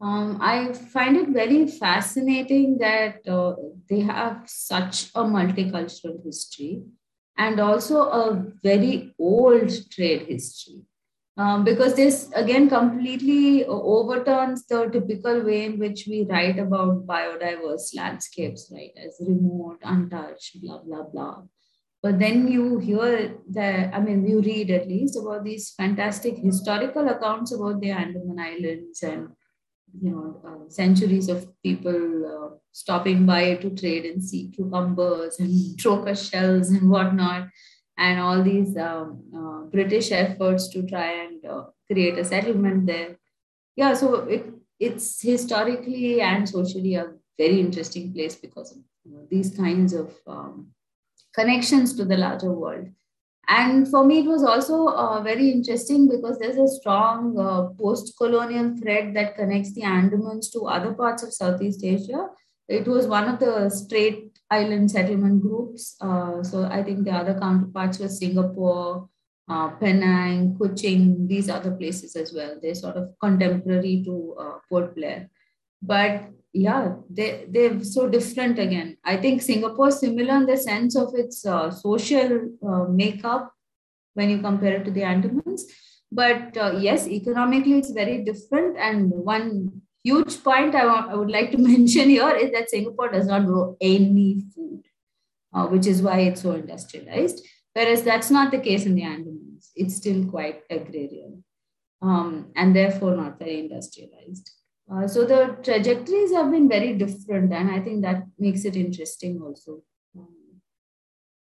Um, 0.00 0.38
I 0.40 0.72
find 0.72 1.16
it 1.16 1.28
very 1.28 1.68
fascinating 1.68 2.78
that 2.78 3.26
uh, 3.28 3.54
they 3.88 4.00
have 4.00 4.42
such 4.46 5.10
a 5.14 5.22
multicultural 5.22 6.24
history 6.24 6.82
and 7.36 7.60
also 7.60 8.02
a 8.02 8.44
very 8.62 9.14
old 9.18 9.70
trade 9.90 10.26
history. 10.28 10.82
Um, 11.38 11.64
because 11.64 11.94
this 11.94 12.30
again 12.34 12.68
completely 12.68 13.64
overturns 13.64 14.66
the 14.66 14.90
typical 14.90 15.42
way 15.42 15.64
in 15.64 15.78
which 15.78 16.06
we 16.06 16.26
write 16.28 16.58
about 16.58 17.06
biodiverse 17.06 17.96
landscapes, 17.96 18.70
right? 18.70 18.92
As 19.02 19.16
remote, 19.26 19.78
untouched, 19.82 20.60
blah, 20.60 20.82
blah, 20.82 21.04
blah. 21.04 21.42
But 22.02 22.18
then 22.18 22.48
you 22.48 22.78
hear 22.78 23.38
that, 23.50 23.94
I 23.94 24.00
mean, 24.00 24.26
you 24.26 24.42
read 24.42 24.70
at 24.70 24.88
least 24.88 25.16
about 25.16 25.44
these 25.44 25.70
fantastic 25.70 26.36
historical 26.36 27.08
accounts 27.08 27.54
about 27.54 27.80
the 27.80 27.92
Andaman 27.92 28.38
Islands 28.38 29.02
and, 29.02 29.28
you 30.02 30.10
know, 30.10 30.42
uh, 30.44 30.68
centuries 30.68 31.28
of 31.28 31.48
people 31.62 32.26
uh, 32.26 32.56
stopping 32.72 33.26
by 33.26 33.54
to 33.56 33.70
trade 33.70 34.04
and 34.06 34.22
sea 34.22 34.50
cucumbers 34.54 35.38
and 35.38 35.50
trochus 35.78 36.30
shells 36.30 36.70
and 36.70 36.90
whatnot, 36.90 37.48
and 37.98 38.20
all 38.20 38.42
these 38.42 38.76
um, 38.76 39.22
uh, 39.36 39.70
British 39.70 40.10
efforts 40.10 40.68
to 40.68 40.82
try 40.86 41.24
and 41.24 41.44
uh, 41.44 41.64
create 41.90 42.18
a 42.18 42.24
settlement 42.24 42.86
there. 42.86 43.16
Yeah, 43.76 43.94
so 43.94 44.14
it, 44.24 44.46
it's 44.80 45.22
historically 45.22 46.20
and 46.20 46.48
socially 46.48 46.94
a 46.94 47.12
very 47.38 47.60
interesting 47.60 48.12
place 48.12 48.34
because 48.34 48.72
of 48.72 48.78
you 49.04 49.12
know, 49.12 49.26
these 49.30 49.56
kinds 49.56 49.92
of 49.92 50.12
um, 50.26 50.68
connections 51.34 51.94
to 51.94 52.04
the 52.04 52.16
larger 52.16 52.52
world. 52.52 52.88
And 53.48 53.88
for 53.88 54.04
me, 54.04 54.20
it 54.20 54.26
was 54.26 54.44
also 54.44 54.86
uh, 54.86 55.20
very 55.20 55.50
interesting 55.50 56.08
because 56.08 56.38
there's 56.38 56.56
a 56.56 56.68
strong 56.68 57.36
uh, 57.38 57.68
post 57.80 58.14
colonial 58.16 58.76
thread 58.76 59.14
that 59.14 59.36
connects 59.36 59.74
the 59.74 59.82
Andamans 59.82 60.50
to 60.52 60.66
other 60.66 60.94
parts 60.94 61.22
of 61.22 61.34
Southeast 61.34 61.82
Asia. 61.84 62.28
It 62.68 62.86
was 62.86 63.06
one 63.06 63.28
of 63.28 63.38
the 63.38 63.68
Strait 63.68 64.38
Island 64.50 64.90
settlement 64.90 65.42
groups. 65.42 65.96
Uh, 66.00 66.42
so 66.42 66.64
I 66.64 66.82
think 66.82 67.04
the 67.04 67.12
other 67.12 67.38
counterparts 67.38 67.98
were 67.98 68.08
Singapore, 68.08 69.08
uh, 69.48 69.68
Penang, 69.70 70.56
Kuching, 70.58 71.28
these 71.28 71.50
other 71.50 71.72
places 71.72 72.16
as 72.16 72.32
well. 72.32 72.58
They're 72.60 72.74
sort 72.74 72.96
of 72.96 73.14
contemporary 73.20 74.02
to 74.04 74.36
uh, 74.38 74.54
Port 74.68 74.94
Blair. 74.94 75.28
But 75.82 76.30
yeah, 76.52 76.94
they, 77.10 77.46
they're 77.48 77.82
so 77.82 78.08
different 78.08 78.58
again. 78.58 78.96
I 79.04 79.16
think 79.16 79.42
Singapore 79.42 79.88
is 79.88 80.00
similar 80.00 80.36
in 80.36 80.46
the 80.46 80.56
sense 80.56 80.96
of 80.96 81.12
its 81.14 81.44
uh, 81.44 81.70
social 81.70 82.48
uh, 82.66 82.84
makeup 82.84 83.52
when 84.14 84.30
you 84.30 84.40
compare 84.40 84.74
it 84.76 84.84
to 84.84 84.90
the 84.90 85.00
Andamans. 85.00 85.62
But 86.10 86.56
uh, 86.56 86.76
yes, 86.78 87.08
economically, 87.08 87.78
it's 87.78 87.90
very 87.90 88.22
different. 88.22 88.76
And 88.76 89.10
one 89.10 89.81
huge 90.04 90.42
point 90.42 90.74
I, 90.74 90.86
want, 90.86 91.10
I 91.10 91.14
would 91.14 91.30
like 91.30 91.50
to 91.52 91.58
mention 91.72 92.08
here 92.10 92.30
is 92.30 92.52
that 92.52 92.70
Singapore 92.70 93.10
does 93.10 93.26
not 93.26 93.46
grow 93.46 93.76
any 93.80 94.44
food, 94.54 94.82
uh, 95.54 95.66
which 95.66 95.86
is 95.86 96.02
why 96.02 96.20
it's 96.20 96.42
so 96.42 96.52
industrialized. 96.52 97.46
Whereas 97.74 98.02
that's 98.02 98.30
not 98.30 98.50
the 98.50 98.58
case 98.58 98.84
in 98.84 98.94
the 98.94 99.02
Andamans. 99.02 99.70
It's 99.74 99.96
still 99.96 100.24
quite 100.26 100.62
agrarian 100.68 101.44
um, 102.02 102.50
and 102.56 102.74
therefore 102.74 103.16
not 103.16 103.38
very 103.38 103.60
industrialized. 103.60 104.50
Uh, 104.92 105.06
so 105.06 105.24
the 105.24 105.56
trajectories 105.62 106.32
have 106.32 106.50
been 106.50 106.68
very 106.68 106.92
different, 106.94 107.52
and 107.52 107.70
I 107.70 107.80
think 107.80 108.02
that 108.02 108.24
makes 108.38 108.64
it 108.64 108.76
interesting 108.76 109.40
also. 109.40 109.82
Um, 110.18 110.60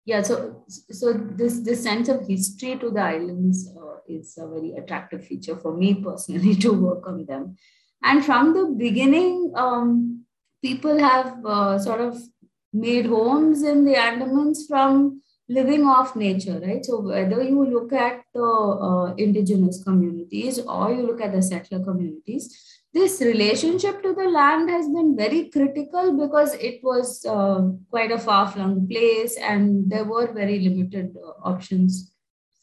yeah, 0.06 0.22
so 0.22 0.66
so 0.68 1.14
this 1.14 1.62
this 1.62 1.82
sense 1.82 2.10
of 2.10 2.28
history 2.28 2.78
to 2.78 2.92
the 2.92 3.02
islands 3.02 3.74
uh, 3.76 3.98
is 4.08 4.38
a 4.38 4.48
very 4.48 4.74
attractive 4.74 5.26
feature 5.26 5.56
for 5.56 5.76
me 5.76 5.96
personally 5.96 6.54
to 6.64 6.74
work 6.74 7.08
on 7.08 7.26
them. 7.26 7.56
And 8.04 8.26
from 8.26 8.54
the 8.54 8.66
beginning, 8.66 9.52
um, 9.56 10.26
people 10.62 10.98
have 10.98 11.46
uh, 11.46 11.80
sort 11.80 12.02
of 12.02 12.22
made 12.74 13.06
homes 13.06 13.64
in 13.64 13.86
the 13.86 13.96
Andamans 13.96 14.60
from 14.68 15.22
living 15.48 15.86
off 15.86 16.16
nature, 16.16 16.60
right? 16.64 16.86
So 16.86 17.02
whether 17.02 17.42
you 17.44 17.66
look 17.66 17.92
at 17.92 18.22
the 18.34 18.44
uh, 18.44 19.14
indigenous 19.16 19.84
communities 19.84 20.60
or 20.60 20.94
you 20.94 21.02
look 21.08 21.22
at 21.22 21.34
the 21.34 21.42
settler 21.42 21.84
communities, 21.84 22.56
this 22.94 23.20
relationship 23.22 24.02
to 24.04 24.14
the 24.14 24.30
land 24.30 24.70
has 24.70 24.88
been 24.88 25.16
very 25.16 25.50
critical 25.50 26.18
because 26.18 26.54
it 26.56 26.80
was 26.84 27.26
uh, 27.26 27.68
quite 27.90 28.12
a 28.12 28.18
far-flung 28.18 28.88
place 28.88 29.38
and 29.38 29.90
there 29.90 30.06
were 30.06 30.32
very 30.32 30.60
limited 30.60 31.16
uh, 31.18 31.32
options 31.44 32.14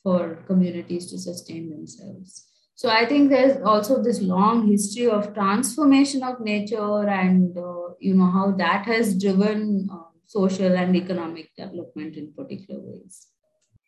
for 0.03 0.37
communities 0.47 1.11
to 1.11 1.19
sustain 1.19 1.71
themselves 1.71 2.47
so 2.77 2.89
i 2.89 3.05
think 3.11 3.31
there's 3.31 3.57
also 3.73 4.01
this 4.03 4.21
long 4.21 4.67
history 4.71 5.09
of 5.19 5.35
transformation 5.35 6.23
of 6.23 6.41
nature 6.41 7.09
and 7.09 7.59
uh, 7.59 7.89
you 7.99 8.15
know 8.15 8.31
how 8.39 8.47
that 8.63 8.87
has 8.95 9.15
driven 9.27 9.89
uh, 9.93 10.03
social 10.27 10.81
and 10.85 10.97
economic 11.03 11.51
development 11.57 12.17
in 12.17 12.33
particular 12.41 12.81
ways 12.89 13.27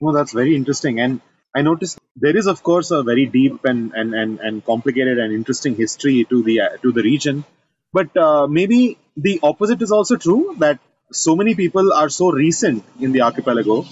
well 0.00 0.14
that's 0.14 0.32
very 0.32 0.54
interesting 0.56 1.00
and 1.00 1.20
I 1.58 1.62
noticed 1.62 1.98
there 2.14 2.36
is, 2.36 2.46
of 2.46 2.62
course, 2.62 2.90
a 2.90 3.02
very 3.02 3.26
deep 3.26 3.64
and, 3.64 3.92
and, 3.94 4.14
and, 4.14 4.38
and 4.38 4.64
complicated 4.64 5.18
and 5.18 5.32
interesting 5.32 5.74
history 5.74 6.26
to 6.28 6.42
the 6.42 6.60
uh, 6.60 6.68
to 6.82 6.92
the 6.92 7.02
region. 7.02 7.44
But 7.92 8.16
uh, 8.16 8.46
maybe 8.46 8.98
the 9.16 9.40
opposite 9.42 9.80
is 9.82 9.90
also 9.90 10.16
true 10.16 10.56
that 10.58 10.78
so 11.10 11.34
many 11.34 11.54
people 11.54 11.92
are 11.92 12.08
so 12.08 12.30
recent 12.30 12.84
in 13.00 13.12
the 13.12 13.22
archipelago 13.22 13.86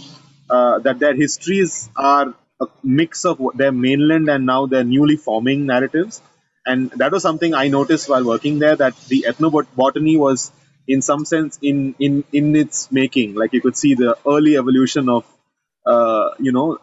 uh, 0.50 0.78
that 0.80 0.98
their 0.98 1.14
histories 1.14 1.88
are 1.96 2.34
a 2.60 2.66
mix 2.82 3.24
of 3.24 3.40
their 3.54 3.72
mainland 3.72 4.28
and 4.28 4.46
now 4.46 4.66
their 4.66 4.84
newly 4.84 5.16
forming 5.16 5.66
narratives. 5.66 6.22
And 6.64 6.90
that 6.92 7.12
was 7.12 7.22
something 7.22 7.54
I 7.54 7.68
noticed 7.68 8.08
while 8.08 8.24
working 8.24 8.58
there 8.58 8.76
that 8.76 8.96
the 9.08 9.26
ethnobotany 9.28 10.18
was, 10.18 10.50
in 10.88 11.02
some 11.02 11.24
sense, 11.24 11.58
in 11.62 11.94
in 11.98 12.24
in 12.32 12.56
its 12.56 12.90
making. 12.90 13.34
Like 13.34 13.52
you 13.52 13.60
could 13.60 13.76
see 13.76 13.94
the 13.94 14.16
early 14.26 14.56
evolution 14.56 15.08
of, 15.08 15.24
uh, 15.86 16.30
you 16.40 16.52
know, 16.52 16.78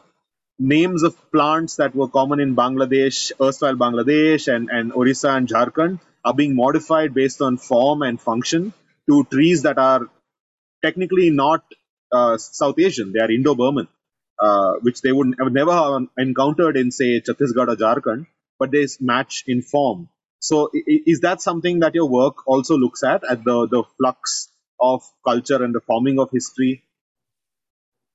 names 0.59 1.03
of 1.03 1.15
plants 1.31 1.75
that 1.77 1.95
were 1.95 2.07
common 2.07 2.39
in 2.39 2.55
Bangladesh, 2.55 3.31
erstwhile 3.41 3.75
Bangladesh, 3.75 4.53
and, 4.53 4.69
and 4.69 4.93
Orissa 4.93 5.31
and 5.31 5.47
Jharkhand 5.47 5.99
are 6.23 6.33
being 6.33 6.55
modified 6.55 7.13
based 7.13 7.41
on 7.41 7.57
form 7.57 8.01
and 8.01 8.21
function 8.21 8.73
to 9.09 9.23
trees 9.25 9.63
that 9.63 9.77
are 9.77 10.07
technically 10.83 11.29
not 11.29 11.63
uh, 12.11 12.37
South 12.37 12.79
Asian, 12.79 13.11
they 13.11 13.19
are 13.19 13.31
Indo 13.31 13.55
Burman, 13.55 13.87
uh, 14.43 14.73
which 14.81 15.01
they 15.01 15.11
would 15.11 15.35
never 15.51 15.73
have 15.73 16.07
encountered 16.17 16.77
in, 16.77 16.91
say, 16.91 17.21
Chhattisgarh 17.21 17.69
or 17.69 17.75
Jharkhand, 17.75 18.27
but 18.59 18.71
they 18.71 18.85
match 18.99 19.43
in 19.47 19.61
form. 19.61 20.09
So, 20.39 20.69
is 20.73 21.21
that 21.21 21.41
something 21.41 21.79
that 21.79 21.95
your 21.95 22.09
work 22.09 22.45
also 22.45 22.77
looks 22.77 23.03
at, 23.03 23.23
at 23.29 23.45
the, 23.45 23.67
the 23.67 23.83
flux 23.97 24.51
of 24.79 25.01
culture 25.25 25.63
and 25.63 25.73
the 25.73 25.79
forming 25.79 26.19
of 26.19 26.29
history 26.31 26.83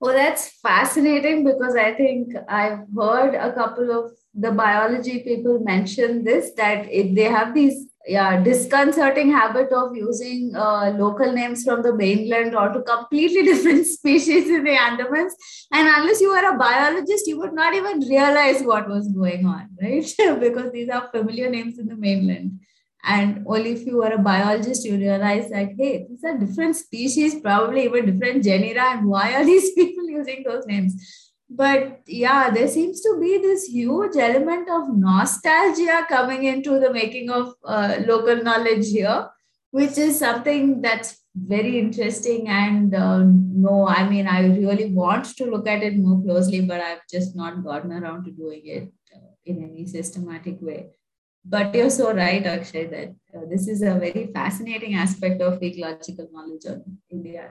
well, 0.00 0.14
that's 0.14 0.48
fascinating 0.48 1.44
because 1.44 1.74
I 1.74 1.92
think 1.94 2.32
I've 2.48 2.84
heard 2.96 3.34
a 3.34 3.52
couple 3.52 3.90
of 3.90 4.12
the 4.32 4.52
biology 4.52 5.20
people 5.24 5.58
mention 5.58 6.22
this 6.22 6.52
that 6.56 6.88
if 6.88 7.16
they 7.16 7.24
have 7.24 7.52
these 7.52 7.87
yeah 8.08 8.42
disconcerting 8.42 9.30
habit 9.30 9.72
of 9.72 9.94
using 9.94 10.52
uh, 10.56 10.90
local 10.98 11.32
names 11.32 11.64
from 11.64 11.82
the 11.82 11.94
mainland 11.94 12.54
or 12.54 12.68
to 12.72 12.82
completely 12.82 13.42
different 13.50 13.86
species 13.86 14.48
in 14.48 14.64
the 14.64 14.76
Andamans, 14.86 15.32
and 15.72 15.88
unless 15.96 16.20
you 16.20 16.30
are 16.30 16.54
a 16.54 16.58
biologist, 16.58 17.26
you 17.26 17.38
would 17.38 17.52
not 17.52 17.74
even 17.74 18.00
realize 18.00 18.62
what 18.62 18.88
was 18.88 19.08
going 19.08 19.46
on, 19.46 19.68
right? 19.82 20.06
because 20.40 20.72
these 20.72 20.88
are 20.88 21.08
familiar 21.10 21.50
names 21.50 21.78
in 21.78 21.86
the 21.86 21.96
mainland. 21.96 22.60
And 23.04 23.44
only 23.46 23.72
if 23.72 23.86
you 23.86 24.02
are 24.02 24.12
a 24.12 24.18
biologist, 24.18 24.84
you 24.84 24.96
realize 24.96 25.48
that, 25.50 25.70
hey, 25.78 26.06
these 26.08 26.24
are 26.24 26.36
different 26.36 26.76
species, 26.76 27.40
probably 27.40 27.84
even 27.84 28.06
different 28.06 28.42
genera, 28.42 28.90
and 28.90 29.06
why 29.06 29.34
are 29.34 29.44
these 29.44 29.72
people 29.74 30.08
using 30.08 30.42
those 30.44 30.66
names? 30.66 31.27
But 31.50 32.02
yeah, 32.06 32.50
there 32.50 32.68
seems 32.68 33.00
to 33.00 33.18
be 33.20 33.38
this 33.38 33.64
huge 33.64 34.16
element 34.16 34.68
of 34.68 34.94
nostalgia 34.94 36.04
coming 36.08 36.44
into 36.44 36.78
the 36.78 36.92
making 36.92 37.30
of 37.30 37.54
uh, 37.64 38.00
local 38.06 38.42
knowledge 38.42 38.90
here, 38.90 39.28
which 39.70 39.96
is 39.96 40.18
something 40.18 40.82
that's 40.82 41.24
very 41.34 41.78
interesting. 41.78 42.48
And 42.48 42.94
uh, 42.94 43.24
no, 43.24 43.88
I 43.88 44.06
mean, 44.06 44.26
I 44.26 44.46
really 44.46 44.92
want 44.92 45.24
to 45.36 45.46
look 45.46 45.66
at 45.66 45.82
it 45.82 45.96
more 45.96 46.22
closely, 46.22 46.60
but 46.60 46.82
I've 46.82 47.06
just 47.10 47.34
not 47.34 47.64
gotten 47.64 47.92
around 47.92 48.24
to 48.24 48.30
doing 48.30 48.62
it 48.64 48.92
uh, 49.14 49.30
in 49.46 49.64
any 49.64 49.86
systematic 49.86 50.58
way. 50.60 50.90
But 51.44 51.74
you're 51.74 51.88
so 51.88 52.12
right, 52.12 52.44
Akshay, 52.44 52.88
that 52.88 53.14
uh, 53.34 53.46
this 53.48 53.68
is 53.68 53.80
a 53.80 53.94
very 53.94 54.30
fascinating 54.34 54.96
aspect 54.96 55.40
of 55.40 55.62
ecological 55.62 56.28
knowledge 56.30 56.66
on 56.66 56.98
India. 57.10 57.50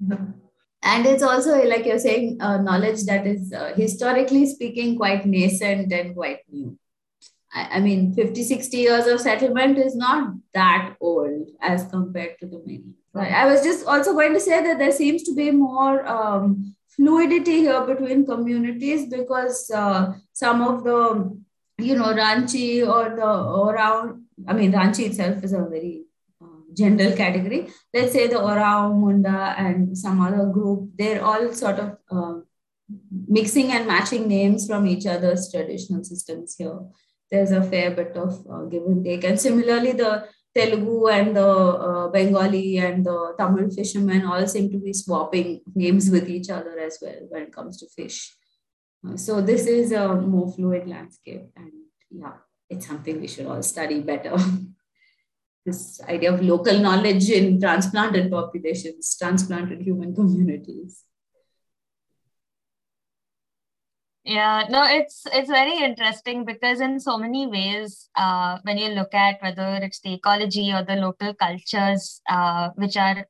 and 0.82 1.06
it's 1.06 1.22
also, 1.22 1.62
like 1.64 1.84
you're 1.84 1.98
saying, 1.98 2.38
uh, 2.40 2.58
knowledge 2.58 3.04
that 3.04 3.26
is 3.26 3.52
uh, 3.52 3.72
historically 3.76 4.46
speaking 4.46 4.96
quite 4.96 5.26
nascent 5.26 5.92
and 5.92 6.14
quite 6.14 6.38
new. 6.50 6.78
I, 7.52 7.76
I, 7.76 7.80
mean, 7.80 8.14
50, 8.14 8.42
60 8.42 8.76
years 8.76 9.06
of 9.06 9.20
settlement 9.20 9.78
is 9.78 9.94
not 9.96 10.34
that 10.54 10.96
old 11.00 11.48
as 11.60 11.86
compared 11.86 12.38
to 12.40 12.46
the 12.46 12.62
mainland. 12.64 12.94
I 13.14 13.46
was 13.46 13.62
just 13.62 13.86
also 13.86 14.12
going 14.12 14.34
to 14.34 14.40
say 14.40 14.62
that 14.62 14.78
there 14.78 14.92
seems 14.92 15.24
to 15.24 15.34
be 15.34 15.50
more 15.50 16.06
um, 16.06 16.76
fluidity 16.88 17.62
here 17.62 17.84
between 17.84 18.24
communities 18.24 19.06
because 19.10 19.68
uh, 19.74 20.12
some 20.32 20.62
of 20.62 20.84
the 20.84 21.40
you 21.80 21.96
know, 21.96 22.12
Ranchi 22.14 22.86
or 22.86 23.16
the 23.16 23.26
around, 23.26 24.24
I 24.46 24.52
mean, 24.52 24.72
Ranchi 24.72 25.06
itself 25.06 25.42
is 25.42 25.52
a 25.52 25.62
very 25.62 26.04
general 26.74 27.16
category. 27.16 27.68
Let's 27.92 28.12
say 28.12 28.26
the 28.26 28.36
Oraon, 28.36 29.00
Munda, 29.00 29.54
and 29.56 29.96
some 29.96 30.20
other 30.20 30.46
group, 30.46 30.90
they're 30.96 31.24
all 31.24 31.52
sort 31.52 31.78
of 31.78 31.98
uh, 32.10 32.40
mixing 33.28 33.70
and 33.72 33.86
matching 33.86 34.28
names 34.28 34.66
from 34.66 34.86
each 34.86 35.06
other's 35.06 35.50
traditional 35.50 36.04
systems 36.04 36.56
here. 36.56 36.78
There's 37.30 37.52
a 37.52 37.62
fair 37.62 37.92
bit 37.92 38.16
of 38.16 38.44
uh, 38.50 38.64
give 38.64 38.84
and 38.84 39.04
take. 39.04 39.24
And 39.24 39.40
similarly, 39.40 39.92
the 39.92 40.26
Telugu 40.54 41.06
and 41.06 41.36
the 41.36 41.46
uh, 41.48 42.08
Bengali 42.08 42.78
and 42.78 43.06
the 43.06 43.34
Tamil 43.38 43.70
fishermen 43.70 44.24
all 44.24 44.46
seem 44.46 44.70
to 44.72 44.78
be 44.78 44.92
swapping 44.92 45.60
names 45.74 46.10
with 46.10 46.28
each 46.28 46.50
other 46.50 46.76
as 46.78 46.98
well 47.00 47.20
when 47.28 47.42
it 47.42 47.52
comes 47.52 47.78
to 47.78 47.86
fish. 47.88 48.34
Uh, 49.06 49.16
so 49.16 49.40
this 49.40 49.66
is 49.66 49.92
a 49.92 50.14
more 50.14 50.52
fluid 50.52 50.88
landscape 50.88 51.46
and 51.56 51.70
yeah, 52.10 52.32
it's 52.68 52.86
something 52.86 53.20
we 53.20 53.28
should 53.28 53.46
all 53.46 53.62
study 53.62 54.00
better. 54.00 54.36
this 55.70 56.00
idea 56.08 56.32
of 56.32 56.42
local 56.42 56.78
knowledge 56.78 57.30
in 57.30 57.60
transplanted 57.60 58.30
populations, 58.30 59.16
transplanted 59.16 59.80
human 59.80 60.14
communities. 60.20 61.04
Yeah, 64.22 64.66
no, 64.68 64.84
it's 64.84 65.24
it's 65.32 65.48
very 65.48 65.78
interesting 65.82 66.44
because 66.44 66.80
in 66.80 67.00
so 67.00 67.16
many 67.16 67.46
ways, 67.46 68.10
uh, 68.14 68.58
when 68.64 68.76
you 68.76 68.90
look 68.90 69.14
at 69.14 69.40
whether 69.42 69.80
it's 69.82 70.00
the 70.00 70.14
ecology 70.14 70.70
or 70.72 70.84
the 70.84 70.96
local 70.96 71.32
cultures, 71.34 72.20
uh, 72.28 72.68
which 72.76 72.98
are 72.98 73.26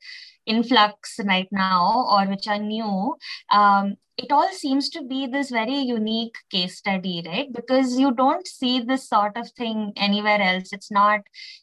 in 0.51 0.63
flux 0.65 1.19
right 1.25 1.49
now 1.53 2.07
or 2.11 2.27
which 2.29 2.47
are 2.49 2.59
new, 2.59 3.17
um, 3.53 3.97
it 4.23 4.33
all 4.33 4.49
seems 4.53 4.91
to 4.91 5.03
be 5.03 5.27
this 5.27 5.51
very 5.51 5.79
unique 5.79 6.37
case 6.51 6.77
study, 6.77 7.23
right? 7.27 7.51
Because 7.53 7.99
you 7.99 8.13
don't 8.13 8.47
see 8.47 8.81
this 8.81 9.09
sort 9.09 9.37
of 9.37 9.51
thing 9.53 9.93
anywhere 9.97 10.41
else. 10.43 10.73
It's 10.73 10.91
not 10.91 11.21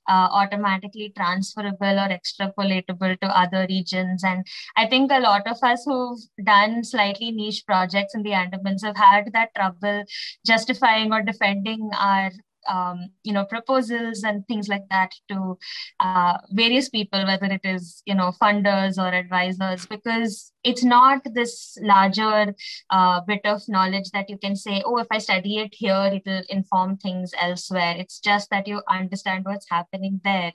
uh, 0.10 0.30
automatically 0.42 1.14
transferable 1.16 2.00
or 2.04 2.10
extrapolatable 2.10 3.20
to 3.20 3.40
other 3.42 3.68
regions. 3.70 4.24
And 4.24 4.46
I 4.76 4.88
think 4.88 5.12
a 5.12 5.20
lot 5.20 5.46
of 5.48 5.58
us 5.62 5.84
who've 5.86 6.20
done 6.44 6.84
slightly 6.84 7.32
niche 7.32 7.64
projects 7.68 8.16
in 8.16 8.24
the 8.24 8.32
Andamans 8.32 8.84
have 8.84 8.98
had 8.98 9.32
that 9.34 9.54
trouble 9.56 10.04
justifying 10.46 11.14
or 11.14 11.22
defending 11.22 11.90
our 12.00 12.32
um, 12.68 13.10
you 13.24 13.34
know 13.34 13.46
proposals 13.46 14.24
and 14.24 14.46
things 14.48 14.68
like 14.68 14.88
that 14.90 15.12
to 15.30 15.58
uh, 16.00 16.38
various 16.52 16.90
people 16.90 17.26
whether 17.26 17.46
it 17.46 17.62
is 17.64 18.02
you 18.06 18.16
know 18.16 18.32
funders 18.42 18.98
or 18.98 19.08
advisors 19.14 19.86
because 19.86 20.52
it's 20.64 20.84
not 20.84 21.22
this 21.34 21.78
larger 21.82 22.54
uh, 22.90 23.22
bit 23.22 23.42
of 23.46 23.62
knowledge 23.68 24.10
that 24.12 24.30
you 24.30 24.38
can 24.38 24.56
say 24.56 24.82
oh 24.86 24.98
if 24.98 25.08
i 25.12 25.18
study 25.18 25.58
it 25.58 25.74
here 25.74 26.12
it'll 26.14 26.44
inform 26.50 26.98
things 26.98 27.32
elsewhere. 27.42 27.96
It's 27.98 28.20
just 28.20 28.50
that 28.50 28.68
you 28.68 28.82
understand 28.90 29.46
what's 29.46 29.70
happening 29.70 30.20
there. 30.24 30.54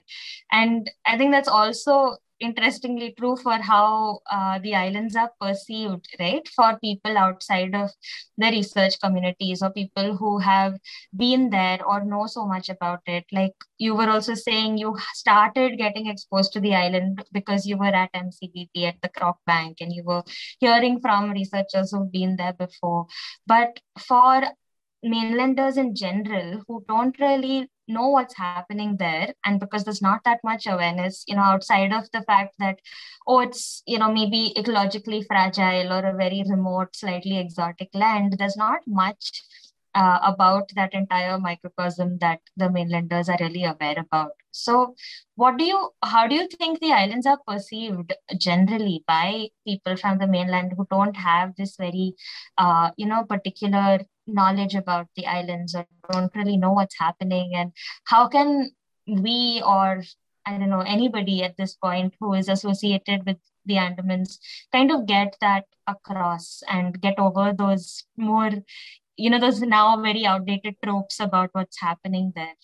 And 0.51 0.89
i 1.05 1.17
think 1.17 1.31
that's 1.31 1.47
also 1.47 2.17
interestingly 2.43 3.13
true 3.17 3.35
for 3.37 3.53
how 3.53 4.19
uh, 4.29 4.59
the 4.59 4.75
islands 4.75 5.15
are 5.15 5.31
perceived, 5.39 6.07
right? 6.19 6.47
For 6.55 6.77
people 6.79 7.17
outside 7.17 7.73
of 7.73 7.91
the 8.37 8.47
research 8.47 8.99
communities 9.01 9.61
or 9.63 9.71
people 9.71 10.17
who 10.17 10.39
have 10.39 10.77
been 11.15 11.49
there 11.49 11.79
or 11.85 12.03
know 12.03 12.27
so 12.27 12.45
much 12.45 12.69
about 12.69 12.99
it. 13.07 13.25
Like 13.31 13.53
you 13.77 13.95
were 13.95 14.09
also 14.09 14.33
saying, 14.33 14.77
you 14.77 14.97
started 15.13 15.77
getting 15.77 16.07
exposed 16.07 16.53
to 16.53 16.59
the 16.59 16.75
island 16.75 17.23
because 17.31 17.65
you 17.65 17.77
were 17.77 17.95
at 18.03 18.13
MCBT 18.13 18.87
at 18.87 19.01
the 19.01 19.09
Croc 19.09 19.37
Bank 19.47 19.77
and 19.79 19.93
you 19.93 20.03
were 20.03 20.23
hearing 20.59 20.99
from 20.99 21.31
researchers 21.31 21.91
who've 21.91 22.11
been 22.11 22.35
there 22.35 22.53
before. 22.53 23.07
But 23.47 23.79
for 23.97 24.43
mainlanders 25.03 25.77
in 25.77 25.93
general 25.95 26.63
who 26.67 26.83
don't 26.87 27.19
really 27.19 27.69
know 27.87 28.07
what's 28.09 28.35
happening 28.35 28.95
there 28.97 29.33
and 29.45 29.59
because 29.59 29.83
there's 29.83 30.01
not 30.01 30.21
that 30.23 30.39
much 30.43 30.67
awareness 30.67 31.23
you 31.27 31.35
know 31.35 31.41
outside 31.41 31.91
of 31.91 32.09
the 32.11 32.21
fact 32.23 32.55
that 32.59 32.79
oh 33.27 33.39
it's 33.39 33.83
you 33.85 33.99
know 33.99 34.11
maybe 34.11 34.53
ecologically 34.57 35.25
fragile 35.25 35.91
or 35.91 36.05
a 36.05 36.15
very 36.15 36.43
remote 36.49 36.95
slightly 36.95 37.37
exotic 37.37 37.89
land 37.93 38.35
there's 38.37 38.57
not 38.57 38.79
much 38.87 39.43
uh, 39.95 40.19
about 40.23 40.71
that 40.75 40.93
entire 40.93 41.37
microcosm 41.39 42.17
that 42.19 42.39
the 42.57 42.69
mainlanders 42.69 43.29
are 43.29 43.37
really 43.39 43.63
aware 43.63 43.95
about. 43.97 44.31
So 44.51 44.95
what 45.35 45.57
do 45.57 45.65
you 45.65 45.89
how 46.03 46.27
do 46.27 46.35
you 46.35 46.47
think 46.47 46.79
the 46.79 46.91
islands 46.91 47.25
are 47.25 47.39
perceived 47.47 48.13
generally 48.37 49.03
by 49.07 49.49
people 49.65 49.97
from 49.97 50.19
the 50.19 50.27
mainland 50.27 50.73
who 50.77 50.87
don't 50.91 51.15
have 51.15 51.55
this 51.57 51.75
very 51.75 52.15
uh, 52.57 52.91
you 52.97 53.07
know 53.07 53.23
particular 53.23 53.99
knowledge 54.27 54.75
about 54.75 55.07
the 55.15 55.25
islands. 55.25 55.75
Or 55.75 55.85
don't 56.11 56.35
really 56.35 56.57
know 56.57 56.73
what's 56.73 56.99
happening. 56.99 57.53
And 57.55 57.71
how 58.05 58.27
can 58.27 58.71
we 59.05 59.61
or 59.65 60.01
i 60.45 60.57
don't 60.57 60.69
know 60.69 60.79
anybody 60.79 61.43
at 61.43 61.57
this 61.57 61.75
point 61.75 62.13
who 62.21 62.33
is 62.33 62.47
associated 62.47 63.25
with 63.25 63.35
the 63.65 63.73
andamans 63.73 64.37
kind 64.71 64.91
of 64.91 65.05
get 65.05 65.35
that 65.41 65.65
across 65.87 66.63
and 66.69 67.01
get 67.01 67.19
over 67.19 67.53
those 67.53 68.05
more 68.15 68.49
you 69.15 69.29
know 69.29 69.39
those 69.39 69.61
now 69.61 70.01
very 70.01 70.25
outdated 70.25 70.75
tropes 70.83 71.19
about 71.19 71.49
what's 71.53 71.79
happening 71.79 72.31
there? 72.35 72.55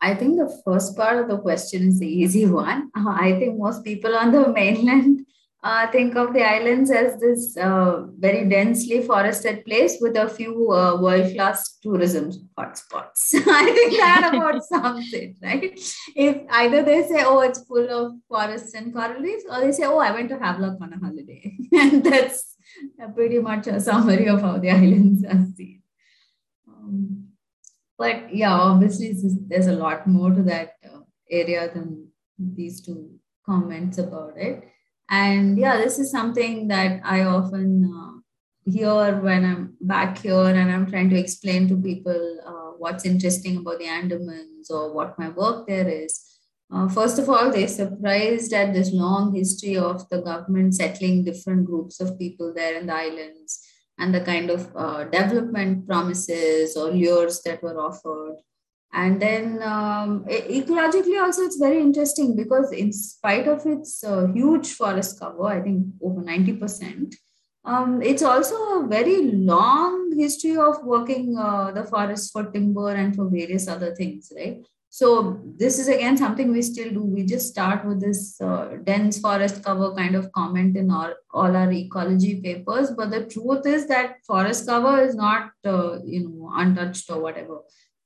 I 0.00 0.14
think 0.14 0.36
the 0.36 0.62
first 0.64 0.96
part 0.96 1.18
of 1.18 1.28
the 1.28 1.38
question 1.38 1.88
is 1.88 2.00
the 2.00 2.08
easy 2.08 2.46
one. 2.46 2.90
I 2.94 3.36
think 3.38 3.58
most 3.58 3.84
people 3.84 4.16
on 4.16 4.32
the 4.32 4.48
mainland 4.48 5.24
uh, 5.62 5.86
think 5.92 6.16
of 6.16 6.32
the 6.32 6.42
islands 6.42 6.90
as 6.90 7.20
this 7.20 7.56
uh, 7.56 8.02
very 8.18 8.48
densely 8.48 9.00
forested 9.00 9.64
place 9.64 9.98
with 10.00 10.16
a 10.16 10.28
few 10.28 10.72
uh, 10.72 11.00
world 11.00 11.32
class 11.34 11.78
tourism 11.80 12.32
hotspots. 12.58 13.32
I 13.34 13.72
think 13.72 13.92
that 13.92 14.32
about 14.34 14.64
sums 14.68 15.12
it, 15.12 15.36
right? 15.40 15.78
If 16.16 16.42
either 16.50 16.82
they 16.82 17.06
say, 17.06 17.22
oh, 17.24 17.40
it's 17.40 17.64
full 17.64 17.88
of 17.88 18.12
forests 18.28 18.74
and 18.74 18.92
coral 18.92 19.20
reefs, 19.20 19.44
or 19.48 19.60
they 19.60 19.70
say, 19.70 19.84
oh, 19.84 19.98
I 19.98 20.10
went 20.10 20.30
to 20.30 20.38
Havelock 20.38 20.78
on 20.80 20.94
a 20.94 20.98
holiday. 20.98 21.56
and 21.72 22.02
that's 22.02 22.56
pretty 23.14 23.38
much 23.38 23.68
a 23.68 23.78
summary 23.78 24.28
of 24.28 24.40
how 24.40 24.58
the 24.58 24.70
islands 24.70 25.24
are 25.24 25.46
seen. 25.54 25.82
Um, 26.66 27.28
but 27.96 28.34
yeah, 28.34 28.52
obviously, 28.52 29.14
there's 29.46 29.68
a 29.68 29.74
lot 29.74 30.08
more 30.08 30.30
to 30.30 30.42
that 30.42 30.72
uh, 30.84 31.02
area 31.30 31.72
than 31.72 32.08
these 32.36 32.80
two 32.80 33.10
comments 33.46 33.98
about 33.98 34.36
it 34.36 34.71
and 35.12 35.58
yeah 35.58 35.76
this 35.76 35.98
is 35.98 36.10
something 36.10 36.68
that 36.68 37.00
i 37.04 37.22
often 37.22 37.70
uh, 37.94 38.12
hear 38.64 39.20
when 39.20 39.44
i'm 39.44 39.76
back 39.80 40.18
here 40.18 40.46
and 40.60 40.72
i'm 40.72 40.86
trying 40.90 41.10
to 41.10 41.18
explain 41.18 41.68
to 41.68 41.76
people 41.76 42.22
uh, 42.46 42.70
what's 42.82 43.04
interesting 43.04 43.58
about 43.58 43.78
the 43.78 43.90
andamans 43.96 44.70
or 44.70 44.92
what 44.92 45.18
my 45.18 45.28
work 45.28 45.66
there 45.66 45.88
is. 45.88 46.14
Uh, 46.74 46.88
first 46.88 47.18
of 47.18 47.28
all 47.28 47.50
they're 47.50 47.68
surprised 47.68 48.52
at 48.54 48.72
this 48.72 48.92
long 48.92 49.34
history 49.34 49.76
of 49.76 50.08
the 50.08 50.20
government 50.22 50.74
settling 50.74 51.22
different 51.22 51.66
groups 51.66 52.00
of 52.00 52.18
people 52.18 52.52
there 52.54 52.78
in 52.80 52.86
the 52.86 52.94
islands 52.94 53.60
and 53.98 54.14
the 54.14 54.22
kind 54.22 54.48
of 54.48 54.72
uh, 54.74 55.04
development 55.04 55.86
promises 55.86 56.76
or 56.76 56.90
lures 56.90 57.42
that 57.42 57.62
were 57.62 57.78
offered 57.78 58.36
and 58.92 59.20
then 59.20 59.62
um, 59.62 60.24
ecologically 60.26 61.20
also 61.20 61.42
it's 61.42 61.56
very 61.56 61.80
interesting 61.80 62.36
because 62.36 62.72
in 62.72 62.92
spite 62.92 63.48
of 63.48 63.64
its 63.66 64.04
uh, 64.04 64.26
huge 64.26 64.72
forest 64.72 65.18
cover 65.18 65.46
i 65.46 65.60
think 65.60 65.86
over 66.02 66.20
90% 66.20 67.14
um, 67.64 68.02
it's 68.02 68.22
also 68.22 68.56
a 68.80 68.86
very 68.88 69.22
long 69.22 70.12
history 70.18 70.56
of 70.56 70.82
working 70.84 71.38
uh, 71.38 71.70
the 71.70 71.84
forest 71.84 72.32
for 72.32 72.50
timber 72.50 72.90
and 72.90 73.14
for 73.14 73.28
various 73.28 73.68
other 73.68 73.94
things 73.94 74.32
right? 74.36 74.62
So 74.94 75.40
this 75.56 75.78
is 75.78 75.88
again 75.88 76.18
something 76.18 76.52
we 76.52 76.60
still 76.60 76.90
do. 76.90 77.02
We 77.02 77.22
just 77.24 77.48
start 77.48 77.82
with 77.86 77.98
this 77.98 78.38
uh, 78.42 78.76
dense 78.84 79.18
forest 79.18 79.64
cover 79.64 79.94
kind 79.94 80.14
of 80.14 80.30
comment 80.32 80.76
in 80.76 80.90
all, 80.90 81.14
all 81.32 81.56
our 81.56 81.72
ecology 81.72 82.42
papers. 82.42 82.90
But 82.90 83.10
the 83.10 83.24
truth 83.24 83.64
is 83.64 83.86
that 83.86 84.16
forest 84.26 84.66
cover 84.66 85.02
is 85.02 85.14
not 85.14 85.50
uh, 85.64 86.00
you 86.04 86.28
know 86.28 86.52
untouched 86.54 87.08
or 87.10 87.20
whatever 87.20 87.60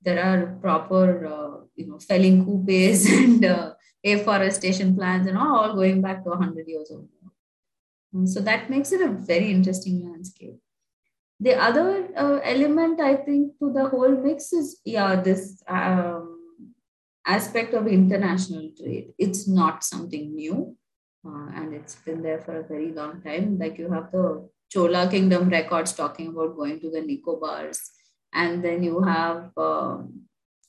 there 0.07 0.23
are 0.25 0.57
proper, 0.63 1.27
uh, 1.27 1.65
you 1.75 1.87
know, 1.89 1.99
felling 1.99 2.45
coupes 2.47 3.07
and 3.21 3.45
uh, 3.45 3.73
afforestation 4.05 4.95
plans 4.97 5.27
and 5.27 5.37
all, 5.37 5.57
all 5.57 5.75
going 5.75 6.01
back 6.01 6.23
to 6.23 6.31
100 6.31 6.67
years 6.69 6.91
or 6.93 6.99
more. 6.99 7.33
Um, 8.15 8.27
so 8.27 8.41
that 8.41 8.71
makes 8.71 8.93
it 8.93 9.01
a 9.01 9.09
very 9.09 9.51
interesting 9.51 10.09
landscape. 10.09 10.55
The 11.41 11.55
other 11.61 12.09
uh, 12.17 12.39
element, 12.45 13.01
I 13.01 13.17
think, 13.17 13.59
to 13.59 13.73
the 13.73 13.89
whole 13.89 14.17
mix 14.17 14.53
is, 14.53 14.81
yeah, 14.85 15.21
this 15.21 15.63
um, 15.69 16.75
aspect 17.27 17.75
of 17.75 17.89
international 17.89 18.71
trade. 18.81 19.09
It's 19.19 19.49
not 19.49 19.83
something 19.83 20.35
new. 20.35 20.77
Uh, 21.27 21.49
and 21.57 21.75
it's 21.75 21.97
been 21.97 22.23
there 22.23 22.41
for 22.41 22.61
a 22.61 22.63
very 22.63 22.93
long 22.93 23.21
time. 23.23 23.59
Like 23.59 23.77
you 23.77 23.91
have 23.91 24.13
the 24.13 24.49
Chola 24.71 25.09
Kingdom 25.11 25.49
records 25.49 25.93
talking 25.93 26.29
about 26.29 26.57
going 26.57 26.79
to 26.81 26.91
the 26.91 27.01
Nicobars 27.01 27.79
and 28.43 28.65
then 28.65 28.83
you 28.83 29.01
have 29.01 29.51
um, 29.57 30.23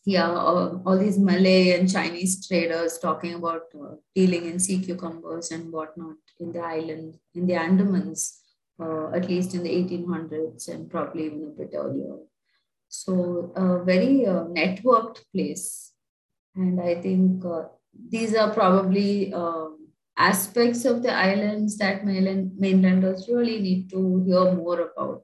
yeah 0.05 0.29
all, 0.29 0.81
all, 0.85 0.97
these 0.97 1.19
malay 1.19 1.77
and 1.77 1.91
chinese 1.91 2.47
traders 2.47 2.97
talking 2.97 3.33
about 3.35 3.65
uh, 3.83 3.95
dealing 4.15 4.45
in 4.45 4.59
sea 4.65 4.79
cucumbers 4.79 5.51
and 5.51 5.71
whatnot 5.71 6.17
in 6.39 6.51
the 6.51 6.63
island 6.77 7.17
in 7.35 7.45
the 7.45 7.57
andamans 7.65 8.21
uh, 8.79 9.11
at 9.11 9.27
least 9.27 9.53
in 9.53 9.63
the 9.63 9.69
1800s 9.69 10.67
and 10.69 10.89
probably 10.89 11.25
even 11.25 11.43
a 11.43 11.59
bit 11.59 11.71
earlier. 11.73 12.17
So 12.89 13.51
a 13.55 13.83
very 13.83 14.25
uh, 14.25 14.45
networked 14.45 15.21
place. 15.33 15.93
And 16.55 16.81
i 16.81 16.95
think 16.95 17.45
uh, 17.45 17.65
these 18.09 18.35
are 18.35 18.51
probably 18.53 19.33
um, 19.33 19.89
aspects 20.17 20.85
of 20.85 21.03
the 21.03 21.13
islands 21.13 21.77
that 21.77 22.05
mainland, 22.05 22.51
mainlanders 22.57 23.27
really 23.27 23.59
need 23.61 23.89
to 23.91 24.23
hear 24.25 24.51
more 24.53 24.91
about 24.91 25.23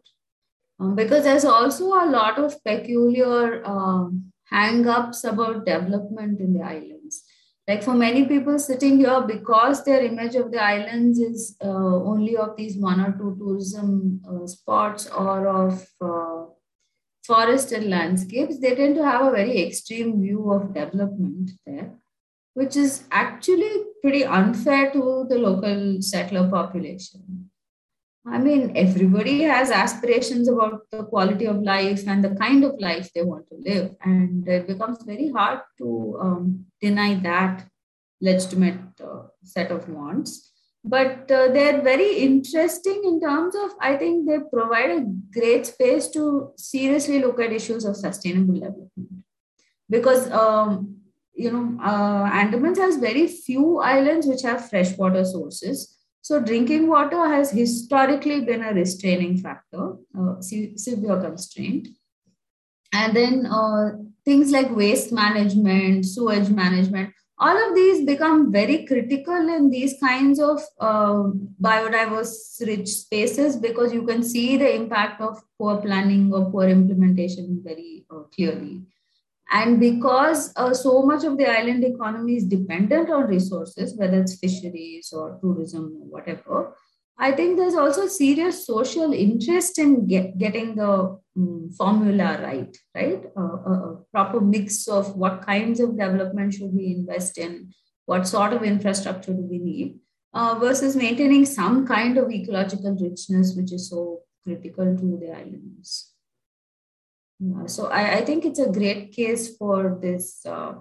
um, 0.79 0.95
because 0.95 1.23
there's 1.23 1.45
also 1.45 1.85
a 1.87 2.09
lot 2.09 2.39
of 2.39 2.63
peculiar 2.63 3.65
um, 3.65 4.31
hang-ups 4.45 5.23
about 5.23 5.65
development 5.65 6.39
in 6.39 6.53
the 6.53 6.63
islands. 6.63 7.23
Like 7.67 7.81
for 7.81 7.93
many 7.93 8.25
people 8.25 8.59
sitting 8.59 8.97
here, 8.97 9.21
because 9.21 9.85
their 9.85 10.03
image 10.03 10.35
of 10.35 10.51
the 10.51 10.61
islands 10.61 11.17
is 11.17 11.55
uh, 11.63 11.67
only 11.67 12.35
of 12.35 12.57
these 12.57 12.77
one 12.77 12.99
or 12.99 13.13
two 13.13 13.37
tourism 13.39 14.21
uh, 14.27 14.45
spots 14.45 15.07
or 15.07 15.47
of 15.47 15.87
uh, 16.01 16.45
forest 17.25 17.71
and 17.71 17.89
landscapes, 17.89 18.59
they 18.59 18.75
tend 18.75 18.95
to 18.95 19.05
have 19.05 19.21
a 19.21 19.31
very 19.31 19.65
extreme 19.65 20.21
view 20.21 20.51
of 20.51 20.73
development 20.73 21.51
there, 21.65 21.93
which 22.53 22.75
is 22.75 23.05
actually 23.11 23.71
pretty 24.01 24.25
unfair 24.25 24.91
to 24.91 25.25
the 25.29 25.37
local 25.37 26.01
settler 26.01 26.49
population. 26.49 27.49
I 28.25 28.37
mean, 28.37 28.71
everybody 28.75 29.41
has 29.41 29.69
aspirations 29.69 30.47
about 30.47 30.89
the 30.91 31.03
quality 31.03 31.45
of 31.45 31.61
life 31.61 32.07
and 32.07 32.23
the 32.23 32.35
kind 32.35 32.63
of 32.63 32.79
life 32.79 33.11
they 33.13 33.21
want 33.21 33.47
to 33.49 33.55
live. 33.55 33.95
And 34.01 34.47
it 34.47 34.65
becomes 34.65 35.03
very 35.03 35.29
hard 35.29 35.59
to 35.79 36.17
um, 36.21 36.65
deny 36.79 37.15
that 37.15 37.67
legitimate 38.21 38.79
uh, 39.03 39.23
set 39.43 39.71
of 39.71 39.89
wants. 39.89 40.51
But 40.85 41.29
uh, 41.31 41.49
they're 41.49 41.81
very 41.81 42.17
interesting 42.17 43.01
in 43.05 43.19
terms 43.19 43.55
of, 43.55 43.71
I 43.81 43.97
think 43.97 44.27
they 44.27 44.39
provide 44.51 44.91
a 44.91 45.05
great 45.33 45.65
space 45.65 46.07
to 46.09 46.51
seriously 46.57 47.19
look 47.19 47.41
at 47.41 47.51
issues 47.51 47.83
of 47.83 47.97
sustainable 47.97 48.53
development. 48.53 49.23
Because, 49.89 50.31
um, 50.31 50.97
you 51.33 51.51
know, 51.51 51.77
uh, 51.83 52.29
Andamans 52.29 52.77
has 52.77 52.97
very 52.97 53.27
few 53.27 53.79
islands 53.79 54.27
which 54.27 54.43
have 54.43 54.69
freshwater 54.69 55.25
sources 55.25 55.92
so 56.23 56.39
drinking 56.39 56.87
water 56.87 57.27
has 57.27 57.51
historically 57.51 58.39
been 58.45 58.63
a 58.63 58.73
restraining 58.73 59.37
factor, 59.37 59.95
uh, 60.17 60.39
severe 60.39 61.19
constraint. 61.19 61.89
And 62.93 63.13
then 63.13 63.45
uh, 63.45 63.89
things 64.23 64.49
like 64.49 64.73
waste 64.73 65.11
management, 65.11 66.05
sewage 66.05 66.49
management, 66.49 67.13
all 67.37 67.57
of 67.67 67.75
these 67.75 68.05
become 68.05 68.53
very 68.53 68.85
critical 68.85 69.35
in 69.35 69.69
these 69.69 69.99
kinds 69.99 70.39
of 70.39 70.61
uh, 70.79 71.23
biodiverse 71.61 72.65
rich 72.65 72.87
spaces 72.87 73.57
because 73.57 73.91
you 73.91 74.03
can 74.03 74.23
see 74.23 74.55
the 74.55 74.73
impact 74.73 75.19
of 75.19 75.41
poor 75.57 75.81
planning 75.81 76.31
or 76.33 76.49
poor 76.51 76.69
implementation 76.69 77.59
very 77.61 78.05
uh, 78.09 78.21
clearly. 78.33 78.83
And 79.53 79.79
because 79.79 80.51
uh, 80.55 80.73
so 80.73 81.03
much 81.03 81.23
of 81.23 81.37
the 81.37 81.47
island 81.47 81.83
economy 81.83 82.37
is 82.37 82.45
dependent 82.45 83.11
on 83.11 83.27
resources, 83.27 83.95
whether 83.95 84.19
it's 84.19 84.39
fisheries 84.39 85.13
or 85.13 85.37
tourism 85.41 85.95
or 86.01 86.07
whatever, 86.07 86.75
I 87.19 87.33
think 87.33 87.57
there's 87.57 87.75
also 87.75 88.07
serious 88.07 88.65
social 88.65 89.13
interest 89.13 89.77
in 89.77 90.07
get, 90.07 90.39
getting 90.39 90.75
the 90.75 91.19
um, 91.37 91.69
formula 91.77 92.39
right, 92.41 92.75
right? 92.95 93.23
Uh, 93.37 93.41
a, 93.41 93.71
a, 93.71 93.97
proper 94.11 94.41
mix 94.41 94.87
of 94.87 95.15
what 95.15 95.45
kinds 95.45 95.79
of 95.79 95.99
development 95.99 96.55
should 96.55 96.73
we 96.73 96.87
invest 96.87 97.37
in, 97.37 97.71
what 98.05 98.27
sort 98.27 98.53
of 98.53 98.63
infrastructure 98.63 99.33
do 99.33 99.41
we 99.41 99.59
need, 99.59 99.99
uh, 100.33 100.57
versus 100.59 100.95
maintaining 100.95 101.45
some 101.45 101.85
kind 101.85 102.17
of 102.17 102.31
ecological 102.31 102.97
richness, 102.99 103.53
which 103.55 103.71
is 103.71 103.91
so 103.91 104.21
critical 104.43 104.97
to 104.97 105.19
the 105.21 105.31
islands. 105.31 106.12
So 107.67 107.87
I, 107.87 108.17
I 108.17 108.21
think 108.25 108.45
it's 108.45 108.59
a 108.59 108.71
great 108.71 109.11
case 109.11 109.55
for 109.57 109.97
this 110.01 110.45
uh, 110.45 110.73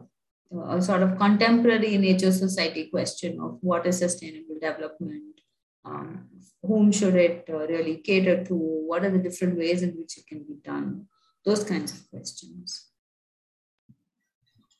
uh, 0.56 0.80
sort 0.80 1.02
of 1.02 1.18
contemporary 1.18 1.96
nature 1.96 2.32
society 2.32 2.88
question 2.90 3.40
of 3.40 3.58
what 3.62 3.86
is 3.86 3.98
sustainable 3.98 4.56
development, 4.60 5.40
um, 5.84 6.28
whom 6.62 6.92
should 6.92 7.14
it 7.14 7.46
uh, 7.48 7.66
really 7.66 7.96
cater 7.96 8.44
to, 8.44 8.54
what 8.54 9.04
are 9.04 9.10
the 9.10 9.18
different 9.18 9.56
ways 9.58 9.82
in 9.82 9.90
which 9.96 10.18
it 10.18 10.26
can 10.26 10.44
be 10.44 10.56
done, 10.64 11.06
those 11.44 11.64
kinds 11.64 11.92
of 11.92 12.10
questions. 12.10 12.88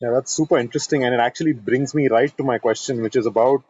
Yeah, 0.01 0.11
that's 0.11 0.33
super 0.33 0.59
interesting. 0.59 1.05
And 1.05 1.15
it 1.15 1.21
actually 1.21 1.53
brings 1.53 1.95
me 1.95 2.09
right 2.09 2.37
to 2.37 2.45
my 2.45 2.59
question, 2.59 3.03
which 3.03 3.17
is 3.17 3.27
about 3.27 3.65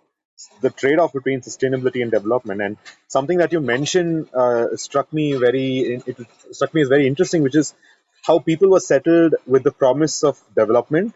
the 0.60 0.70
trade 0.70 0.98
off 0.98 1.12
between 1.12 1.40
sustainability 1.40 2.02
and 2.02 2.10
development. 2.10 2.62
And 2.62 2.76
something 3.06 3.38
that 3.38 3.52
you 3.52 3.60
mentioned 3.60 4.28
uh, 4.34 4.76
struck 4.76 5.12
me 5.12 5.34
very, 5.34 6.02
it 6.06 6.16
struck 6.50 6.74
me 6.74 6.82
as 6.82 6.88
very 6.88 7.06
interesting, 7.06 7.42
which 7.42 7.54
is 7.54 7.74
how 8.24 8.38
people 8.38 8.70
were 8.70 8.80
settled 8.80 9.34
with 9.46 9.64
the 9.64 9.72
promise 9.72 10.22
of 10.22 10.40
development. 10.56 11.14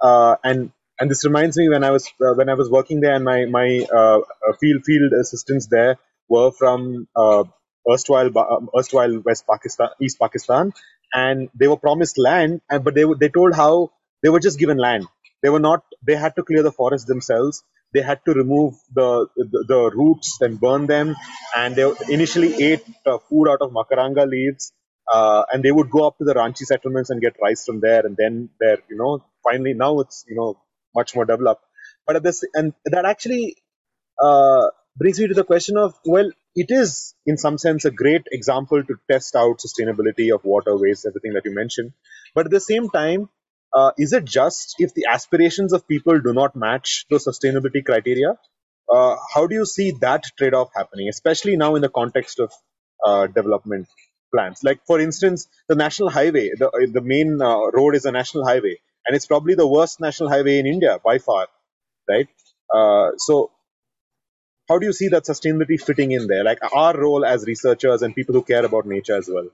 Uh, 0.00 0.36
and 0.42 0.72
and 1.00 1.10
this 1.10 1.24
reminds 1.24 1.56
me 1.56 1.68
when 1.68 1.84
I 1.84 1.90
was 1.90 2.06
uh, 2.20 2.34
when 2.34 2.48
I 2.48 2.54
was 2.54 2.70
working 2.70 3.00
there, 3.00 3.14
and 3.14 3.24
my 3.24 3.44
my 3.46 3.86
uh, 3.92 4.18
uh 4.18 4.52
field 4.60 4.84
field 4.84 5.12
assistants 5.12 5.66
there 5.66 5.96
were 6.28 6.50
from 6.52 7.08
uh, 7.16 7.44
erstwhile 7.90 8.30
um, 8.38 8.68
erstwhile 8.76 9.20
West 9.24 9.44
Pakistan, 9.46 9.88
East 10.00 10.18
Pakistan, 10.20 10.72
and 11.12 11.48
they 11.54 11.68
were 11.68 11.76
promised 11.76 12.18
land, 12.18 12.60
and 12.68 12.84
but 12.84 12.94
they 12.94 13.04
they 13.18 13.28
told 13.28 13.54
how 13.54 13.90
they 14.22 14.28
were 14.28 14.40
just 14.40 14.58
given 14.58 14.78
land. 14.78 15.06
They 15.42 15.50
were 15.50 15.60
not. 15.60 15.84
They 16.06 16.16
had 16.16 16.36
to 16.36 16.42
clear 16.42 16.62
the 16.62 16.72
forest 16.72 17.06
themselves. 17.06 17.62
They 17.94 18.02
had 18.02 18.24
to 18.26 18.32
remove 18.32 18.74
the 18.92 19.26
the, 19.36 19.64
the 19.68 19.90
roots 19.94 20.38
and 20.40 20.60
burn 20.60 20.86
them, 20.86 21.16
and 21.56 21.76
they 21.76 21.90
initially 22.08 22.54
ate 22.62 22.84
uh, 23.06 23.18
food 23.18 23.48
out 23.48 23.60
of 23.60 23.72
macaranga 23.72 24.28
leaves 24.28 24.72
uh, 25.10 25.44
and 25.52 25.62
they 25.62 25.72
would 25.72 25.90
go 25.90 26.06
up 26.06 26.18
to 26.18 26.24
the 26.24 26.34
Ranchi 26.34 26.64
settlements 26.64 27.10
and 27.10 27.20
get 27.20 27.36
rice 27.42 27.64
from 27.64 27.80
there, 27.80 28.04
and 28.06 28.16
then 28.16 28.50
there, 28.60 28.78
you 28.88 28.96
know, 28.96 29.24
finally 29.42 29.74
now 29.74 30.00
it's 30.00 30.24
you 30.28 30.36
know 30.36 30.58
much 30.94 31.14
more 31.14 31.24
developed. 31.24 31.64
But 32.06 32.16
at 32.16 32.22
this, 32.22 32.44
and 32.54 32.72
that 32.86 33.04
actually 33.04 33.56
uh, 34.20 34.68
brings 34.96 35.18
me 35.18 35.28
to 35.28 35.34
the 35.34 35.44
question 35.44 35.76
of 35.76 35.94
well, 36.04 36.30
it 36.54 36.70
is 36.70 37.14
in 37.26 37.36
some 37.36 37.58
sense 37.58 37.84
a 37.84 37.90
great 37.90 38.22
example 38.30 38.82
to 38.82 38.94
test 39.10 39.34
out 39.34 39.58
sustainability 39.58 40.34
of 40.34 40.44
waterways, 40.44 41.04
everything 41.06 41.32
that 41.34 41.44
you 41.44 41.54
mentioned. 41.54 41.92
But 42.34 42.46
at 42.46 42.50
the 42.50 42.60
same 42.60 42.90
time, 42.90 43.28
uh, 43.72 43.92
is 43.98 44.12
it 44.12 44.24
just 44.24 44.76
if 44.78 44.94
the 44.94 45.06
aspirations 45.10 45.72
of 45.72 45.88
people 45.88 46.20
do 46.20 46.32
not 46.32 46.54
match 46.54 47.06
the 47.10 47.16
sustainability 47.16 47.84
criteria? 47.84 48.38
Uh, 48.92 49.16
how 49.34 49.46
do 49.46 49.54
you 49.54 49.64
see 49.64 49.92
that 50.00 50.24
trade-off 50.36 50.70
happening, 50.74 51.08
especially 51.08 51.56
now 51.56 51.76
in 51.76 51.82
the 51.82 51.88
context 51.88 52.40
of 52.40 52.52
uh, 53.06 53.26
development 53.26 53.86
plans. 54.34 54.60
Like 54.64 54.80
for 54.86 55.00
instance, 55.00 55.48
the 55.68 55.74
national 55.74 56.10
highway, 56.10 56.50
the 56.58 56.90
the 56.92 57.00
main 57.00 57.40
uh, 57.40 57.70
road 57.70 57.94
is 57.94 58.04
a 58.04 58.12
national 58.12 58.46
highway, 58.46 58.76
and 59.06 59.16
it's 59.16 59.26
probably 59.26 59.54
the 59.54 59.66
worst 59.66 60.00
national 60.00 60.28
highway 60.28 60.58
in 60.58 60.66
India 60.66 60.98
by 61.04 61.18
far, 61.18 61.48
right? 62.08 62.28
Uh, 62.74 63.10
so 63.16 63.50
how 64.68 64.78
do 64.78 64.86
you 64.86 64.92
see 64.92 65.08
that 65.08 65.24
sustainability 65.24 65.80
fitting 65.80 66.12
in 66.12 66.26
there 66.26 66.44
like 66.44 66.58
our 66.72 66.98
role 66.98 67.24
as 67.24 67.44
researchers 67.46 68.02
and 68.02 68.14
people 68.14 68.34
who 68.34 68.42
care 68.42 68.64
about 68.64 68.86
nature 68.86 69.16
as 69.16 69.28
well 69.32 69.48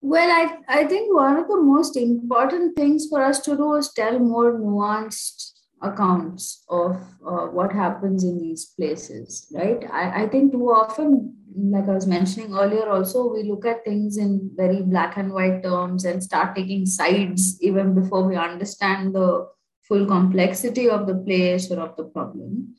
well 0.00 0.30
I, 0.30 0.80
I 0.80 0.86
think 0.86 1.14
one 1.14 1.36
of 1.36 1.48
the 1.48 1.60
most 1.60 1.96
important 1.96 2.76
things 2.76 3.06
for 3.08 3.22
us 3.22 3.40
to 3.40 3.56
do 3.56 3.74
is 3.74 3.92
tell 3.92 4.18
more 4.18 4.52
nuanced 4.52 5.52
accounts 5.82 6.64
of 6.68 6.96
uh, 7.26 7.46
what 7.46 7.72
happens 7.72 8.24
in 8.24 8.40
these 8.40 8.66
places 8.76 9.46
right 9.54 9.84
I, 9.92 10.22
I 10.22 10.26
think 10.28 10.52
too 10.52 10.70
often 10.70 11.36
like 11.56 11.88
I 11.88 11.92
was 11.92 12.06
mentioning 12.06 12.54
earlier, 12.54 12.88
also, 12.88 13.32
we 13.32 13.42
look 13.44 13.64
at 13.64 13.84
things 13.84 14.18
in 14.18 14.50
very 14.54 14.82
black 14.82 15.16
and 15.16 15.32
white 15.32 15.62
terms 15.62 16.04
and 16.04 16.22
start 16.22 16.54
taking 16.54 16.86
sides 16.86 17.60
even 17.62 17.94
before 17.94 18.24
we 18.24 18.36
understand 18.36 19.14
the 19.14 19.48
full 19.88 20.06
complexity 20.06 20.90
of 20.90 21.06
the 21.06 21.14
place 21.14 21.70
or 21.70 21.80
of 21.80 21.96
the 21.96 22.04
problem. 22.04 22.74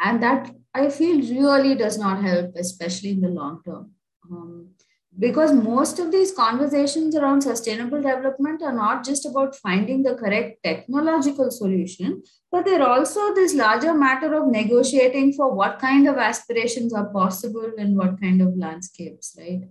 And 0.00 0.22
that 0.22 0.50
I 0.74 0.88
feel 0.88 1.20
really 1.20 1.74
does 1.74 1.98
not 1.98 2.22
help, 2.22 2.54
especially 2.56 3.10
in 3.10 3.20
the 3.20 3.28
long 3.28 3.60
term. 3.64 3.90
Um, 4.30 4.70
because 5.18 5.52
most 5.52 5.98
of 5.98 6.10
these 6.10 6.32
conversations 6.32 7.14
around 7.14 7.42
sustainable 7.42 8.00
development 8.00 8.62
are 8.62 8.72
not 8.72 9.04
just 9.04 9.26
about 9.26 9.54
finding 9.54 10.02
the 10.02 10.14
correct 10.14 10.62
technological 10.64 11.50
solution, 11.50 12.22
but 12.50 12.64
they're 12.64 12.86
also 12.86 13.34
this 13.34 13.54
larger 13.54 13.92
matter 13.92 14.34
of 14.34 14.50
negotiating 14.50 15.34
for 15.34 15.54
what 15.54 15.78
kind 15.78 16.08
of 16.08 16.16
aspirations 16.16 16.94
are 16.94 17.12
possible 17.12 17.72
in 17.76 17.94
what 17.94 18.20
kind 18.20 18.40
of 18.40 18.56
landscapes, 18.56 19.36
right? 19.38 19.68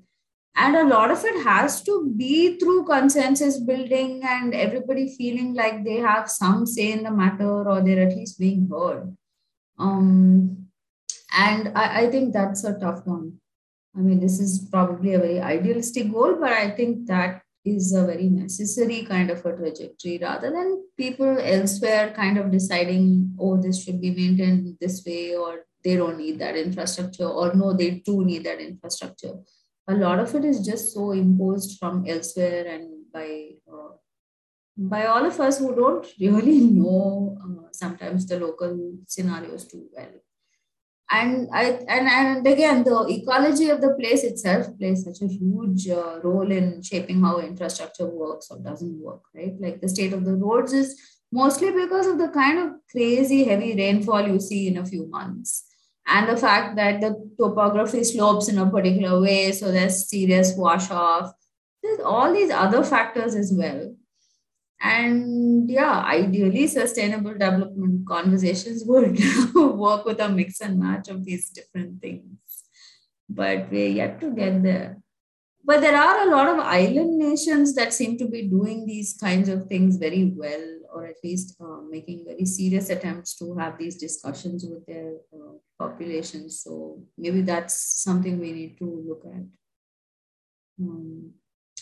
And 0.55 0.75
a 0.75 0.85
lot 0.85 1.09
of 1.09 1.23
it 1.25 1.43
has 1.43 1.81
to 1.83 2.13
be 2.15 2.59
through 2.59 2.85
consensus 2.85 3.59
building 3.59 4.21
and 4.23 4.53
everybody 4.53 5.15
feeling 5.15 5.55
like 5.55 5.83
they 5.83 5.95
have 5.95 6.29
some 6.29 6.67
say 6.67 6.91
in 6.91 7.03
the 7.03 7.11
matter 7.11 7.67
or 7.67 7.81
they're 7.81 8.07
at 8.07 8.15
least 8.15 8.37
being 8.37 8.69
heard. 8.69 9.15
Um, 9.79 10.67
and 11.35 11.71
I, 11.75 12.01
I 12.01 12.11
think 12.11 12.33
that's 12.33 12.63
a 12.63 12.77
tough 12.77 13.07
one. 13.07 13.40
I 13.95 13.99
mean, 13.99 14.19
this 14.19 14.39
is 14.39 14.67
probably 14.71 15.13
a 15.13 15.19
very 15.19 15.41
idealistic 15.41 16.11
goal, 16.11 16.37
but 16.39 16.51
I 16.51 16.71
think 16.71 17.07
that 17.07 17.41
is 17.65 17.93
a 17.93 18.05
very 18.05 18.29
necessary 18.29 19.03
kind 19.03 19.29
of 19.29 19.45
a 19.45 19.55
trajectory 19.55 20.17
rather 20.19 20.49
than 20.49 20.83
people 20.97 21.37
elsewhere 21.39 22.11
kind 22.15 22.37
of 22.37 22.51
deciding, 22.51 23.35
oh, 23.39 23.61
this 23.61 23.83
should 23.83 24.01
be 24.01 24.11
maintained 24.11 24.77
this 24.79 25.03
way, 25.05 25.35
or 25.35 25.65
they 25.83 25.95
don't 25.95 26.17
need 26.17 26.39
that 26.39 26.55
infrastructure, 26.55 27.27
or 27.27 27.53
no, 27.53 27.73
they 27.73 28.01
do 28.05 28.23
need 28.23 28.45
that 28.45 28.59
infrastructure. 28.59 29.33
A 29.87 29.93
lot 29.93 30.19
of 30.19 30.33
it 30.35 30.45
is 30.45 30.65
just 30.65 30.93
so 30.93 31.11
imposed 31.11 31.77
from 31.77 32.05
elsewhere 32.07 32.65
and 32.67 33.11
by 33.13 33.49
uh, 33.71 33.89
by 34.77 35.05
all 35.05 35.25
of 35.25 35.39
us 35.39 35.59
who 35.59 35.75
don't 35.75 36.07
really 36.19 36.59
know 36.79 37.37
uh, 37.43 37.67
sometimes 37.71 38.25
the 38.25 38.39
local 38.39 38.93
scenarios 39.07 39.65
too 39.67 39.87
well 39.93 40.11
and 41.11 41.49
I 41.53 41.63
and, 41.87 42.07
and 42.07 42.47
again 42.47 42.83
the 42.83 43.05
ecology 43.09 43.69
of 43.69 43.81
the 43.81 43.93
place 43.99 44.23
itself 44.23 44.67
plays 44.77 45.03
such 45.03 45.21
a 45.21 45.27
huge 45.27 45.89
uh, 45.89 46.19
role 46.23 46.51
in 46.51 46.81
shaping 46.81 47.21
how 47.21 47.39
infrastructure 47.39 48.05
works 48.05 48.49
or 48.51 48.59
doesn't 48.59 48.99
work 48.99 49.21
right 49.35 49.55
like 49.59 49.81
the 49.81 49.89
state 49.89 50.13
of 50.13 50.25
the 50.25 50.35
roads 50.35 50.73
is 50.73 50.99
mostly 51.31 51.71
because 51.71 52.07
of 52.07 52.17
the 52.17 52.29
kind 52.29 52.59
of 52.59 52.71
crazy 52.91 53.43
heavy 53.43 53.75
rainfall 53.75 54.27
you 54.27 54.39
see 54.39 54.67
in 54.67 54.77
a 54.77 54.85
few 54.85 55.07
months 55.07 55.65
and 56.07 56.27
the 56.27 56.37
fact 56.37 56.75
that 56.75 56.99
the 56.99 57.15
topography 57.39 58.03
slopes 58.03 58.49
in 58.49 58.57
a 58.57 58.69
particular 58.69 59.21
way, 59.21 59.51
so 59.51 59.71
there's 59.71 60.09
serious 60.09 60.53
wash 60.57 60.89
off. 60.91 61.31
There's 61.81 61.99
all 62.01 62.33
these 62.33 62.51
other 62.51 62.83
factors 62.83 63.35
as 63.35 63.53
well. 63.53 63.95
And 64.83 65.69
yeah, 65.69 66.01
ideally, 66.01 66.65
sustainable 66.67 67.33
development 67.33 68.07
conversations 68.07 68.83
would 68.85 69.19
work 69.53 70.05
with 70.05 70.19
a 70.19 70.29
mix 70.29 70.59
and 70.59 70.79
match 70.79 71.07
of 71.07 71.23
these 71.23 71.49
different 71.49 72.01
things. 72.01 72.37
But 73.29 73.69
we're 73.71 73.89
yet 73.89 74.19
to 74.21 74.31
get 74.31 74.63
there. 74.63 74.97
But 75.63 75.81
there 75.81 75.95
are 75.95 76.27
a 76.27 76.31
lot 76.31 76.49
of 76.49 76.59
island 76.59 77.19
nations 77.19 77.75
that 77.75 77.93
seem 77.93 78.17
to 78.17 78.27
be 78.27 78.47
doing 78.47 78.87
these 78.87 79.15
kinds 79.21 79.47
of 79.47 79.67
things 79.67 79.97
very 79.97 80.33
well, 80.35 80.79
or 80.91 81.05
at 81.05 81.17
least 81.23 81.55
uh, 81.61 81.81
making 81.87 82.25
very 82.25 82.45
serious 82.45 82.89
attempts 82.89 83.35
to 83.37 83.55
have 83.55 83.77
these 83.77 83.97
discussions 83.97 84.65
with 84.65 84.83
their 84.87 85.13
uh, 85.31 85.53
populations. 85.77 86.61
So 86.63 87.03
maybe 87.17 87.43
that's 87.43 88.01
something 88.01 88.39
we 88.39 88.51
need 88.51 88.79
to 88.79 89.05
look 89.07 89.23
at. 89.25 89.43
Um, 90.81 91.33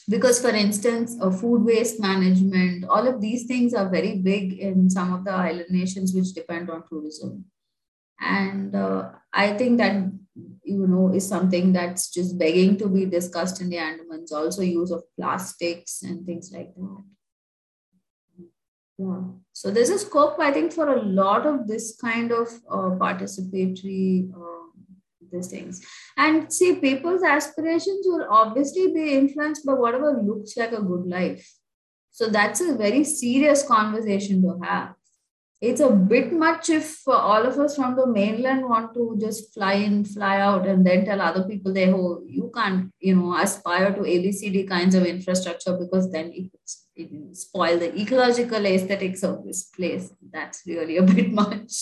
because 0.10 0.42
for 0.42 0.50
instance 0.50 1.16
uh, 1.22 1.30
food 1.30 1.64
waste 1.64 2.00
management 2.00 2.84
all 2.86 3.08
of 3.08 3.22
these 3.22 3.46
things 3.46 3.74
are 3.74 3.90
very 3.90 4.18
big 4.18 4.54
in 4.60 4.90
some 4.90 5.14
of 5.14 5.24
the 5.24 5.32
island 5.32 5.70
nations 5.70 6.14
which 6.14 6.34
depend 6.34 6.70
on 6.70 6.84
tourism. 6.90 7.46
And 8.20 8.76
uh, 8.76 9.12
i 9.34 9.54
think 9.54 9.78
that 9.78 10.12
you 10.64 10.88
know 10.88 11.14
is 11.14 11.28
something 11.28 11.72
that's 11.74 12.12
just 12.12 12.38
begging 12.38 12.78
to 12.78 12.88
be 12.88 13.06
discussed 13.06 13.62
in 13.62 13.70
the 13.70 13.78
andamans 13.78 14.32
also 14.32 14.62
use 14.62 14.92
of 14.92 15.04
plastics 15.18 16.02
and 16.04 16.26
things 16.26 16.52
like 16.54 16.74
that. 16.76 17.04
Yeah. 18.98 19.22
So 19.54 19.72
there's 19.72 19.90
a 19.90 20.00
scope 20.00 20.40
i 20.40 20.52
think 20.52 20.74
for 20.74 20.90
a 20.90 21.02
lot 21.02 21.46
of 21.46 21.68
this 21.68 21.96
kind 21.96 22.32
of 22.32 22.48
uh, 22.70 22.92
participatory 23.06 24.30
uh, 24.34 24.59
these 25.32 25.48
things. 25.48 25.86
And 26.18 26.52
see, 26.52 26.76
people's 26.76 27.24
aspirations 27.24 28.06
will 28.06 28.28
obviously 28.30 28.94
be 28.94 29.14
influenced 29.14 29.66
by 29.66 29.74
whatever 29.74 30.22
looks 30.22 30.56
like 30.58 30.72
a 30.72 30.82
good 30.82 31.06
life. 31.06 31.50
So 32.12 32.28
that's 32.28 32.62
a 32.62 32.76
very 32.76 33.04
serious 33.04 33.64
conversation 33.64 34.42
to 34.42 34.60
have. 34.64 34.96
It's 35.62 35.82
a 35.82 35.90
bit 35.90 36.32
much 36.32 36.70
if 36.70 37.06
all 37.06 37.46
of 37.46 37.60
us 37.60 37.76
from 37.76 37.98
the 37.98 38.08
mainland 38.08 38.64
want 38.64 38.94
to 38.94 39.18
just 39.20 39.54
fly 39.54 39.74
in, 39.74 40.06
fly 40.06 40.40
out, 40.40 40.66
and 40.66 40.88
then 40.88 41.04
tell 41.04 41.20
other 41.20 41.44
people 41.44 41.74
they 41.74 41.92
oh 41.92 42.24
you 42.26 42.50
can't 42.56 42.94
you 43.00 43.16
know 43.16 43.36
aspire 43.36 43.94
to 43.94 44.00
ABCD 44.00 44.70
kinds 44.70 44.96
of 44.96 45.06
infrastructure 45.06 45.78
because 45.78 46.10
then 46.14 46.32
it, 46.34 46.50
it 46.96 47.36
spoil 47.36 47.78
the 47.78 47.94
ecological 48.00 48.66
aesthetics 48.66 49.22
of 49.22 49.46
this 49.46 49.64
place. 49.64 50.14
That's 50.32 50.64
really 50.66 50.96
a 50.96 51.04
bit 51.04 51.30
much. 51.44 51.74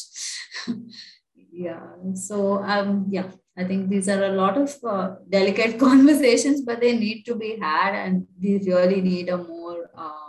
Yeah 1.66 1.86
so 2.14 2.62
um 2.76 3.06
yeah 3.10 3.30
i 3.58 3.64
think 3.64 3.90
these 3.90 4.08
are 4.14 4.24
a 4.26 4.36
lot 4.40 4.58
of 4.64 4.74
uh, 4.94 5.16
delicate 5.36 5.80
conversations 5.88 6.62
but 6.62 6.80
they 6.80 6.96
need 6.98 7.24
to 7.30 7.36
be 7.36 7.52
had 7.60 7.96
and 8.02 8.28
we 8.42 8.58
really 8.72 9.02
need 9.02 9.30
a 9.30 9.38
more 9.38 9.90
um, 9.96 10.28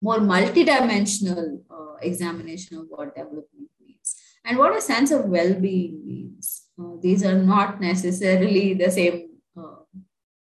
more 0.00 0.18
multidimensional 0.18 1.60
uh, 1.70 1.94
examination 2.02 2.78
of 2.78 2.84
what 2.88 3.14
development 3.16 3.70
means. 3.80 4.14
And 4.44 4.56
what 4.56 4.76
a 4.76 4.80
sense 4.80 5.10
of 5.10 5.24
well-being 5.24 6.02
means. 6.06 6.66
Uh, 6.80 6.94
these 7.02 7.24
are 7.24 7.36
not 7.36 7.80
necessarily 7.80 8.74
the 8.74 8.90
same 8.90 9.30
uh, 9.60 9.82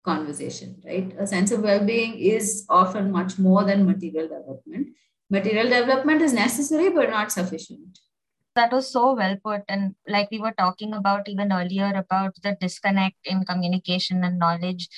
conversation 0.06 0.80
right? 0.86 1.12
A 1.20 1.26
sense 1.26 1.52
of 1.52 1.62
well-being 1.62 2.20
is 2.20 2.66
often 2.70 3.12
much 3.12 3.39
more 3.39 3.64
than 3.64 3.88
material 3.88 4.28
development. 4.28 4.89
Material 5.30 5.68
development 5.68 6.22
is 6.22 6.34
necessary 6.34 6.89
but 6.89 7.10
not 7.10 7.32
sufficient 7.32 8.00
that 8.58 8.72
was 8.74 8.91
so 8.91 9.14
well 9.16 9.36
put. 9.43 9.64
And 9.70 9.95
like 10.08 10.30
we 10.32 10.39
were 10.39 10.53
talking 10.58 10.93
about 10.93 11.30
even 11.30 11.51
earlier 11.53 11.91
about 11.95 12.36
the 12.43 12.58
disconnect 12.60 13.18
in 13.26 13.45
communication 13.45 14.24
and 14.24 14.39
knowledge 14.39 14.89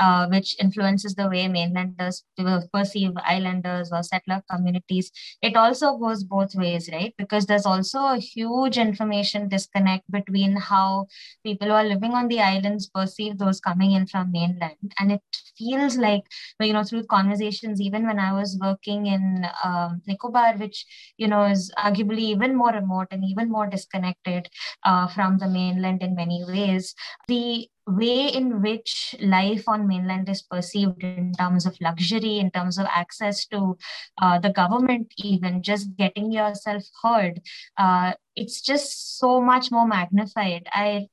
uh, 0.00 0.26
which 0.28 0.56
influences 0.58 1.14
the 1.14 1.28
way 1.28 1.46
mainlanders 1.46 2.24
perceive 2.72 3.12
islanders 3.24 3.92
or 3.92 4.02
settler 4.02 4.42
communities. 4.50 5.12
It 5.42 5.56
also 5.56 5.96
goes 5.98 6.24
both 6.24 6.54
ways, 6.54 6.88
right? 6.92 7.14
Because 7.18 7.46
there's 7.46 7.66
also 7.66 7.98
a 7.98 8.18
huge 8.18 8.78
information 8.78 9.48
disconnect 9.48 10.10
between 10.10 10.56
how 10.56 11.06
people 11.44 11.68
who 11.68 11.74
are 11.74 11.84
living 11.84 12.12
on 12.12 12.28
the 12.28 12.40
islands 12.40 12.88
perceive 12.88 13.38
those 13.38 13.60
coming 13.60 13.92
in 13.92 14.06
from 14.06 14.32
mainland. 14.32 14.76
And 14.98 15.12
it 15.12 15.20
feels 15.58 15.96
like, 15.98 16.22
you 16.60 16.72
know, 16.72 16.82
through 16.84 17.04
conversations, 17.04 17.80
even 17.80 18.06
when 18.06 18.18
I 18.18 18.32
was 18.32 18.58
working 18.60 19.06
in 19.06 19.46
um, 19.62 20.00
Nicobar, 20.06 20.56
which, 20.56 20.86
you 21.18 21.28
know, 21.28 21.44
is 21.44 21.70
arguably 21.78 22.20
even 22.20 22.56
more 22.56 22.72
remote 22.72 23.08
and 23.10 23.22
even 23.24 23.50
more 23.50 23.66
disconnected 23.66 24.48
uh, 24.84 25.06
from 25.08 25.38
the 25.38 25.48
mainland 25.48 26.02
in 26.02 26.14
many 26.14 26.44
ways, 26.46 26.94
the 27.28 27.68
way 27.86 28.28
in 28.28 28.62
which 28.62 29.14
life 29.20 29.64
on 29.66 29.86
mainland 29.86 30.28
is 30.28 30.42
perceived 30.42 31.02
in 31.02 31.32
terms 31.32 31.66
of 31.66 31.76
luxury 31.80 32.38
in 32.38 32.50
terms 32.50 32.78
of 32.78 32.86
access 32.90 33.46
to 33.46 33.76
uh, 34.22 34.38
the 34.38 34.50
government 34.50 35.12
even 35.18 35.62
just 35.62 35.96
getting 35.96 36.30
yourself 36.30 36.82
heard 37.02 37.40
uh, 37.78 38.12
it's 38.36 38.60
just 38.60 39.18
so 39.18 39.40
much 39.40 39.70
more 39.70 39.86
magnified. 39.86 40.66
I 40.72 41.08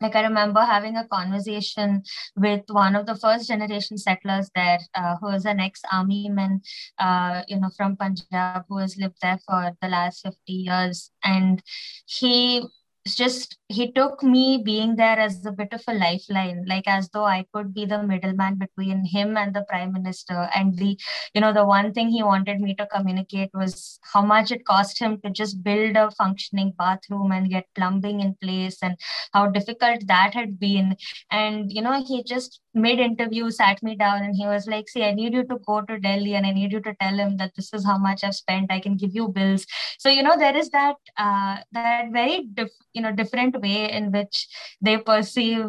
like 0.00 0.16
i 0.16 0.22
remember 0.22 0.60
having 0.60 0.96
a 0.96 1.06
conversation 1.08 2.02
with 2.36 2.62
one 2.68 2.96
of 2.96 3.06
the 3.06 3.16
first 3.16 3.48
generation 3.48 3.98
settlers 3.98 4.50
there 4.54 4.78
uh, 4.94 5.16
who 5.20 5.26
was 5.26 5.44
an 5.44 5.60
ex 5.60 5.82
army 5.92 6.28
man 6.28 6.60
uh, 6.98 7.42
you 7.48 7.60
know 7.60 7.70
from 7.76 7.96
punjab 7.96 8.64
who 8.68 8.78
has 8.78 8.96
lived 8.96 9.16
there 9.20 9.38
for 9.46 9.72
the 9.82 9.88
last 9.88 10.22
50 10.22 10.52
years. 10.52 11.10
And 11.24 11.62
he 12.06 12.66
it's 13.04 13.16
just 13.16 13.56
he 13.68 13.90
took 13.92 14.22
me 14.22 14.62
being 14.64 14.96
there 14.96 15.18
as 15.18 15.44
a 15.46 15.52
bit 15.52 15.72
of 15.72 15.82
a 15.88 15.94
lifeline 15.94 16.64
like 16.66 16.86
as 16.86 17.08
though 17.10 17.24
i 17.24 17.44
could 17.54 17.72
be 17.72 17.86
the 17.86 18.02
middleman 18.02 18.56
between 18.56 19.04
him 19.04 19.36
and 19.36 19.54
the 19.54 19.64
prime 19.68 19.92
minister. 19.92 20.48
And 20.54 20.76
the 20.76 20.98
you 21.34 21.40
know 21.40 21.52
the 21.52 21.64
one 21.64 21.92
thing 21.92 22.08
he 22.10 22.22
wanted 22.22 22.60
me 22.60 22.74
to 22.76 22.86
communicate 22.86 23.50
was 23.54 23.98
how 24.12 24.22
much 24.22 24.50
it 24.50 24.64
cost 24.64 24.98
him 25.00 25.20
to 25.24 25.30
just 25.30 25.62
build 25.62 25.96
a 25.96 26.10
functioning 26.10 26.72
bathroom 26.78 27.32
and 27.32 27.50
get 27.50 27.66
plumbing 27.74 28.20
in 28.20 28.34
place 28.42 28.78
and 28.82 28.96
how 29.32 29.46
difficult 29.46 30.06
that 30.06 30.34
had 30.34 30.58
been. 30.58 30.96
And 31.30 31.72
you 31.72 31.82
know 31.82 32.02
he 32.04 32.22
just 32.22 32.60
mid 32.74 32.98
interview 33.00 33.50
sat 33.50 33.82
me 33.82 33.96
down 33.96 34.22
and 34.22 34.36
he 34.36 34.46
was 34.46 34.66
like 34.66 34.88
see 34.88 35.02
i 35.02 35.12
need 35.12 35.32
you 35.32 35.44
to 35.44 35.58
go 35.66 35.80
to 35.82 35.98
delhi 35.98 36.34
and 36.34 36.46
i 36.46 36.52
need 36.52 36.72
you 36.72 36.80
to 36.80 36.94
tell 37.00 37.16
him 37.16 37.36
that 37.36 37.52
this 37.56 37.72
is 37.74 37.84
how 37.84 37.98
much 37.98 38.22
i've 38.24 38.34
spent. 38.34 38.70
I 38.70 38.80
can 38.80 38.96
give 38.96 39.14
you 39.14 39.28
bills. 39.28 39.66
So 39.98 40.08
you 40.08 40.22
know 40.22 40.36
there 40.38 40.56
is 40.56 40.70
that 40.70 40.96
uh, 41.16 41.56
that 41.72 42.12
very 42.12 42.46
diff- 42.54 42.86
you 42.92 43.02
know 43.02 43.12
different 43.12 43.60
way 43.60 43.90
in 43.90 44.12
which 44.12 44.48
they 44.80 44.98
perceive 44.98 45.66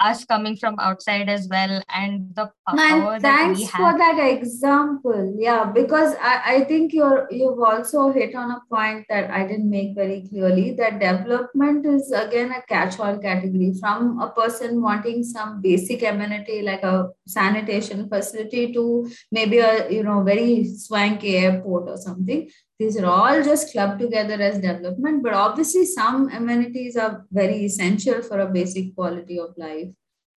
us 0.00 0.24
coming 0.24 0.56
from 0.56 0.76
outside 0.78 1.28
as 1.28 1.48
well 1.48 1.82
and 1.94 2.34
the 2.34 2.50
power 2.66 2.76
Man, 2.76 3.20
thanks 3.20 3.60
that 3.62 3.76
for 3.76 3.98
that 3.98 4.18
example. 4.18 5.34
Yeah 5.38 5.64
because 5.64 6.14
I, 6.20 6.42
I 6.54 6.64
think 6.64 6.92
you're 6.92 7.26
you've 7.30 7.60
also 7.60 8.12
hit 8.12 8.34
on 8.34 8.50
a 8.50 8.60
point 8.70 9.06
that 9.08 9.30
i 9.30 9.46
didn't 9.46 9.70
make 9.70 9.94
very 9.94 10.26
clearly 10.28 10.72
that 10.74 11.00
development 11.00 11.86
is 11.86 12.10
again 12.12 12.52
a 12.52 12.62
catch-all 12.62 13.18
category. 13.18 13.74
From 13.80 14.20
a 14.20 14.30
person 14.30 14.80
wanting 14.82 15.22
some 15.24 15.60
basic 15.60 16.02
amenity 16.02 16.62
like 16.62 16.82
a 16.82 17.08
sanitation 17.26 18.08
facility 18.08 18.72
to 18.72 19.10
maybe 19.32 19.58
a 19.58 19.90
you 19.90 20.02
know 20.02 20.22
very 20.22 20.64
swanky 20.64 21.36
airport 21.36 21.88
or 21.88 21.96
something 21.96 22.48
these 22.78 22.96
are 22.96 23.06
all 23.06 23.42
just 23.42 23.72
clubbed 23.72 24.00
together 24.00 24.34
as 24.34 24.58
development 24.58 25.22
but 25.22 25.34
obviously 25.34 25.84
some 25.84 26.28
amenities 26.30 26.96
are 26.96 27.26
very 27.30 27.64
essential 27.64 28.22
for 28.22 28.40
a 28.40 28.46
basic 28.46 28.94
quality 28.94 29.38
of 29.38 29.54
life 29.56 29.88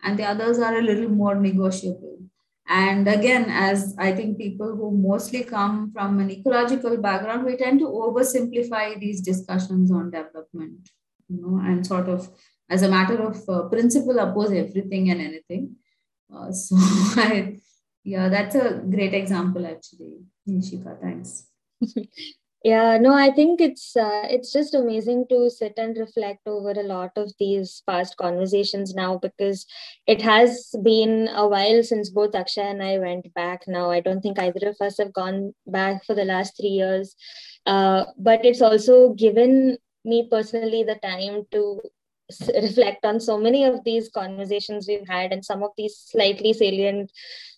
and 0.03 0.17
the 0.17 0.23
others 0.23 0.57
are 0.57 0.77
a 0.79 0.81
little 0.81 1.09
more 1.09 1.35
negotiable. 1.35 2.17
And 2.67 3.07
again 3.07 3.45
as 3.49 3.95
i 3.99 4.11
think 4.17 4.37
people 4.37 4.69
who 4.75 4.91
mostly 5.05 5.43
come 5.43 5.91
from 5.93 6.19
an 6.19 6.29
ecological 6.31 6.95
background 7.05 7.43
we 7.45 7.57
tend 7.57 7.79
to 7.81 7.87
oversimplify 8.03 8.99
these 8.99 9.19
discussions 9.21 9.91
on 9.91 10.11
development 10.11 10.89
you 11.27 11.41
know 11.41 11.59
and 11.69 11.85
sort 11.85 12.07
of 12.07 12.29
as 12.69 12.83
a 12.83 12.87
matter 12.87 13.21
of 13.21 13.37
uh, 13.49 13.63
principle 13.67 14.17
oppose 14.19 14.53
everything 14.53 15.11
and 15.11 15.19
anything. 15.19 15.75
Uh, 16.33 16.51
so 16.63 16.77
I, 17.27 17.57
yeah 18.03 18.29
that's 18.29 18.55
a 18.55 18.81
great 18.89 19.13
example 19.13 19.67
actually 19.67 20.13
nishika. 20.47 20.99
Thanks 21.01 21.50
yeah 22.63 22.97
no 22.97 23.13
i 23.13 23.31
think 23.31 23.59
it's 23.59 23.95
uh, 23.95 24.23
it's 24.29 24.51
just 24.53 24.75
amazing 24.75 25.25
to 25.29 25.49
sit 25.49 25.73
and 25.77 25.97
reflect 25.97 26.41
over 26.45 26.71
a 26.71 26.83
lot 26.83 27.11
of 27.15 27.31
these 27.39 27.81
past 27.87 28.15
conversations 28.17 28.93
now 28.93 29.17
because 29.17 29.65
it 30.05 30.21
has 30.21 30.75
been 30.83 31.27
a 31.35 31.47
while 31.47 31.81
since 31.83 32.09
both 32.09 32.35
akshay 32.35 32.69
and 32.69 32.83
i 32.83 32.97
went 32.97 33.33
back. 33.33 33.63
Now 33.67 33.89
i 33.89 33.99
don't 33.99 34.21
think 34.21 34.39
either 34.39 34.69
of 34.69 34.77
us 34.79 34.97
have 34.99 35.13
gone 35.13 35.53
back 35.65 36.05
for 36.05 36.13
the 36.13 36.25
last 36.25 36.57
3 36.57 36.69
years. 36.69 37.15
Uh, 37.65 38.05
but 38.17 38.43
it's 38.45 38.61
also 38.61 39.13
given 39.13 39.77
me 40.03 40.27
personally 40.29 40.83
the 40.83 40.95
time 40.95 41.43
to 41.51 41.79
reflect 42.61 43.05
on 43.05 43.19
so 43.19 43.37
many 43.37 43.63
of 43.63 43.83
these 43.83 44.09
conversations 44.09 44.87
we've 44.87 45.07
had 45.07 45.31
and 45.31 45.43
some 45.43 45.63
of 45.63 45.71
these 45.77 45.95
slightly 45.97 46.53
salient 46.53 47.11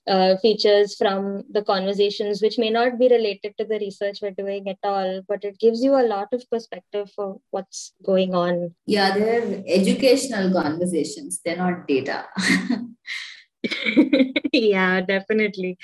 uh, 0.07 0.35
features 0.37 0.95
from 0.95 1.43
the 1.51 1.63
conversations 1.63 2.41
which 2.41 2.57
may 2.57 2.69
not 2.69 2.99
be 2.99 3.07
related 3.07 3.53
to 3.57 3.65
the 3.65 3.79
research 3.79 4.19
we're 4.21 4.31
doing 4.31 4.67
at 4.67 4.77
all 4.83 5.21
but 5.27 5.43
it 5.43 5.57
gives 5.59 5.83
you 5.83 5.95
a 5.95 6.07
lot 6.07 6.27
of 6.33 6.43
perspective 6.49 7.09
for 7.15 7.39
what's 7.51 7.93
going 8.03 8.35
on. 8.35 8.73
Yeah 8.85 9.17
they're 9.17 9.63
educational 9.67 10.51
conversations 10.51 11.39
they're 11.43 11.57
not 11.57 11.87
data. 11.87 12.25
Yeah 14.53 15.01
definitely. 15.01 15.77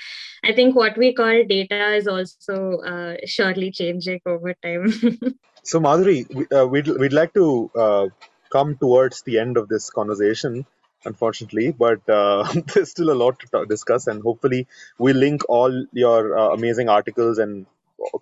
I 0.44 0.52
think 0.52 0.76
what 0.76 0.96
we 0.96 1.14
call 1.14 1.44
data 1.44 1.94
is 1.94 2.06
also 2.06 2.78
uh, 2.80 3.16
surely 3.24 3.70
changing 3.70 4.20
over 4.26 4.54
time. 4.62 4.92
So 5.62 5.78
madhuri 5.78 6.18
uh, 6.56 6.66
we'd, 6.66 6.88
we'd 6.88 7.12
like 7.12 7.34
to 7.34 7.70
uh, 7.74 8.06
come 8.50 8.76
towards 8.76 9.22
the 9.22 9.38
end 9.38 9.56
of 9.56 9.68
this 9.68 9.90
conversation 9.90 10.66
unfortunately, 11.04 11.72
but 11.72 12.08
uh, 12.08 12.46
there's 12.74 12.90
still 12.90 13.10
a 13.10 13.14
lot 13.14 13.38
to 13.40 13.46
talk, 13.46 13.68
discuss, 13.68 14.06
and 14.06 14.22
hopefully 14.22 14.66
we'll 14.98 15.16
link 15.16 15.42
all 15.48 15.86
your 15.92 16.38
uh, 16.38 16.48
amazing 16.54 16.88
articles 16.88 17.38
and 17.38 17.66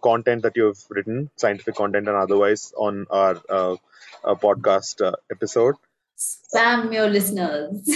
content 0.03 0.43
that 0.43 0.57
you've 0.57 0.85
written, 0.91 1.31
scientific 1.37 1.75
content 1.75 2.09
and 2.09 2.17
otherwise, 2.17 2.73
on 2.77 3.07
our, 3.11 3.41
uh, 3.49 3.77
our 4.25 4.37
podcast 4.37 5.05
uh, 5.05 5.13
episode. 5.31 5.77
Spam 6.17 6.93
your 6.93 7.09
listeners. 7.09 7.89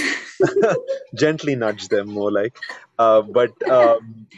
Gently 1.15 1.57
nudge 1.57 1.89
them, 1.89 2.09
more 2.09 2.31
like. 2.31 2.57
Uh, 2.99 3.23
but 3.23 3.51
um, 3.69 4.29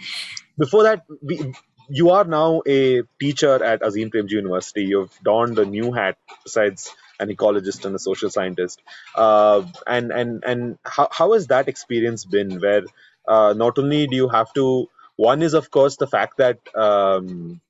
before 0.58 0.84
that, 0.84 1.04
we, 1.22 1.52
you 1.88 2.10
are 2.10 2.24
now 2.24 2.62
a 2.66 3.02
teacher 3.20 3.62
at 3.62 3.82
Azim 3.82 4.10
Premji 4.10 4.32
University. 4.32 4.84
You've 4.84 5.16
donned 5.22 5.58
a 5.58 5.64
new 5.64 5.92
hat 5.92 6.16
besides 6.42 6.90
an 7.20 7.28
ecologist 7.28 7.84
and 7.84 7.94
a 7.94 7.98
social 7.98 8.30
scientist. 8.30 8.82
Uh, 9.14 9.64
and 9.86 10.10
and 10.12 10.44
and 10.44 10.78
how, 10.84 11.08
how 11.10 11.32
has 11.32 11.48
that 11.48 11.68
experience 11.68 12.24
been? 12.24 12.60
Where 12.60 12.82
uh, 13.26 13.54
not 13.56 13.78
only 13.78 14.06
do 14.06 14.16
you 14.16 14.28
have 14.28 14.52
to, 14.54 14.88
one 15.16 15.42
is 15.42 15.54
of 15.54 15.70
course 15.70 15.96
the 15.96 16.06
fact 16.06 16.38
that 16.38 16.58
um, 16.74 17.60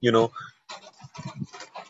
you 0.00 0.12
know 0.12 0.32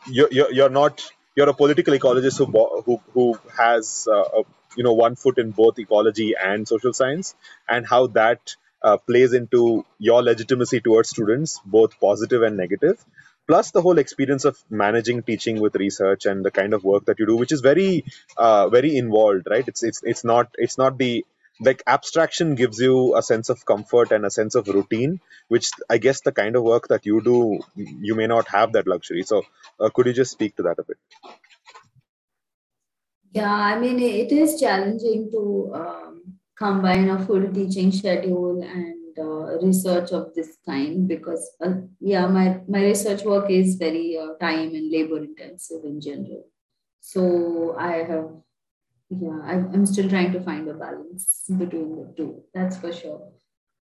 you're, 0.07 0.29
you're, 0.31 0.53
you're 0.53 0.69
not 0.69 1.11
you're 1.35 1.49
a 1.49 1.55
political 1.55 1.95
ecologist 1.95 2.39
who 2.39 2.83
who 2.83 3.01
who 3.13 3.39
has 3.57 4.09
uh, 4.11 4.41
a, 4.41 4.43
you 4.77 4.85
know 4.85 4.93
one 4.93 5.17
foot 5.17 5.39
in 5.39 5.51
both 5.51 5.79
ecology 5.79 6.35
and 6.43 6.67
social 6.69 6.93
science, 6.93 7.35
and 7.69 7.87
how 7.87 8.07
that 8.09 8.57
uh, 8.83 8.97
plays 8.97 9.33
into 9.33 9.85
your 9.99 10.23
legitimacy 10.23 10.81
towards 10.81 11.11
students, 11.11 11.61
both 11.65 11.99
positive 12.01 12.43
and 12.43 12.57
negative 12.57 13.05
plus 13.47 13.71
the 13.71 13.83
whole 13.83 13.99
experience 13.99 14.45
of 14.45 14.59
managing 14.71 15.23
teaching 15.23 15.61
with 15.61 15.77
research 15.77 16.27
and 16.27 16.45
the 16.45 16.51
kind 16.51 16.75
of 16.75 16.85
work 16.85 17.05
that 17.07 17.19
you 17.19 17.27
do 17.27 17.37
which 17.37 17.53
is 17.53 17.61
very 17.61 18.05
uh, 18.37 18.69
very 18.69 18.97
involved 18.97 19.47
right? 19.51 19.67
It's 19.67 19.83
it's 19.83 20.03
it's 20.03 20.25
not 20.25 20.55
it's 20.59 20.79
not 20.79 20.99
the 20.99 21.25
like 21.61 21.83
abstraction 21.87 22.55
gives 22.55 22.79
you 22.79 23.17
a 23.17 23.23
sense 23.23 23.49
of 23.49 23.65
comfort 23.65 24.13
and 24.13 24.27
a 24.27 24.31
sense 24.31 24.55
of 24.55 24.69
routine 24.69 25.21
which 25.49 25.71
i 25.89 25.97
guess 25.97 26.21
the 26.21 26.33
kind 26.33 26.55
of 26.55 26.63
work 26.63 26.89
that 26.89 27.07
you 27.07 27.23
do 27.23 27.61
you 27.77 28.15
may 28.15 28.27
not 28.27 28.47
have 28.49 28.73
that 28.73 28.87
luxury. 28.87 29.23
So 29.23 29.43
uh, 29.81 29.89
could 29.91 30.07
you 30.07 30.13
just 30.13 30.33
speak 30.33 30.57
to 30.57 30.65
that 30.65 30.79
a 30.79 30.85
bit? 30.85 30.99
Yeah 33.33 33.53
i 33.53 33.79
mean 33.79 33.99
it 34.01 34.33
is 34.33 34.61
challenging 34.61 35.31
to 35.31 35.43
um, 35.81 36.06
combine 36.59 37.09
a 37.11 37.25
full 37.25 37.53
teaching 37.53 37.93
schedule 37.93 38.63
and 38.63 39.19
uh, 39.19 39.59
research 39.67 40.13
of 40.13 40.35
this 40.35 40.59
kind 40.67 41.09
because 41.09 41.51
uh, 41.65 41.75
yeah 42.01 42.27
my, 42.27 42.61
my 42.69 42.83
research 42.83 43.23
work 43.25 43.51
is 43.51 43.77
very 43.77 44.19
uh, 44.19 44.35
time 44.41 44.75
and 44.75 44.91
labor 44.91 45.19
intensive 45.19 45.85
in 45.85 46.01
general. 46.01 46.45
So 47.01 47.77
i 47.79 47.93
have 48.11 48.29
yeah 49.09 49.41
I, 49.45 49.53
i'm 49.53 49.87
still 49.87 50.09
trying 50.09 50.33
to 50.33 50.41
find 50.41 50.69
a 50.69 50.75
balance 50.75 51.45
between 51.57 51.97
the 51.97 52.13
two 52.17 52.43
that's 52.53 52.77
for 52.77 52.93
sure. 52.93 53.33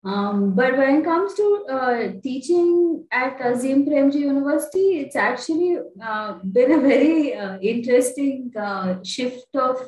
Um, 0.03 0.53
but 0.53 0.78
when 0.78 0.97
it 0.97 1.03
comes 1.03 1.34
to 1.34 1.66
uh, 1.68 2.07
teaching 2.22 3.07
at 3.11 3.41
Azim 3.41 3.88
Premji 3.88 4.20
University, 4.20 4.99
it's 4.99 5.16
actually 5.16 5.80
uh, 5.99 6.34
been 6.43 6.74
a 6.74 6.80
very 6.80 7.34
uh, 7.34 7.57
interesting 7.57 8.51
uh, 8.55 8.97
shift 9.03 9.55
of 9.55 9.82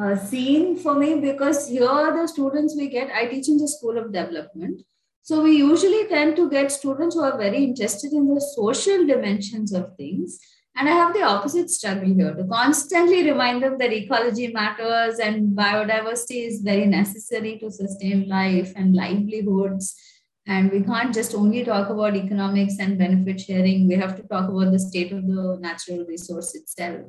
uh, 0.00 0.16
scene 0.16 0.76
for 0.76 0.94
me 0.94 1.20
because 1.20 1.68
here 1.68 2.12
the 2.16 2.26
students 2.26 2.74
we 2.76 2.88
get, 2.88 3.10
I 3.12 3.26
teach 3.26 3.48
in 3.48 3.58
the 3.58 3.68
School 3.68 3.98
of 3.98 4.12
Development. 4.12 4.82
So 5.22 5.42
we 5.42 5.56
usually 5.56 6.06
tend 6.08 6.36
to 6.36 6.50
get 6.50 6.70
students 6.70 7.14
who 7.14 7.22
are 7.22 7.38
very 7.38 7.64
interested 7.64 8.12
in 8.12 8.34
the 8.34 8.40
social 8.40 9.06
dimensions 9.06 9.72
of 9.72 9.96
things. 9.96 10.38
And 10.76 10.88
I 10.88 10.92
have 10.92 11.14
the 11.14 11.22
opposite 11.22 11.70
struggle 11.70 12.12
here 12.12 12.34
to 12.34 12.44
constantly 12.44 13.24
remind 13.24 13.62
them 13.62 13.78
that 13.78 13.92
ecology 13.92 14.48
matters 14.48 15.20
and 15.20 15.56
biodiversity 15.56 16.46
is 16.48 16.60
very 16.60 16.86
necessary 16.86 17.58
to 17.60 17.70
sustain 17.70 18.28
life 18.28 18.72
and 18.74 18.94
livelihoods. 18.94 19.96
And 20.46 20.70
we 20.70 20.82
can't 20.82 21.14
just 21.14 21.34
only 21.34 21.64
talk 21.64 21.88
about 21.88 22.16
economics 22.16 22.74
and 22.78 22.98
benefit 22.98 23.40
sharing. 23.40 23.88
We 23.88 23.94
have 23.94 24.16
to 24.16 24.22
talk 24.24 24.50
about 24.50 24.72
the 24.72 24.78
state 24.78 25.12
of 25.12 25.26
the 25.26 25.58
natural 25.60 26.04
resource 26.06 26.54
itself. 26.54 27.06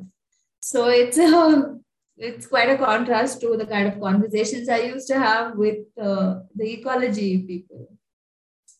So 0.61 0.87
it's 0.87 1.17
a 1.17 1.79
it's 2.17 2.47
quite 2.47 2.69
a 2.69 2.77
contrast 2.77 3.41
to 3.41 3.57
the 3.57 3.65
kind 3.65 3.87
of 3.87 3.99
conversations 3.99 4.69
I 4.69 4.79
used 4.79 5.07
to 5.07 5.19
have 5.19 5.55
with 5.55 5.85
uh, 6.01 6.39
the 6.55 6.73
ecology 6.73 7.39
people. 7.39 7.89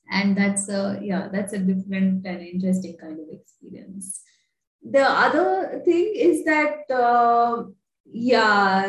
And 0.09 0.37
that's 0.37 0.69
a, 0.69 0.99
yeah, 1.01 1.27
that's 1.31 1.53
a 1.53 1.59
different 1.59 2.25
and 2.25 2.41
interesting 2.41 2.95
kind 2.97 3.19
of 3.19 3.25
experience. 3.31 4.21
The 4.81 5.03
other 5.03 5.81
thing 5.83 6.13
is 6.15 6.45
that, 6.45 6.89
uh, 6.91 7.63
yeah, 8.05 8.85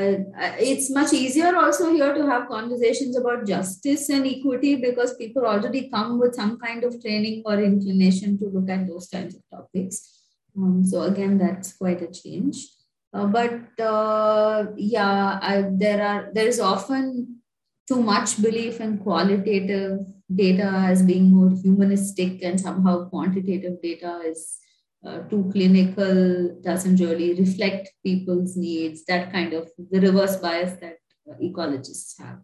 it's 0.60 0.90
much 0.90 1.14
easier 1.14 1.56
also 1.56 1.90
here 1.90 2.12
to 2.12 2.26
have 2.26 2.48
conversations 2.48 3.16
about 3.16 3.46
justice 3.46 4.10
and 4.10 4.26
equity 4.26 4.76
because 4.76 5.16
people 5.16 5.46
already 5.46 5.88
come 5.88 6.20
with 6.20 6.34
some 6.34 6.58
kind 6.58 6.84
of 6.84 7.02
training 7.02 7.42
or 7.46 7.58
inclination 7.58 8.38
to 8.38 8.44
look 8.44 8.68
at 8.68 8.86
those 8.86 9.08
kinds 9.08 9.34
of 9.34 9.42
topics. 9.50 10.20
Um, 10.56 10.84
so 10.84 11.02
again, 11.02 11.38
that's 11.38 11.72
quite 11.72 12.02
a 12.02 12.12
change. 12.12 12.58
Uh, 13.16 13.26
but 13.26 13.80
uh, 13.80 14.66
yeah, 14.76 15.38
I, 15.40 15.64
there 15.70 16.06
are 16.06 16.30
there 16.34 16.46
is 16.46 16.60
often 16.60 17.40
too 17.88 18.02
much 18.02 18.42
belief 18.42 18.80
in 18.80 18.98
qualitative 18.98 20.00
data 20.34 20.68
as 20.90 21.02
being 21.02 21.32
more 21.32 21.50
humanistic, 21.62 22.42
and 22.42 22.60
somehow 22.60 23.08
quantitative 23.08 23.80
data 23.80 24.20
is 24.26 24.58
uh, 25.06 25.20
too 25.30 25.48
clinical, 25.50 26.60
doesn't 26.60 26.96
really 26.96 27.32
reflect 27.34 27.90
people's 28.04 28.54
needs. 28.56 29.04
That 29.06 29.32
kind 29.32 29.54
of 29.54 29.70
the 29.90 30.00
reverse 30.00 30.36
bias 30.36 30.78
that 30.80 30.98
ecologists 31.42 32.20
have. 32.20 32.40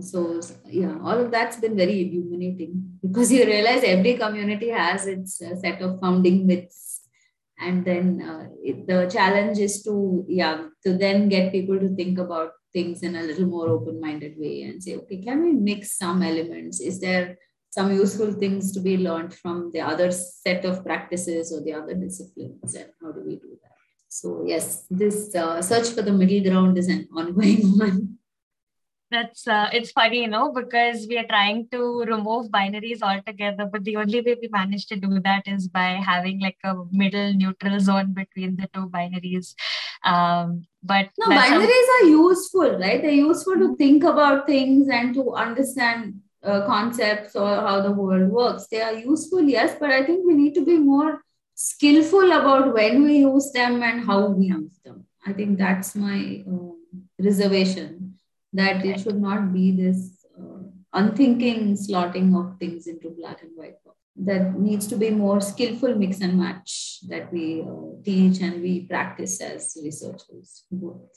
So 0.00 0.40
yeah, 0.66 0.96
all 1.02 1.18
of 1.18 1.30
that's 1.30 1.58
been 1.58 1.76
very 1.76 2.08
illuminating 2.08 3.00
because 3.02 3.30
you 3.30 3.44
realize 3.44 3.82
every 3.84 4.14
community 4.14 4.70
has 4.70 5.06
its 5.06 5.36
set 5.36 5.82
of 5.82 6.00
founding 6.00 6.46
myths 6.46 6.93
and 7.58 7.84
then 7.84 8.22
uh, 8.22 8.46
it, 8.62 8.86
the 8.86 9.08
challenge 9.10 9.58
is 9.58 9.82
to 9.82 10.24
yeah 10.28 10.66
to 10.84 10.96
then 10.96 11.28
get 11.28 11.52
people 11.52 11.78
to 11.78 11.94
think 11.94 12.18
about 12.18 12.50
things 12.72 13.02
in 13.02 13.14
a 13.16 13.22
little 13.22 13.46
more 13.46 13.68
open-minded 13.68 14.34
way 14.36 14.62
and 14.62 14.82
say 14.82 14.96
okay 14.96 15.18
can 15.18 15.42
we 15.42 15.52
mix 15.52 15.96
some 15.98 16.22
elements? 16.22 16.80
Is 16.80 17.00
there 17.00 17.36
some 17.70 17.92
useful 17.92 18.32
things 18.32 18.72
to 18.72 18.80
be 18.80 18.96
learned 18.96 19.34
from 19.34 19.70
the 19.72 19.80
other 19.80 20.10
set 20.10 20.64
of 20.64 20.84
practices 20.84 21.52
or 21.52 21.62
the 21.62 21.72
other 21.72 21.94
disciplines 21.94 22.74
and 22.74 22.90
how 23.00 23.12
do 23.12 23.22
we 23.24 23.36
do 23.36 23.58
that? 23.62 23.72
So 24.08 24.44
yes 24.46 24.86
this 24.90 25.34
uh, 25.34 25.62
search 25.62 25.90
for 25.90 26.02
the 26.02 26.12
middle 26.12 26.42
ground 26.48 26.78
is 26.78 26.88
an 26.88 27.08
ongoing 27.14 27.78
one 27.78 28.13
that's 29.14 29.46
uh, 29.46 29.68
it's 29.72 29.90
funny 29.92 30.20
you 30.22 30.28
know 30.28 30.52
because 30.52 31.06
we 31.08 31.16
are 31.18 31.26
trying 31.26 31.68
to 31.74 31.80
remove 32.08 32.50
binaries 32.56 33.02
altogether 33.02 33.66
but 33.72 33.84
the 33.84 33.96
only 33.96 34.20
way 34.20 34.36
we 34.40 34.48
manage 34.56 34.86
to 34.86 34.96
do 34.96 35.20
that 35.20 35.46
is 35.46 35.68
by 35.68 35.88
having 36.10 36.40
like 36.40 36.58
a 36.64 36.74
middle 36.90 37.32
neutral 37.34 37.78
zone 37.80 38.12
between 38.12 38.56
the 38.56 38.68
two 38.74 38.88
binaries. 38.88 39.54
Um, 40.04 40.66
but 40.82 41.08
no 41.18 41.28
binaries 41.28 41.88
are 41.96 42.06
useful 42.06 42.78
right? 42.78 43.00
They're 43.02 43.22
useful 43.28 43.54
to 43.54 43.76
think 43.76 44.04
about 44.04 44.46
things 44.46 44.88
and 44.88 45.14
to 45.14 45.34
understand 45.34 46.20
uh, 46.42 46.66
concepts 46.66 47.36
or 47.36 47.48
how 47.48 47.80
the 47.80 47.92
world 47.92 48.30
works. 48.30 48.66
They 48.70 48.82
are 48.82 48.94
useful 48.94 49.42
yes 49.42 49.76
but 49.78 49.90
i 49.90 50.04
think 50.04 50.26
we 50.26 50.34
need 50.34 50.54
to 50.54 50.64
be 50.64 50.78
more 50.78 51.20
skillful 51.54 52.32
about 52.32 52.74
when 52.74 53.04
we 53.04 53.18
use 53.18 53.52
them 53.52 53.82
and 53.82 54.04
how 54.04 54.26
we 54.26 54.46
use 54.46 54.78
them. 54.84 55.06
I 55.26 55.32
think 55.32 55.58
that's 55.58 55.94
my 55.94 56.42
um, 56.46 56.76
reservation 57.18 58.13
that 58.54 58.84
it 58.84 59.00
should 59.00 59.20
not 59.20 59.52
be 59.52 59.72
this 59.72 60.24
uh, 60.38 60.62
unthinking 60.92 61.74
slotting 61.74 62.28
of 62.38 62.58
things 62.58 62.86
into 62.86 63.10
black 63.10 63.42
and 63.42 63.50
white 63.54 63.82
box. 63.84 63.98
That 64.16 64.54
needs 64.58 64.86
to 64.88 64.96
be 64.96 65.10
more 65.10 65.40
skillful 65.40 65.96
mix 65.96 66.20
and 66.20 66.38
match 66.38 67.00
that 67.08 67.32
we 67.32 67.62
uh, 67.62 68.00
teach 68.04 68.40
and 68.40 68.62
we 68.62 68.82
practice 68.86 69.40
as 69.40 69.76
researchers. 69.82 70.64
Both. 70.70 71.10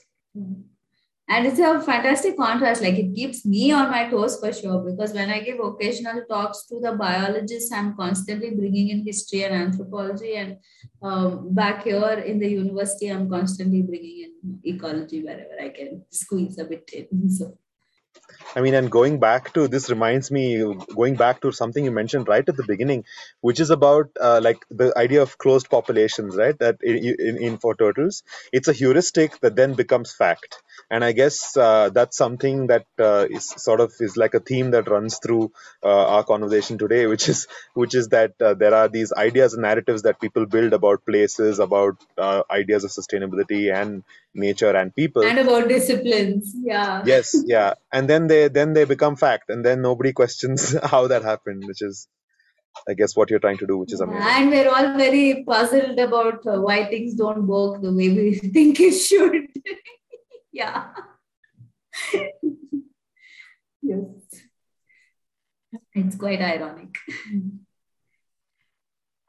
And 1.29 1.45
it's 1.45 1.59
a 1.59 1.81
fantastic 1.81 2.37
contrast. 2.37 2.81
Like 2.81 2.95
it 2.95 3.13
keeps 3.13 3.45
me 3.45 3.71
on 3.71 3.91
my 3.91 4.09
toes 4.09 4.39
for 4.39 4.53
sure 4.53 4.79
because 4.79 5.13
when 5.13 5.29
i 5.29 5.39
give 5.41 5.59
occasional 5.59 6.23
talks 6.29 6.65
to 6.67 6.79
the 6.79 6.93
biologists 6.93 7.71
i'm 7.71 7.95
constantly 7.95 8.51
bringing 8.51 8.89
in 8.89 9.05
history 9.05 9.43
and 9.43 9.53
anthropology. 9.53 10.35
And 10.35 10.57
um, 11.01 11.53
back 11.53 11.83
here 11.83 12.23
in 12.25 12.39
the 12.39 12.49
university 12.49 13.07
i'm 13.09 13.29
constantly 13.29 13.81
bringing 13.81 14.25
in 14.25 14.59
ecology 14.63 15.23
wherever 15.23 15.61
i 15.61 15.69
can 15.69 16.03
squeeze 16.11 16.57
a 16.59 16.65
bit 16.65 16.89
in. 16.93 17.29
So 17.37 17.57
I 18.55 18.61
mean, 18.61 18.73
and 18.73 18.89
going 18.89 19.19
back 19.19 19.53
to 19.53 19.67
this 19.67 19.89
reminds 19.89 20.31
me, 20.31 20.63
going 20.95 21.15
back 21.15 21.41
to 21.41 21.51
something 21.51 21.83
you 21.83 21.91
mentioned 21.91 22.27
right 22.27 22.47
at 22.47 22.57
the 22.57 22.63
beginning, 22.63 23.03
which 23.41 23.59
is 23.59 23.69
about 23.69 24.09
uh, 24.19 24.39
like 24.43 24.57
the 24.69 24.97
idea 24.97 25.21
of 25.21 25.37
closed 25.37 25.69
populations, 25.69 26.35
right? 26.35 26.57
That 26.59 26.77
in, 26.81 27.15
in, 27.19 27.37
in 27.37 27.57
for 27.57 27.75
turtles, 27.75 28.23
it's 28.51 28.67
a 28.67 28.73
heuristic 28.73 29.39
that 29.41 29.55
then 29.55 29.73
becomes 29.73 30.13
fact, 30.13 30.61
and 30.89 31.03
I 31.03 31.11
guess 31.11 31.55
uh, 31.57 31.89
that's 31.89 32.17
something 32.17 32.67
that 32.67 32.85
uh, 32.99 33.27
is 33.29 33.47
sort 33.47 33.79
of 33.79 33.93
is 33.99 34.17
like 34.17 34.33
a 34.33 34.39
theme 34.39 34.71
that 34.71 34.89
runs 34.89 35.19
through 35.19 35.51
uh, 35.83 36.07
our 36.07 36.23
conversation 36.23 36.77
today, 36.77 37.07
which 37.07 37.27
is 37.29 37.47
which 37.73 37.95
is 37.95 38.09
that 38.09 38.33
uh, 38.41 38.53
there 38.53 38.73
are 38.73 38.87
these 38.87 39.11
ideas 39.13 39.53
and 39.53 39.63
narratives 39.63 40.03
that 40.03 40.19
people 40.19 40.45
build 40.45 40.73
about 40.73 41.05
places, 41.05 41.59
about 41.59 41.97
uh, 42.17 42.43
ideas 42.49 42.83
of 42.83 42.91
sustainability 42.91 43.73
and 43.73 44.03
nature 44.33 44.75
and 44.75 44.95
people, 44.95 45.23
and 45.23 45.39
about 45.39 45.67
disciplines 45.67 46.53
yeah. 46.55 47.01
Yes 47.05 47.35
yeah. 47.45 47.73
And 47.91 48.09
then 48.09 48.27
they 48.27 48.47
then 48.47 48.73
they 48.73 48.85
become 48.85 49.15
fact 49.15 49.49
and 49.49 49.65
then 49.65 49.81
nobody 49.81 50.13
questions 50.13 50.75
how 50.83 51.07
that 51.07 51.23
happened 51.23 51.65
which 51.67 51.81
is 51.81 52.07
i 52.87 52.93
guess 52.93 53.15
what 53.15 53.29
you're 53.29 53.39
trying 53.39 53.57
to 53.57 53.67
do 53.67 53.77
which 53.77 53.93
is 53.93 54.01
amazing. 54.01 54.21
And 54.21 54.49
we're 54.51 54.69
all 54.69 54.97
very 54.97 55.43
puzzled 55.43 55.97
about 55.99 56.45
uh, 56.45 56.61
why 56.61 56.85
things 56.85 57.15
don't 57.15 57.47
work 57.47 57.81
the 57.81 57.91
way 57.91 58.09
we 58.09 58.35
think 58.57 58.79
it 58.79 58.93
should 58.93 59.47
yeah. 60.51 60.93
Yes. 63.87 64.43
It's 65.93 66.15
quite 66.17 66.41
ironic. 66.41 66.95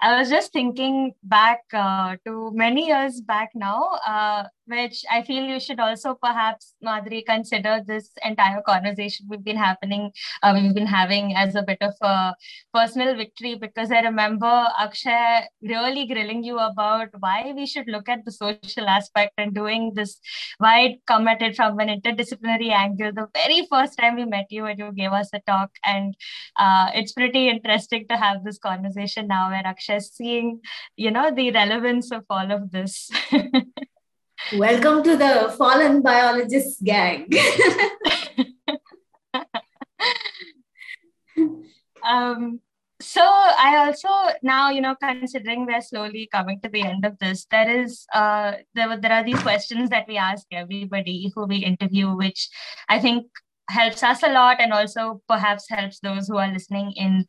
I 0.00 0.18
was 0.18 0.30
just 0.30 0.52
thinking 0.52 1.14
back 1.22 1.60
uh, 1.72 2.16
to 2.24 2.52
many 2.54 2.86
years 2.86 3.20
back 3.20 3.50
now, 3.54 3.98
uh, 4.06 4.44
which 4.68 5.04
I 5.10 5.22
feel 5.22 5.44
you 5.44 5.60
should 5.60 5.80
also 5.80 6.14
perhaps, 6.14 6.74
Madhuri, 6.84 7.24
consider 7.24 7.80
this 7.86 8.10
entire 8.24 8.62
conversation 8.62 9.26
we've 9.28 9.44
been 9.44 9.56
happening, 9.56 10.12
uh, 10.42 10.52
we've 10.54 10.74
been 10.74 10.86
having 10.86 11.34
as 11.36 11.54
a 11.54 11.62
bit 11.62 11.78
of 11.80 11.94
a 12.02 12.34
personal 12.74 13.16
victory 13.16 13.54
because 13.54 13.90
I 13.90 14.00
remember 14.00 14.66
Akshay 14.78 15.46
really 15.62 16.06
grilling 16.06 16.44
you 16.44 16.58
about 16.58 17.08
why 17.18 17.52
we 17.54 17.66
should 17.66 17.86
look 17.88 18.08
at 18.08 18.24
the 18.24 18.32
social 18.32 18.88
aspect 18.88 19.32
and 19.38 19.54
doing 19.54 19.92
this, 19.94 20.18
why 20.58 20.80
it 20.80 21.00
come 21.06 21.28
at 21.28 21.42
it 21.42 21.56
from 21.56 21.78
an 21.80 21.88
interdisciplinary 21.88 22.70
angle. 22.70 23.12
The 23.12 23.28
very 23.34 23.66
first 23.70 23.98
time 23.98 24.16
we 24.16 24.24
met 24.24 24.46
you 24.50 24.66
and 24.66 24.78
you 24.78 24.92
gave 24.92 25.12
us 25.12 25.30
a 25.32 25.40
talk, 25.40 25.70
and 25.84 26.14
uh, 26.58 26.90
it's 26.94 27.12
pretty 27.12 27.48
interesting 27.48 28.06
to 28.08 28.16
have 28.16 28.44
this 28.44 28.58
conversation 28.58 29.26
now 29.28 29.50
where 29.50 29.66
Akshay 29.66 29.96
is 29.96 30.10
seeing, 30.12 30.60
you 30.96 31.10
know, 31.10 31.30
the 31.34 31.50
relevance 31.52 32.10
of 32.12 32.24
all 32.30 32.50
of 32.50 32.70
this. 32.70 33.10
Welcome 34.54 35.02
to 35.02 35.16
the 35.16 35.54
fallen 35.58 36.02
biologists 36.02 36.80
gang. 36.82 37.28
um, 42.08 42.60
so 43.00 43.20
I 43.22 43.76
also 43.76 44.08
now, 44.42 44.70
you 44.70 44.80
know, 44.80 44.96
considering 45.00 45.66
we're 45.66 45.80
slowly 45.80 46.28
coming 46.32 46.60
to 46.62 46.68
the 46.68 46.82
end 46.82 47.04
of 47.04 47.18
this, 47.18 47.46
there 47.50 47.70
is 47.70 48.06
uh 48.14 48.52
there 48.74 48.98
there 49.00 49.12
are 49.12 49.24
these 49.24 49.40
questions 49.40 49.90
that 49.90 50.08
we 50.08 50.16
ask 50.16 50.46
everybody 50.50 51.30
who 51.34 51.46
we 51.46 51.58
interview, 51.58 52.14
which 52.14 52.48
I 52.88 52.98
think 52.98 53.26
helps 53.70 54.02
us 54.02 54.22
a 54.22 54.32
lot 54.32 54.60
and 54.60 54.72
also 54.72 55.20
perhaps 55.28 55.68
helps 55.68 56.00
those 56.00 56.26
who 56.26 56.38
are 56.38 56.50
listening 56.50 56.92
in 56.96 57.26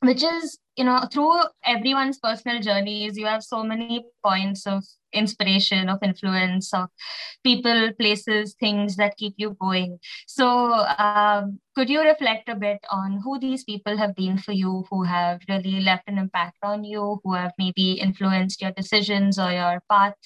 which 0.00 0.22
is 0.22 0.58
you 0.76 0.84
know 0.84 1.00
through 1.12 1.34
everyone's 1.64 2.18
personal 2.18 2.60
journeys 2.60 3.16
you 3.16 3.26
have 3.26 3.42
so 3.42 3.64
many 3.64 4.04
points 4.24 4.66
of 4.66 4.84
inspiration 5.12 5.88
of 5.88 5.98
influence 6.02 6.72
of 6.74 6.88
people 7.44 7.90
places 7.98 8.54
things 8.60 8.96
that 8.96 9.16
keep 9.16 9.34
you 9.36 9.56
going. 9.60 9.98
So 10.26 10.46
um, 10.46 11.58
could 11.74 11.88
you 11.88 12.02
reflect 12.02 12.48
a 12.48 12.54
bit 12.54 12.80
on 12.90 13.20
who 13.22 13.38
these 13.38 13.64
people 13.64 13.96
have 13.96 14.14
been 14.14 14.38
for 14.38 14.52
you 14.52 14.84
who 14.90 15.04
have 15.04 15.40
really 15.48 15.80
left 15.80 16.08
an 16.08 16.18
impact 16.18 16.58
on 16.62 16.84
you 16.84 17.20
who 17.24 17.34
have 17.34 17.52
maybe 17.58 17.92
influenced 17.92 18.60
your 18.60 18.72
decisions 18.72 19.38
or 19.38 19.50
your 19.52 19.82
path 19.90 20.16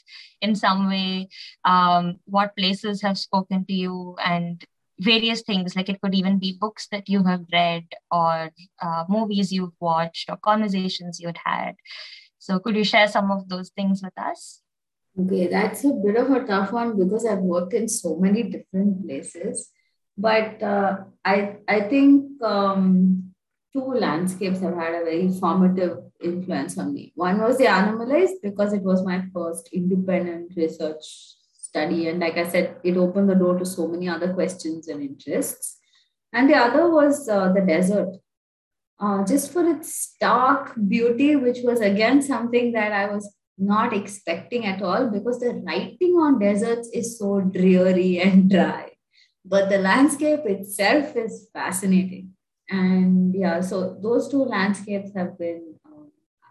in 0.41 0.55
some 0.55 0.89
way? 0.89 1.29
Um, 1.65 2.19
what 2.25 2.57
places 2.57 3.03
have 3.03 3.19
spoken 3.19 3.65
to 3.67 3.73
you 3.73 4.17
and 4.25 4.65
various 5.01 5.43
things 5.43 5.75
like 5.75 5.89
it 5.89 6.01
could 6.01 6.15
even 6.15 6.39
be 6.39 6.57
books 6.61 6.89
that 6.91 7.09
you 7.09 7.25
have 7.25 7.45
read 7.53 7.85
or 8.11 8.51
uh, 8.81 9.05
movies 9.09 9.53
you've 9.53 9.75
watched 9.81 10.31
or 10.31 10.37
conversations 10.37 11.21
you'd 11.21 11.39
had. 11.45 11.75
So 12.39 12.59
could 12.59 12.77
you 12.77 12.85
share 12.85 13.09
some 13.09 13.31
of 13.31 13.49
those 13.49 13.71
things 13.71 14.03
with 14.03 14.17
us? 14.17 14.61
Okay 15.19 15.47
that's 15.47 15.85
a 15.85 15.93
bit 15.93 16.17
of 16.17 16.31
a 16.31 16.47
tough 16.47 16.73
one 16.73 16.97
because 16.97 17.27
i've 17.27 17.41
worked 17.41 17.75
in 17.75 17.87
so 17.89 18.17
many 18.17 18.45
different 18.45 19.05
places. 19.05 19.71
But 20.17 20.63
uh, 20.63 20.97
i 21.25 21.57
i 21.69 21.81
think 21.83 22.43
um, 22.43 23.33
two 23.73 23.85
landscapes 24.05 24.61
have 24.61 24.75
had 24.75 24.95
a 24.95 25.05
very 25.05 25.29
formative 25.29 25.99
influence 26.23 26.79
on 26.79 26.93
me. 26.93 27.13
One 27.15 27.41
was 27.41 27.59
the 27.59 27.65
Anamalais 27.65 28.33
because 28.43 28.73
it 28.73 28.83
was 28.83 29.05
my 29.05 29.25
first 29.35 29.71
independent 29.73 30.53
research 30.57 31.37
study. 31.73 32.09
And 32.09 32.21
like 32.21 32.37
I 32.37 32.49
said, 32.49 32.77
it 32.85 32.97
opened 32.97 33.31
the 33.31 33.35
door 33.35 33.59
to 33.59 33.65
so 33.65 33.89
many 33.89 34.09
other 34.09 34.33
questions 34.33 34.89
and 34.89 35.03
interests. 35.03 35.79
And 36.33 36.49
the 36.49 36.57
other 36.57 36.91
was 36.91 37.29
uh, 37.29 37.53
the 37.53 37.63
desert, 37.63 38.17
uh, 39.01 39.25
just 39.25 39.53
for 39.53 39.65
its 39.69 39.95
stark 39.95 40.75
beauty, 40.89 41.37
which 41.37 41.59
was 41.63 41.81
again 41.81 42.23
something 42.23 42.73
that 42.73 42.93
I 42.93 43.07
was 43.13 43.35
not 43.59 43.93
expecting 43.93 44.67
at 44.67 44.83
all 44.83 45.09
because 45.09 45.41
the 45.41 45.55
writing 45.67 46.15
on 46.25 46.39
deserts 46.39 46.89
is 46.93 47.19
so 47.19 47.41
dreary 47.41 48.21
and 48.25 48.51
dry. 48.51 48.91
But 49.45 49.69
the 49.71 49.79
landscape 49.79 50.41
itself 50.45 51.17
is 51.17 51.49
fascinating. 51.53 52.31
And 52.69 53.35
yeah, 53.35 53.61
so 53.61 53.99
those 54.03 54.29
two 54.29 54.45
landscapes 54.45 55.11
have 55.17 55.37
been, 55.39 55.75
uh, 55.85 56.07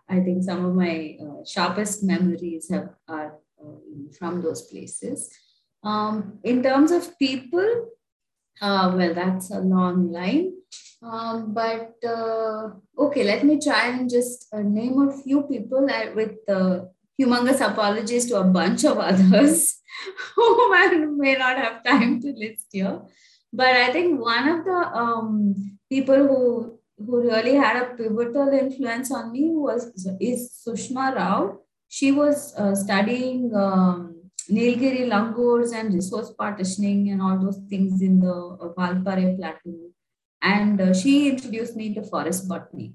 I 0.10 0.20
think, 0.20 0.44
some 0.44 0.66
of 0.66 0.76
my 0.76 1.18
uh, 1.24 1.46
sharpest 1.46 2.04
memories 2.04 2.70
have 2.70 2.90
are 3.08 3.41
from 4.18 4.42
those 4.42 4.64
places. 4.64 5.30
Um, 5.84 6.40
in 6.44 6.62
terms 6.62 6.92
of 6.92 7.18
people, 7.18 7.90
uh, 8.62 8.94
well, 8.96 9.14
that's 9.14 9.52
a 9.52 9.60
long 9.60 10.12
line. 10.12 10.54
Um, 11.02 11.54
but 11.54 11.96
uh, 12.06 12.70
okay, 12.98 13.24
let 13.24 13.44
me 13.44 13.60
try 13.60 13.88
and 13.88 14.10
just 14.10 14.54
uh, 14.54 14.60
name 14.60 15.02
a 15.02 15.12
few 15.24 15.42
people 15.44 15.88
with 16.16 16.38
uh, 16.48 16.82
humongous 17.20 17.66
apologies 17.66 18.28
to 18.28 18.40
a 18.40 18.44
bunch 18.44 18.84
of 18.84 18.98
others 19.10 19.80
whom 20.36 20.74
I 20.74 20.88
may 21.10 21.36
not 21.36 21.58
have 21.58 21.84
time 21.84 22.22
to 22.22 22.32
list 22.34 22.68
here. 22.72 23.02
But 23.52 23.76
I 23.76 23.92
think 23.92 24.22
one 24.22 24.48
of 24.48 24.66
the 24.66 24.80
um, 24.94 25.78
people 25.90 26.16
who 26.16 26.78
who 27.04 27.22
really 27.24 27.56
had 27.56 27.82
a 27.82 27.96
pivotal 27.96 28.50
influence 28.50 29.12
on 29.12 29.32
me 29.32 29.50
was 29.54 29.92
is 30.20 30.52
Sushma 30.64 31.16
Rao 31.16 31.61
she 31.96 32.10
was 32.14 32.56
uh, 32.56 32.74
studying 32.74 33.54
um, 33.54 34.16
Nilgiri 34.50 35.10
langurs 35.10 35.74
and 35.74 35.94
resource 35.94 36.34
partitioning 36.40 37.10
and 37.12 37.22
all 37.22 37.38
those 37.38 37.60
things 37.70 38.02
in 38.02 38.22
the 38.22 38.34
uh, 38.34 38.70
Valparai 38.78 39.38
plateau. 39.38 39.92
And 40.42 40.80
uh, 40.80 40.94
she 40.94 41.30
introduced 41.30 41.76
me 41.76 41.94
to 41.94 42.02
forest 42.04 42.48
botany. 42.48 42.94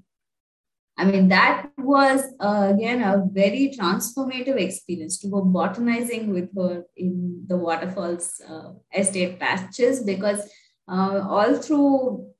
I 0.97 1.05
mean, 1.05 1.27
that 1.27 1.69
was 1.77 2.23
uh, 2.39 2.73
again 2.73 3.03
a 3.03 3.23
very 3.31 3.71
transformative 3.79 4.59
experience 4.59 5.19
to 5.19 5.27
go 5.27 5.41
botanizing 5.43 6.33
with 6.33 6.49
her 6.57 6.83
in 6.95 7.45
the 7.45 7.55
waterfalls 7.55 8.41
uh, 8.49 8.71
estate 8.91 9.39
patches 9.39 10.01
because 10.03 10.41
uh, 10.87 11.21
all 11.29 11.53
through 11.57 12.31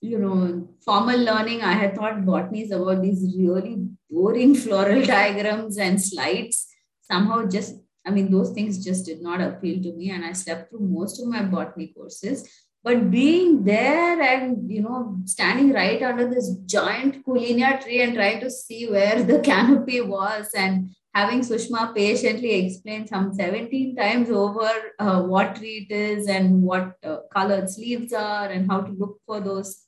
you 0.00 0.18
know, 0.18 0.68
formal 0.84 1.18
learning, 1.18 1.62
I 1.62 1.72
had 1.72 1.94
thought 1.94 2.24
botany 2.24 2.62
is 2.62 2.70
about 2.70 3.02
these 3.02 3.34
really 3.36 3.86
boring 4.10 4.54
floral 4.54 5.04
diagrams 5.14 5.78
and 5.78 6.00
slides. 6.00 6.66
Somehow, 7.02 7.46
just 7.46 7.76
I 8.06 8.10
mean, 8.10 8.30
those 8.30 8.52
things 8.52 8.84
just 8.84 9.06
did 9.06 9.20
not 9.20 9.40
appeal 9.40 9.82
to 9.82 9.92
me, 9.92 10.10
and 10.10 10.24
I 10.24 10.32
slept 10.32 10.70
through 10.70 10.80
most 10.80 11.20
of 11.20 11.28
my 11.28 11.42
botany 11.42 11.88
courses. 11.88 12.48
But 12.84 13.10
being 13.10 13.64
there 13.64 14.20
and 14.22 14.70
you 14.70 14.82
know, 14.82 15.18
standing 15.24 15.72
right 15.72 16.00
under 16.02 16.28
this 16.28 16.54
giant 16.66 17.24
Cullenia 17.26 17.82
tree 17.82 18.02
and 18.02 18.14
trying 18.14 18.40
to 18.40 18.50
see 18.50 18.88
where 18.88 19.22
the 19.22 19.40
canopy 19.50 20.00
was, 20.02 20.50
and 20.54 20.90
having 21.14 21.40
Sushma 21.40 21.94
patiently 21.94 22.52
explain 22.66 23.06
some 23.06 23.32
17 23.32 23.96
times 23.96 24.30
over 24.30 24.70
uh, 24.98 25.22
what 25.22 25.56
tree 25.56 25.86
it 25.88 25.94
is 25.94 26.28
and 26.28 26.62
what 26.62 26.94
uh, 27.02 27.18
colored 27.32 27.68
leaves 27.78 28.12
are 28.12 28.48
and 28.48 28.70
how 28.70 28.82
to 28.82 28.92
look 28.92 29.18
for 29.26 29.40
those 29.40 29.85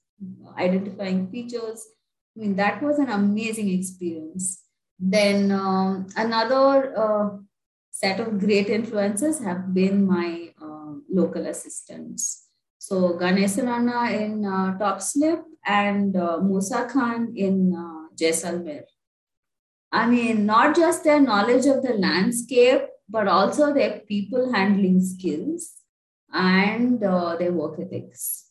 identifying 0.57 1.31
features. 1.31 1.87
I 2.37 2.41
mean, 2.41 2.57
that 2.57 2.83
was 2.83 2.99
an 2.99 3.11
amazing 3.11 3.69
experience. 3.71 4.63
Then 4.99 5.53
um, 5.53 6.09
another 6.17 6.97
uh, 6.97 7.29
set 7.91 8.21
of 8.21 8.39
great 8.39 8.69
influences 8.69 9.41
have 9.41 9.73
been 9.75 10.07
my 10.07 10.51
uh, 10.61 10.95
local 11.11 11.47
assistants. 11.47 12.47
So 12.79 13.19
Ganesanana 13.19 14.13
in 14.13 14.45
uh, 14.45 14.79
Top 14.79 15.03
Slip 15.03 15.43
and 15.65 16.17
uh, 16.17 16.39
Musa 16.39 16.89
Khan 16.91 17.33
in 17.37 17.75
uh, 17.75 18.15
Jaisalmer. 18.17 18.83
I 19.91 20.07
mean, 20.07 20.47
not 20.47 20.77
just 20.77 21.05
their 21.05 21.21
knowledge 21.21 21.67
of 21.67 21.83
the 21.83 21.95
landscape, 21.95 22.83
but 23.09 23.27
also 23.27 23.73
their 23.73 24.01
people 24.01 24.53
handling 24.53 25.01
skills 25.03 25.73
and 26.33 27.03
uh, 27.03 27.37
their 27.37 27.53
work 27.53 27.81
ethics. 27.81 28.48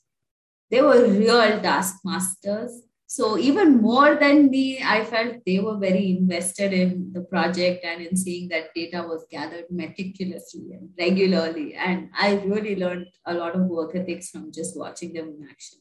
They 0.69 0.81
were 0.81 1.07
real 1.07 1.61
taskmasters 1.61 2.84
so 3.10 3.38
even 3.38 3.81
more 3.81 4.15
than 4.15 4.49
me, 4.49 4.84
I 4.84 5.06
felt 5.06 5.38
they 5.45 5.60
were 5.60 5.77
very 5.77 6.18
invested 6.18 6.73
in 6.73 7.14
the 7.14 7.22
project 7.22 7.85
and 7.85 8.02
in 8.02 8.18
seeing 8.18 8.49
that 8.49 8.73
data 8.76 9.02
was 9.07 9.26
gathered 9.31 9.64
meticulously 9.72 10.73
and 10.73 10.89
regularly. 10.99 11.73
And 11.73 12.10
I 12.14 12.34
really 12.44 12.76
learned 12.76 13.07
a 13.26 13.34
lot 13.34 13.56
of 13.56 13.61
work 13.61 13.95
ethics 13.95 14.30
from 14.30 14.52
just 14.52 14.77
watching 14.77 15.14
them 15.14 15.30
in 15.30 15.48
action. 15.49 15.80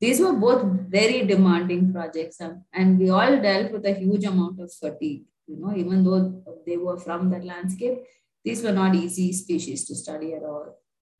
These 0.00 0.20
were 0.20 0.32
both 0.32 0.64
very 0.88 1.24
demanding 1.24 1.92
projects, 1.92 2.40
and 2.40 2.98
we 2.98 3.10
all 3.10 3.40
dealt 3.40 3.70
with 3.70 3.86
a 3.86 3.94
huge 3.94 4.24
amount 4.24 4.60
of 4.60 4.70
fatigue. 4.74 5.24
You 5.46 5.60
know, 5.60 5.74
even 5.74 6.02
though 6.02 6.42
they 6.66 6.76
were 6.76 6.98
from 6.98 7.30
that 7.30 7.44
landscape, 7.44 7.98
these 8.44 8.64
were 8.64 8.72
not 8.72 8.94
easy 8.96 9.32
species 9.32 9.86
to 9.86 9.94
study 9.94 10.34
at 10.34 10.42
all. 10.42 10.76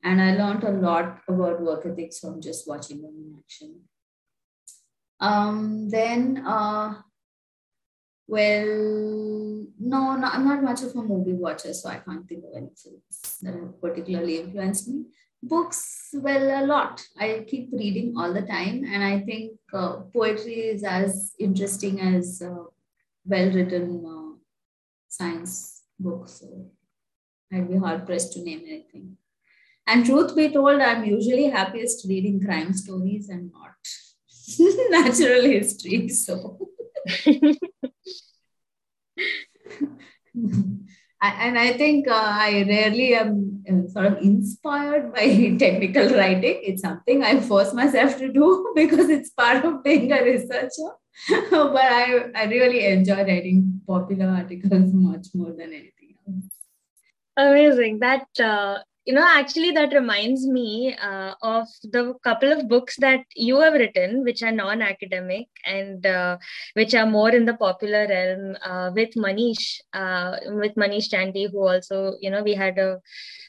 And 0.07 0.23
I 0.23 0.37
learned 0.37 0.63
a 0.63 0.71
lot 0.71 1.23
about 1.27 1.61
work 1.61 1.85
ethics 1.85 2.21
from 2.21 2.41
just 2.41 2.69
watching 2.69 3.03
them 3.03 3.15
in 3.23 3.39
action. 3.41 3.81
Um, 5.19 5.89
then, 5.91 6.45
uh, 6.47 6.95
well, 8.29 8.67
no, 9.81 10.17
no, 10.17 10.29
I'm 10.33 10.47
not 10.47 10.63
much 10.63 10.83
of 10.85 10.95
a 10.95 11.03
movie 11.03 11.33
watcher, 11.33 11.75
so 11.75 11.89
I 11.89 11.97
can't 11.97 12.29
think 12.29 12.45
of 12.45 12.53
any 12.57 12.71
films 12.77 13.39
that 13.43 13.55
have 13.55 13.81
particularly 13.81 14.39
influenced 14.39 14.87
me. 14.87 15.07
Books, 15.43 16.11
well, 16.15 16.47
a 16.61 16.63
lot. 16.65 17.05
I 17.19 17.45
keep 17.49 17.71
reading 17.73 18.15
all 18.17 18.33
the 18.33 18.43
time, 18.43 18.85
and 18.85 19.03
I 19.03 19.21
think 19.23 19.59
uh, 19.73 20.03
poetry 20.15 20.61
is 20.75 20.85
as 20.85 21.35
interesting 21.41 22.01
as 22.01 22.43
uh, 22.43 22.65
well 23.25 23.51
written 23.51 24.05
uh, 24.07 24.39
science 25.09 25.83
books. 25.99 26.41
So 26.41 26.71
I'd 27.53 27.69
be 27.69 27.77
hard 27.77 28.07
pressed 28.07 28.35
to 28.35 28.43
name 28.45 28.63
anything. 28.69 29.17
And 29.87 30.05
truth 30.05 30.35
be 30.35 30.49
told, 30.49 30.81
I'm 30.81 31.05
usually 31.05 31.45
happiest 31.45 32.07
reading 32.09 32.41
crime 32.45 32.73
stories 32.73 33.29
and 33.29 33.53
not 33.53 33.77
natural 34.91 35.43
history. 35.43 36.09
So, 36.09 36.59
and 41.23 41.59
I 41.59 41.73
think 41.75 42.09
uh, 42.09 42.15
I 42.15 42.65
rarely 42.69 43.15
am 43.15 43.65
uh, 43.69 43.89
sort 43.89 44.07
of 44.07 44.19
inspired 44.19 45.13
by 45.15 45.57
technical 45.59 46.09
writing. 46.17 46.61
It's 46.63 46.83
something 46.83 47.23
I 47.23 47.41
force 47.41 47.73
myself 47.73 48.19
to 48.19 48.33
do 48.33 48.73
because 48.77 49.09
it's 49.09 49.31
part 49.31 49.65
of 49.65 49.83
being 49.85 50.13
a 50.13 50.23
researcher. 50.23 50.91
but 51.51 51.77
I, 51.77 52.31
I 52.35 52.45
really 52.45 52.87
enjoy 52.87 53.25
writing 53.25 53.81
popular 53.87 54.27
articles 54.27 54.93
much 54.93 55.29
more 55.35 55.53
than 55.53 55.73
anything 55.73 56.17
else. 56.29 56.45
Amazing. 57.37 58.01
That 58.01 58.27
uh, 58.41 58.79
you 59.07 59.15
know 59.15 59.27
actually 59.27 59.71
that 59.71 59.93
reminds 59.93 60.47
me 60.47 60.95
uh, 61.01 61.35
of 61.43 61.67
the 61.93 62.15
couple 62.25 62.53
of 62.53 62.69
books 62.69 62.97
that 62.99 63.21
you 63.35 63.61
have 63.61 63.75
written 63.75 64.25
which 64.25 64.43
are 64.43 64.53
non-academic 64.53 65.47
and 65.65 66.05
uh, 66.07 66.37
which 66.75 66.95
are 66.95 67.07
more 67.07 67.31
in 67.31 67.45
the 67.45 67.55
popular 67.55 68.07
realm 68.09 68.57
uh, 68.63 68.91
with 68.95 69.15
manish 69.15 69.81
uh, 69.93 70.37
with 70.63 70.75
manish 70.75 71.09
chandi 71.13 71.51
who 71.51 71.67
also 71.67 72.15
you 72.21 72.31
know 72.31 72.43
we 72.43 72.55
had 72.55 72.79
a, 72.79 72.99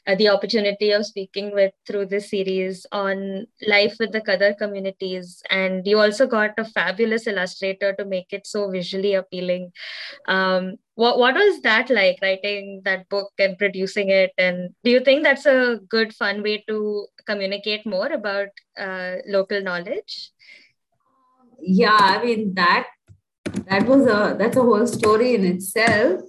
a, 0.06 0.16
the 0.16 0.28
opportunity 0.28 0.92
of 0.92 1.04
speaking 1.04 1.52
with 1.52 1.72
through 1.86 2.06
this 2.06 2.30
series 2.30 2.86
on 2.92 3.46
life 3.66 3.96
with 3.98 4.12
the 4.12 4.20
Kadar 4.20 4.56
communities. 4.56 5.42
And 5.50 5.86
you 5.86 5.98
also 5.98 6.26
got 6.26 6.58
a 6.58 6.64
fabulous 6.64 7.26
illustrator 7.26 7.94
to 7.94 8.04
make 8.04 8.32
it 8.32 8.46
so 8.46 8.70
visually 8.70 9.14
appealing. 9.14 9.72
Um, 10.26 10.76
what 10.98 11.16
what 11.22 11.36
was 11.36 11.60
that 11.62 11.90
like 11.90 12.18
writing 12.22 12.82
that 12.84 13.08
book 13.08 13.30
and 13.38 13.56
producing 13.56 14.08
it? 14.10 14.32
And 14.36 14.70
do 14.82 14.90
you 14.90 15.00
think 15.00 15.22
that's 15.22 15.46
a 15.46 15.78
good 15.88 16.12
fun 16.12 16.42
way 16.42 16.64
to 16.66 17.06
communicate 17.24 17.86
more 17.86 18.08
about 18.08 18.48
uh, 18.76 19.16
local 19.26 19.62
knowledge? 19.62 20.32
Yeah 21.60 22.00
i 22.00 22.24
mean 22.24 22.52
that 22.54 22.88
that 23.70 23.86
was 23.86 24.06
a 24.06 24.34
that's 24.40 24.56
a 24.56 24.62
whole 24.62 24.86
story 24.88 25.34
in 25.36 25.44
itself. 25.44 26.22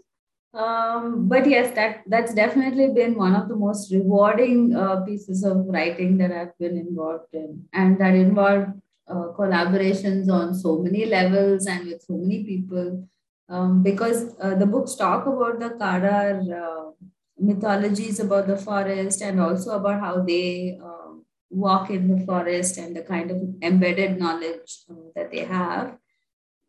Um, 0.54 1.28
but 1.28 1.50
yes 1.50 1.74
that 1.76 2.02
that's 2.08 2.36
definitely 2.36 2.90
been 2.94 3.16
one 3.16 3.36
of 3.36 3.50
the 3.50 3.56
most 3.56 3.92
rewarding 3.92 4.76
uh, 4.76 5.02
pieces 5.02 5.44
of 5.44 5.66
writing 5.68 6.18
that 6.20 6.32
i've 6.32 6.58
been 6.60 6.78
involved 6.78 7.34
in. 7.34 7.64
And 7.74 8.00
that 8.00 8.14
involved 8.14 8.70
uh, 9.08 9.30
collaborations 9.40 10.30
on 10.30 10.54
so 10.54 10.78
many 10.78 11.06
levels 11.06 11.66
and 11.66 11.88
with 11.88 12.04
so 12.04 12.18
many 12.18 12.44
people 12.44 13.08
um, 13.50 13.84
because 13.84 14.36
uh, 14.42 14.56
the 14.56 14.66
books 14.66 14.96
talk 14.96 15.26
about 15.26 15.60
the 15.60 15.70
Kadar 15.72 16.40
uh, 16.62 16.92
mythologies 17.40 18.20
about 18.20 18.48
the 18.48 18.58
forest 18.58 19.22
and 19.22 19.40
also 19.40 19.72
about 19.72 20.00
how 20.00 20.22
they 20.22 20.80
uh, 20.84 21.14
walk 21.50 21.90
in 21.90 22.08
the 22.08 22.26
forest 22.26 22.78
and 22.78 22.96
the 22.96 23.02
kind 23.02 23.32
of 23.32 23.42
embedded 23.62 24.20
knowledge 24.20 24.84
uh, 24.90 25.10
that 25.16 25.32
they 25.32 25.46
have. 25.46 25.98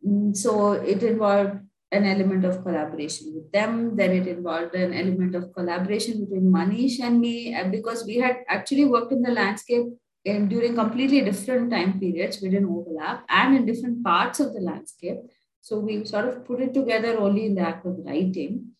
Mm, 0.07 0.37
so 0.37 0.73
it 0.73 1.03
involved 1.03 1.59
an 1.93 2.07
element 2.07 2.45
of 2.45 2.63
collaboration 2.63 3.33
with 3.35 3.51
them. 3.53 3.97
Then 3.97 4.13
it 4.13 4.27
involved 4.27 4.75
an 4.75 4.95
element 4.95 5.35
of 5.35 5.53
collaboration 5.53 6.21
between 6.21 6.51
Manish 6.53 7.01
and 7.01 7.21
me 7.21 7.55
because 7.71 8.07
we 8.07 8.17
had 8.19 8.39
actually 8.49 8.85
worked 8.85 9.13
in 9.13 9.23
the 9.23 9.33
landscape 9.33 9.87
in, 10.25 10.49
during 10.49 10.75
completely 10.77 11.21
different 11.23 11.71
time 11.71 11.99
periods. 11.99 12.41
We 12.41 12.49
didn't 12.49 12.71
overlap 12.71 13.25
and 13.29 13.57
in 13.57 13.67
different 13.67 14.05
parts 14.05 14.41
of 14.41 14.55
the 14.55 14.61
landscape. 14.61 15.19
So 15.61 15.79
we 15.79 16.05
sort 16.05 16.27
of 16.27 16.45
put 16.45 16.61
it 16.61 16.75
together 16.75 17.19
only 17.19 17.47
in 17.47 17.55
the 17.55 17.63
act 17.63 17.87
of 17.87 17.99
writing. 18.05 18.73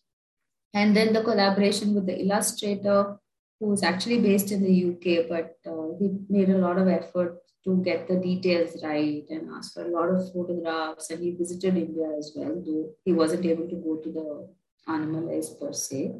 And 0.73 0.95
then 0.95 1.13
the 1.13 1.23
collaboration 1.23 1.93
with 1.93 2.05
the 2.05 2.19
illustrator, 2.19 3.17
who 3.59 3.73
is 3.73 3.83
actually 3.83 4.19
based 4.19 4.51
in 4.51 4.63
the 4.63 4.75
UK, 4.91 5.29
but 5.29 5.57
uh, 5.69 5.95
he 5.99 6.11
made 6.29 6.49
a 6.49 6.57
lot 6.57 6.77
of 6.77 6.87
effort 6.87 7.37
to 7.63 7.77
get 7.83 8.07
the 8.07 8.15
details 8.15 8.81
right 8.83 9.23
and 9.29 9.51
asked 9.51 9.73
for 9.73 9.85
a 9.85 9.91
lot 9.91 10.09
of 10.09 10.33
photographs. 10.33 11.09
And 11.11 11.21
he 11.21 11.31
visited 11.31 11.77
India 11.77 12.09
as 12.17 12.33
well, 12.35 12.61
though 12.65 12.89
he 13.05 13.13
wasn't 13.13 13.45
able 13.45 13.69
to 13.69 13.75
go 13.75 13.97
to 13.97 14.11
the 14.11 14.49
Anamalais 14.87 15.59
per 15.59 15.71
se. 15.71 16.15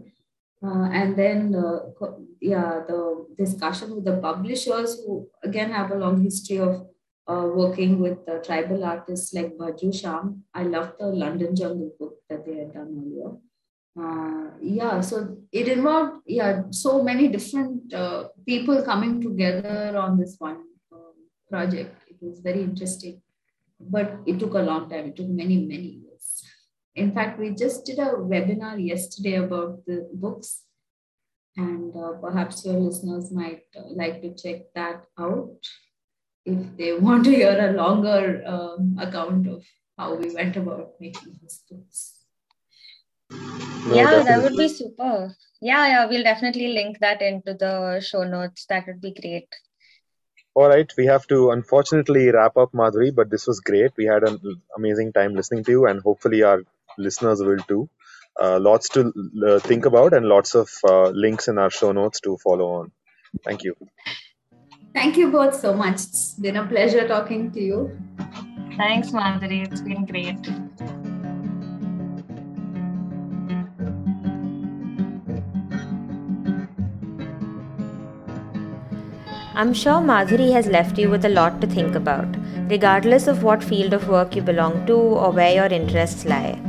Uh, 0.63 0.89
and 0.91 1.17
then, 1.17 1.55
uh, 1.55 1.79
yeah, 2.39 2.81
the 2.87 3.25
discussion 3.35 3.95
with 3.95 4.05
the 4.05 4.17
publishers 4.17 5.01
who 5.03 5.27
again 5.43 5.71
have 5.71 5.89
a 5.89 5.95
long 5.95 6.21
history 6.21 6.59
of 6.59 6.85
uh, 7.27 7.47
working 7.53 7.99
with 7.99 8.17
uh, 8.27 8.37
tribal 8.39 8.83
artists 8.83 9.33
like 9.33 9.57
Bhajju 9.57 9.89
Shyam. 9.89 10.41
I 10.53 10.63
love 10.63 10.93
the 10.99 11.07
London 11.07 11.55
Jungle 11.55 11.91
book 11.99 12.15
that 12.29 12.45
they 12.45 12.57
had 12.57 12.73
done 12.73 12.91
earlier. 12.99 13.37
Uh, 13.99 14.51
yeah, 14.61 15.01
so 15.01 15.37
it 15.51 15.67
involved 15.67 16.21
yeah 16.25 16.61
so 16.71 17.03
many 17.03 17.27
different 17.27 17.93
uh, 17.93 18.29
people 18.45 18.81
coming 18.83 19.19
together 19.21 19.97
on 19.97 20.17
this 20.17 20.35
one 20.39 20.61
um, 20.93 21.13
project. 21.49 21.93
It 22.07 22.15
was 22.21 22.39
very 22.39 22.63
interesting, 22.63 23.21
but 23.79 24.19
it 24.25 24.39
took 24.39 24.53
a 24.53 24.59
long 24.59 24.89
time. 24.89 25.07
It 25.07 25.17
took 25.17 25.27
many 25.27 25.57
many 25.57 25.99
years. 26.03 26.43
In 26.95 27.11
fact, 27.11 27.37
we 27.37 27.53
just 27.53 27.85
did 27.85 27.99
a 27.99 28.13
webinar 28.31 28.75
yesterday 28.85 29.35
about 29.35 29.85
the 29.85 30.09
books, 30.13 30.63
and 31.57 31.93
uh, 31.93 32.13
perhaps 32.21 32.65
your 32.65 32.75
listeners 32.75 33.29
might 33.29 33.63
uh, 33.75 33.89
like 33.93 34.21
to 34.21 34.33
check 34.33 34.73
that 34.73 35.03
out 35.19 35.57
if 36.45 36.77
they 36.77 36.97
want 36.97 37.23
to 37.25 37.31
hear 37.31 37.69
a 37.69 37.73
longer 37.73 38.43
um, 38.45 38.97
account 38.99 39.47
of 39.47 39.63
how 39.97 40.15
we 40.15 40.33
went 40.33 40.57
about 40.57 40.93
making 40.99 41.37
these 41.41 41.63
books. 41.69 42.25
No, 43.31 43.95
yeah, 43.95 44.03
definitely. 44.03 44.23
that 44.23 44.43
would 44.43 44.57
be 44.57 44.67
super. 44.67 45.35
Yeah, 45.61 45.87
yeah, 45.87 46.05
we'll 46.07 46.23
definitely 46.23 46.69
link 46.69 46.99
that 46.99 47.21
into 47.21 47.53
the 47.53 47.99
show 47.99 48.23
notes. 48.23 48.65
That 48.69 48.87
would 48.87 49.01
be 49.01 49.13
great. 49.13 49.47
All 50.53 50.67
right, 50.67 50.91
we 50.97 51.05
have 51.05 51.27
to 51.27 51.51
unfortunately 51.51 52.29
wrap 52.29 52.57
up, 52.57 52.73
Madhuri, 52.73 53.15
but 53.15 53.29
this 53.29 53.47
was 53.47 53.59
great. 53.61 53.91
We 53.95 54.05
had 54.05 54.23
an 54.23 54.39
amazing 54.77 55.13
time 55.13 55.33
listening 55.33 55.63
to 55.65 55.71
you, 55.71 55.85
and 55.85 56.01
hopefully 56.01 56.43
our 56.43 56.63
listeners 56.97 57.41
will 57.41 57.63
too. 57.69 57.89
Uh, 58.41 58.59
lots 58.59 58.89
to 58.89 59.13
uh, 59.47 59.59
think 59.59 59.85
about, 59.85 60.13
and 60.13 60.25
lots 60.25 60.55
of 60.55 60.69
uh, 60.89 61.09
links 61.09 61.47
in 61.47 61.57
our 61.57 61.69
show 61.69 61.91
notes 61.91 62.19
to 62.21 62.37
follow 62.37 62.73
on. 62.79 62.91
Thank 63.45 63.63
you. 63.63 63.75
Thank 64.93 65.17
you 65.17 65.31
both 65.31 65.55
so 65.55 65.73
much. 65.73 65.95
It's 65.95 66.33
been 66.33 66.57
a 66.57 66.65
pleasure 66.65 67.07
talking 67.07 67.51
to 67.51 67.61
you. 67.61 67.97
Thanks, 68.77 69.11
Madhuri. 69.11 69.71
It's 69.71 69.81
been 69.81 70.05
great. 70.05 70.37
I'm 79.53 79.73
sure 79.73 80.01
Madhuri 80.01 80.51
has 80.53 80.67
left 80.67 80.97
you 80.97 81.09
with 81.09 81.25
a 81.25 81.29
lot 81.29 81.61
to 81.61 81.67
think 81.67 81.95
about, 81.95 82.27
regardless 82.69 83.27
of 83.27 83.43
what 83.43 83.63
field 83.63 83.93
of 83.93 84.07
work 84.09 84.35
you 84.35 84.41
belong 84.41 84.85
to 84.87 84.93
or 84.93 85.31
where 85.31 85.53
your 85.53 85.65
interests 85.65 86.25
lie. 86.25 86.59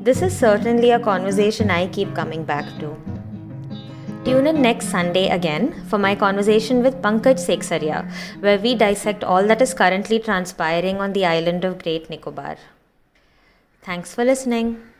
This 0.00 0.22
is 0.22 0.36
certainly 0.36 0.90
a 0.90 0.98
conversation 0.98 1.70
I 1.70 1.86
keep 1.86 2.14
coming 2.14 2.44
back 2.44 2.66
to. 2.80 3.01
Tune 4.24 4.46
in 4.46 4.62
next 4.62 4.86
Sunday 4.86 5.30
again 5.30 5.84
for 5.88 5.98
my 5.98 6.14
conversation 6.14 6.80
with 6.80 7.02
Pankaj 7.02 7.40
Sekhsaria, 7.44 8.08
where 8.38 8.56
we 8.56 8.76
dissect 8.76 9.24
all 9.24 9.44
that 9.48 9.60
is 9.60 9.74
currently 9.74 10.20
transpiring 10.20 10.98
on 10.98 11.12
the 11.12 11.26
island 11.26 11.64
of 11.64 11.82
Great 11.82 12.08
Nicobar. 12.08 12.56
Thanks 13.82 14.14
for 14.14 14.24
listening. 14.24 14.91